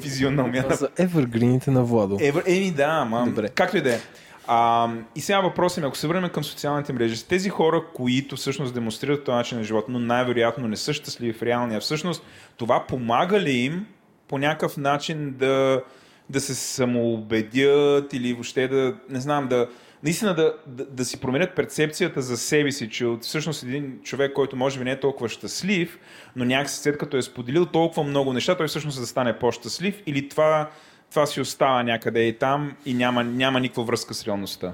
[0.02, 0.64] физиономия.
[0.70, 2.18] За Evergreenите на Владо.
[2.18, 2.42] Ever...
[2.56, 3.24] Еми да, ама.
[3.26, 3.48] Добре.
[3.48, 3.98] Както и да е.
[4.46, 8.74] А, и сега въпросът ми, ако се върнем към социалните мрежи, тези хора, които всъщност
[8.74, 12.22] демонстрират този начин на живот, но най-вероятно не са щастливи в реалния, всъщност
[12.56, 13.86] това помага ли им
[14.28, 15.82] по някакъв начин да,
[16.30, 19.68] да се самоубедят или въобще да, не знам, да,
[20.02, 24.32] наистина да, да, да си променят перцепцията за себе си, че от всъщност един човек,
[24.32, 25.98] който може би не е толкова щастлив,
[26.36, 30.02] но някакси след като е споделил толкова много неща, той всъщност да стане по-щастлив?
[30.06, 30.70] Или това
[31.10, 34.72] това си остава някъде и там и няма, няма никаква връзка с реалността.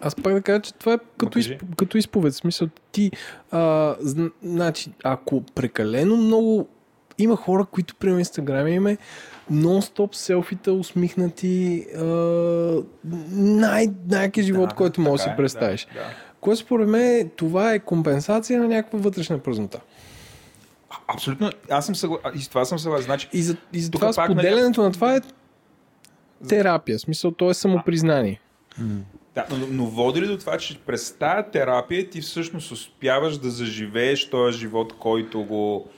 [0.00, 1.62] Аз пак да кажа, че това е като, изп...
[1.76, 2.34] като изповед.
[2.34, 3.10] Смисъл, ти,
[3.50, 3.94] а,
[4.42, 6.68] значи, ако прекалено много
[7.18, 8.96] има хора, които при Инстаграм име
[9.52, 12.02] нон-стоп селфита, усмихнати, а,
[13.32, 15.86] най- най-якия живот, да, който можеш да си представиш.
[15.94, 16.06] Да, да.
[16.40, 19.80] Което според мен това е компенсация на някаква вътрешна празнота.
[21.08, 22.30] Абсолютно, аз съм съгласен.
[22.34, 23.04] И с това съм съгласен.
[23.04, 25.20] Значи, и за, и за това нали, споделянето на това е
[26.48, 26.98] терапия.
[26.98, 28.40] Смисъл, то е самопризнание.
[29.34, 33.50] Да, но, но води ли до това, че през тази терапия ти всъщност успяваш да
[33.50, 35.88] заживееш този живот, който го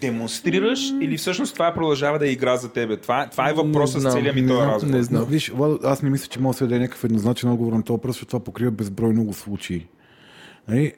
[0.00, 1.04] демонстрираш mm.
[1.04, 2.96] или всъщност това продължава да игра за тебе?
[2.96, 4.94] Това, това е въпросът с целият ми този разговор.
[4.94, 5.24] Не знам.
[5.24, 5.52] Виж,
[5.84, 8.28] аз не мисля, че мога да се даде някакъв еднозначен отговор на този въпрос, защото
[8.28, 9.86] това покрива безброй много случаи.
[10.68, 10.92] Нали,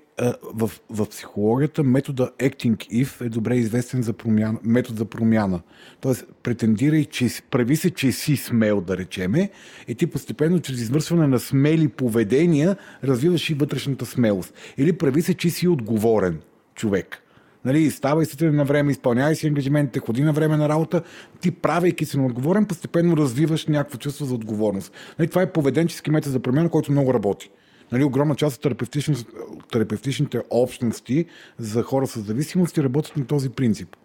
[0.54, 5.60] в, в психологията метода Acting If е добре известен за промяна, метод за промяна.
[6.00, 9.50] Тоест, претендирай, че прави се, че си смел, да речеме,
[9.88, 14.54] и ти постепенно, чрез извършване на смели поведения, развиваш и вътрешната смелост.
[14.78, 16.40] Или прави се, че си отговорен
[16.74, 17.18] човек.
[17.64, 21.02] Нали, ставай се на време, изпълнявай си ангажиментите, ходи на време на работа,
[21.40, 24.92] ти правейки се на отговорен, постепенно развиваш някакво чувство за отговорност.
[25.18, 27.50] Нали, това е поведенчески метод за промяна, който много работи.
[27.92, 29.24] Нали, огромна част от терапевтичните,
[29.72, 31.26] терапевтичните общности
[31.58, 33.96] за хора с зависимости работят на този принцип.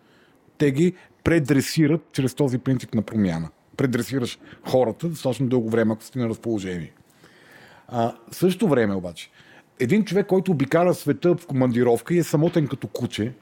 [0.58, 0.94] Те ги
[1.24, 3.50] предресират чрез този принцип на промяна.
[3.78, 4.40] Предресираш
[4.70, 6.94] хората достатъчно дълго време, ако сте на разположение.
[7.88, 9.30] А, в същото време обаче,
[9.80, 13.34] един човек, който обикара света в командировка и е самотен като куче,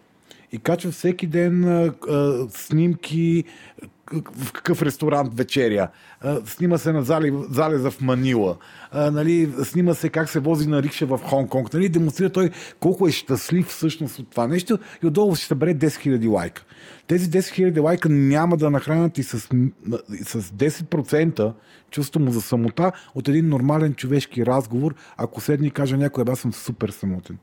[0.55, 3.43] и качва всеки ден а, а, снимки
[4.13, 5.87] в какъв ресторант вечеря.
[6.21, 8.57] А, снима се на залез, залеза в Манила.
[8.91, 11.73] А, нали, снима се как се вози на рикша в Хонг-Конг.
[11.73, 12.49] Нали, демонстрира той
[12.79, 16.65] колко е щастлив всъщност от това нещо и отдолу ще събере 10 000 лайка.
[17.07, 21.53] Тези 10 000 лайка няма да нахранят и с, с 10%
[21.91, 26.39] чувство му за самота от един нормален човешки разговор, ако седни и каже някой, аз
[26.39, 27.37] съм супер самотен.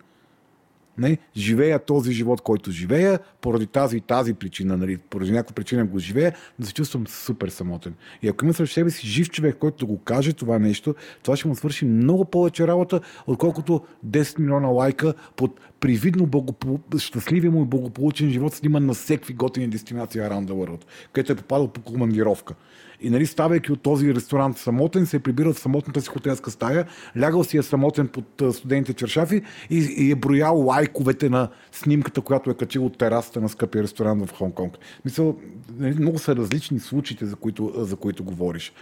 [0.98, 5.84] Не, живея този живот, който живея, поради тази и тази причина, нали, поради някаква причина
[5.84, 7.94] го живея, да се чувствам супер самотен.
[8.22, 11.36] И ако има срещу себе си жив човек, който да го каже това нещо, това
[11.36, 16.78] ще му свърши много повече работа, отколкото 10 милиона лайка под привидно благопол...
[16.98, 21.36] щастливия му и благополучен живот сниман на всеки готини дестинации around the world, където е
[21.36, 22.54] попадал по командировка.
[23.02, 26.86] И нали, ставайки от този ресторант самотен, се прибирал в самотната си хотелска стая,
[27.20, 32.50] лягал си е самотен под студените чершафи и, и е броял лайковете на снимката, която
[32.50, 34.76] е качил от терасата на скъпия ресторант в Хонг-Конг.
[35.04, 35.34] Мисля,
[35.78, 38.72] нали, много са различни случаите, за които, за които говориш.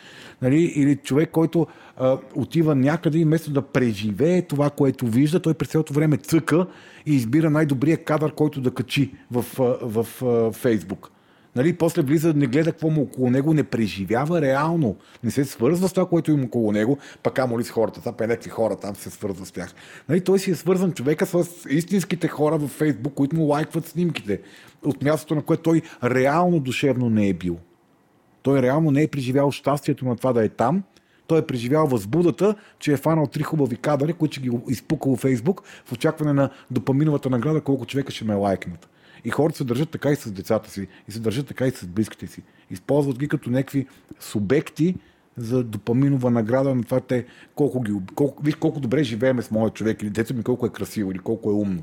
[0.42, 1.66] Нали, или човек, който
[1.96, 6.66] а, отива някъде и вместо да преживее това, което вижда, той през цялото време цъка
[7.06, 9.44] и избира най-добрия кадър, който да качи в,
[9.82, 11.10] в, в Фейсбук.
[11.56, 14.96] Нали, после влиза, не гледа какво му около него, не преживява реално.
[15.24, 18.26] Не се свързва с това, което има около него, пък амо ли с хората, това
[18.26, 19.74] някакви хора там се свързва с тях.
[20.08, 24.40] Нали, той си е свързан човека с истинските хора във Фейсбук, които му лайкват снимките
[24.84, 27.56] от мястото, на което той реално душевно не е бил.
[28.42, 30.82] Той реално не е преживял щастието на това да е там,
[31.26, 35.20] той е преживял възбудата, че е фанал три хубави кадъри, които ще ги изпукал в
[35.20, 38.88] Фейсбук в очакване на допаминовата награда, колко човека ще ме лайкнат.
[39.24, 41.86] И хората се държат така и с децата си, и се държат така и с
[41.86, 42.42] близките си.
[42.70, 43.86] Използват ги като някакви
[44.20, 44.94] субекти
[45.36, 49.74] за допаминова награда на това те колко ги, колко, виж колко добре живееме с моят
[49.74, 51.82] човек или децата ми колко е красиво или колко е умно.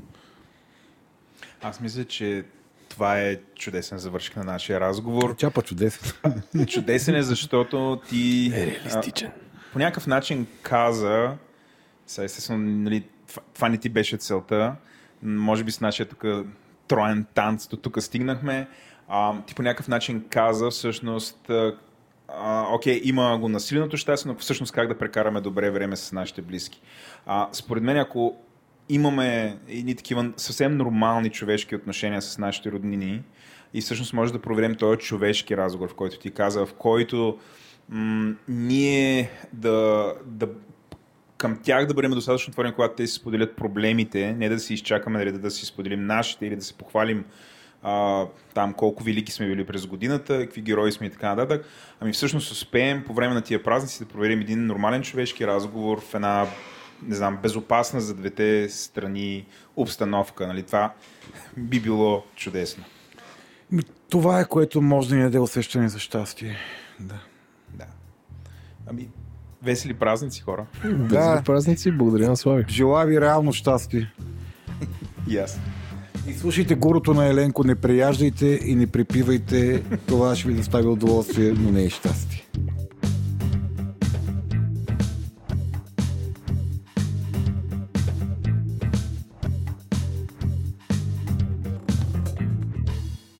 [1.62, 2.44] Аз мисля, че
[2.88, 5.36] това е чудесен завършик на нашия разговор.
[5.36, 6.12] Чапа чудесен.
[6.66, 8.52] Чудесен е, защото ти...
[8.54, 9.28] Е реалистичен.
[9.28, 11.36] А, по някакъв начин каза,
[12.06, 14.74] сега естествено, нали, това, това не ти беше целта,
[15.22, 16.24] може би с нашия тук
[16.88, 18.68] троен танц, до тук стигнахме.
[19.08, 21.50] А, ти по някакъв начин каза всъщност,
[22.28, 26.42] а, окей, има го насиленото щастие, но всъщност как да прекараме добре време с нашите
[26.42, 26.80] близки.
[27.26, 28.36] А, според мен, ако
[28.88, 33.22] имаме едни такива съвсем нормални човешки отношения с нашите роднини
[33.74, 37.38] и всъщност може да проверим този човешки разговор, в който ти каза, в който
[37.88, 40.48] м- ние да, да
[41.38, 45.18] към тях да бъдем достатъчно отворени, когато те си споделят проблемите, не да си изчакаме
[45.18, 47.24] нали, да, да си споделим нашите или да се похвалим
[47.82, 51.66] а, там колко велики сме били през годината, какви герои сме и така нататък.
[52.00, 56.14] Ами всъщност успеем по време на тия празници да проверим един нормален човешки разговор в
[56.14, 56.46] една
[57.02, 59.46] не знам, безопасна за двете страни
[59.76, 60.46] обстановка.
[60.46, 60.62] Нали?
[60.62, 60.92] Това
[61.56, 62.84] би било чудесно.
[64.08, 66.56] Това е което може да ни даде усещане за щастие.
[67.00, 67.18] Да.
[67.74, 67.86] Да.
[68.86, 69.08] Ами,
[69.62, 70.66] Весели празници, хора.
[70.84, 72.64] Весели празници, благодаря на Слави.
[72.68, 74.12] Желая ви реално щастие.
[75.28, 75.60] И аз.
[76.28, 79.82] И слушайте гурото на Еленко, не преяждайте и не припивайте.
[80.06, 82.44] Това ще ви достави удоволствие, но не е щастие.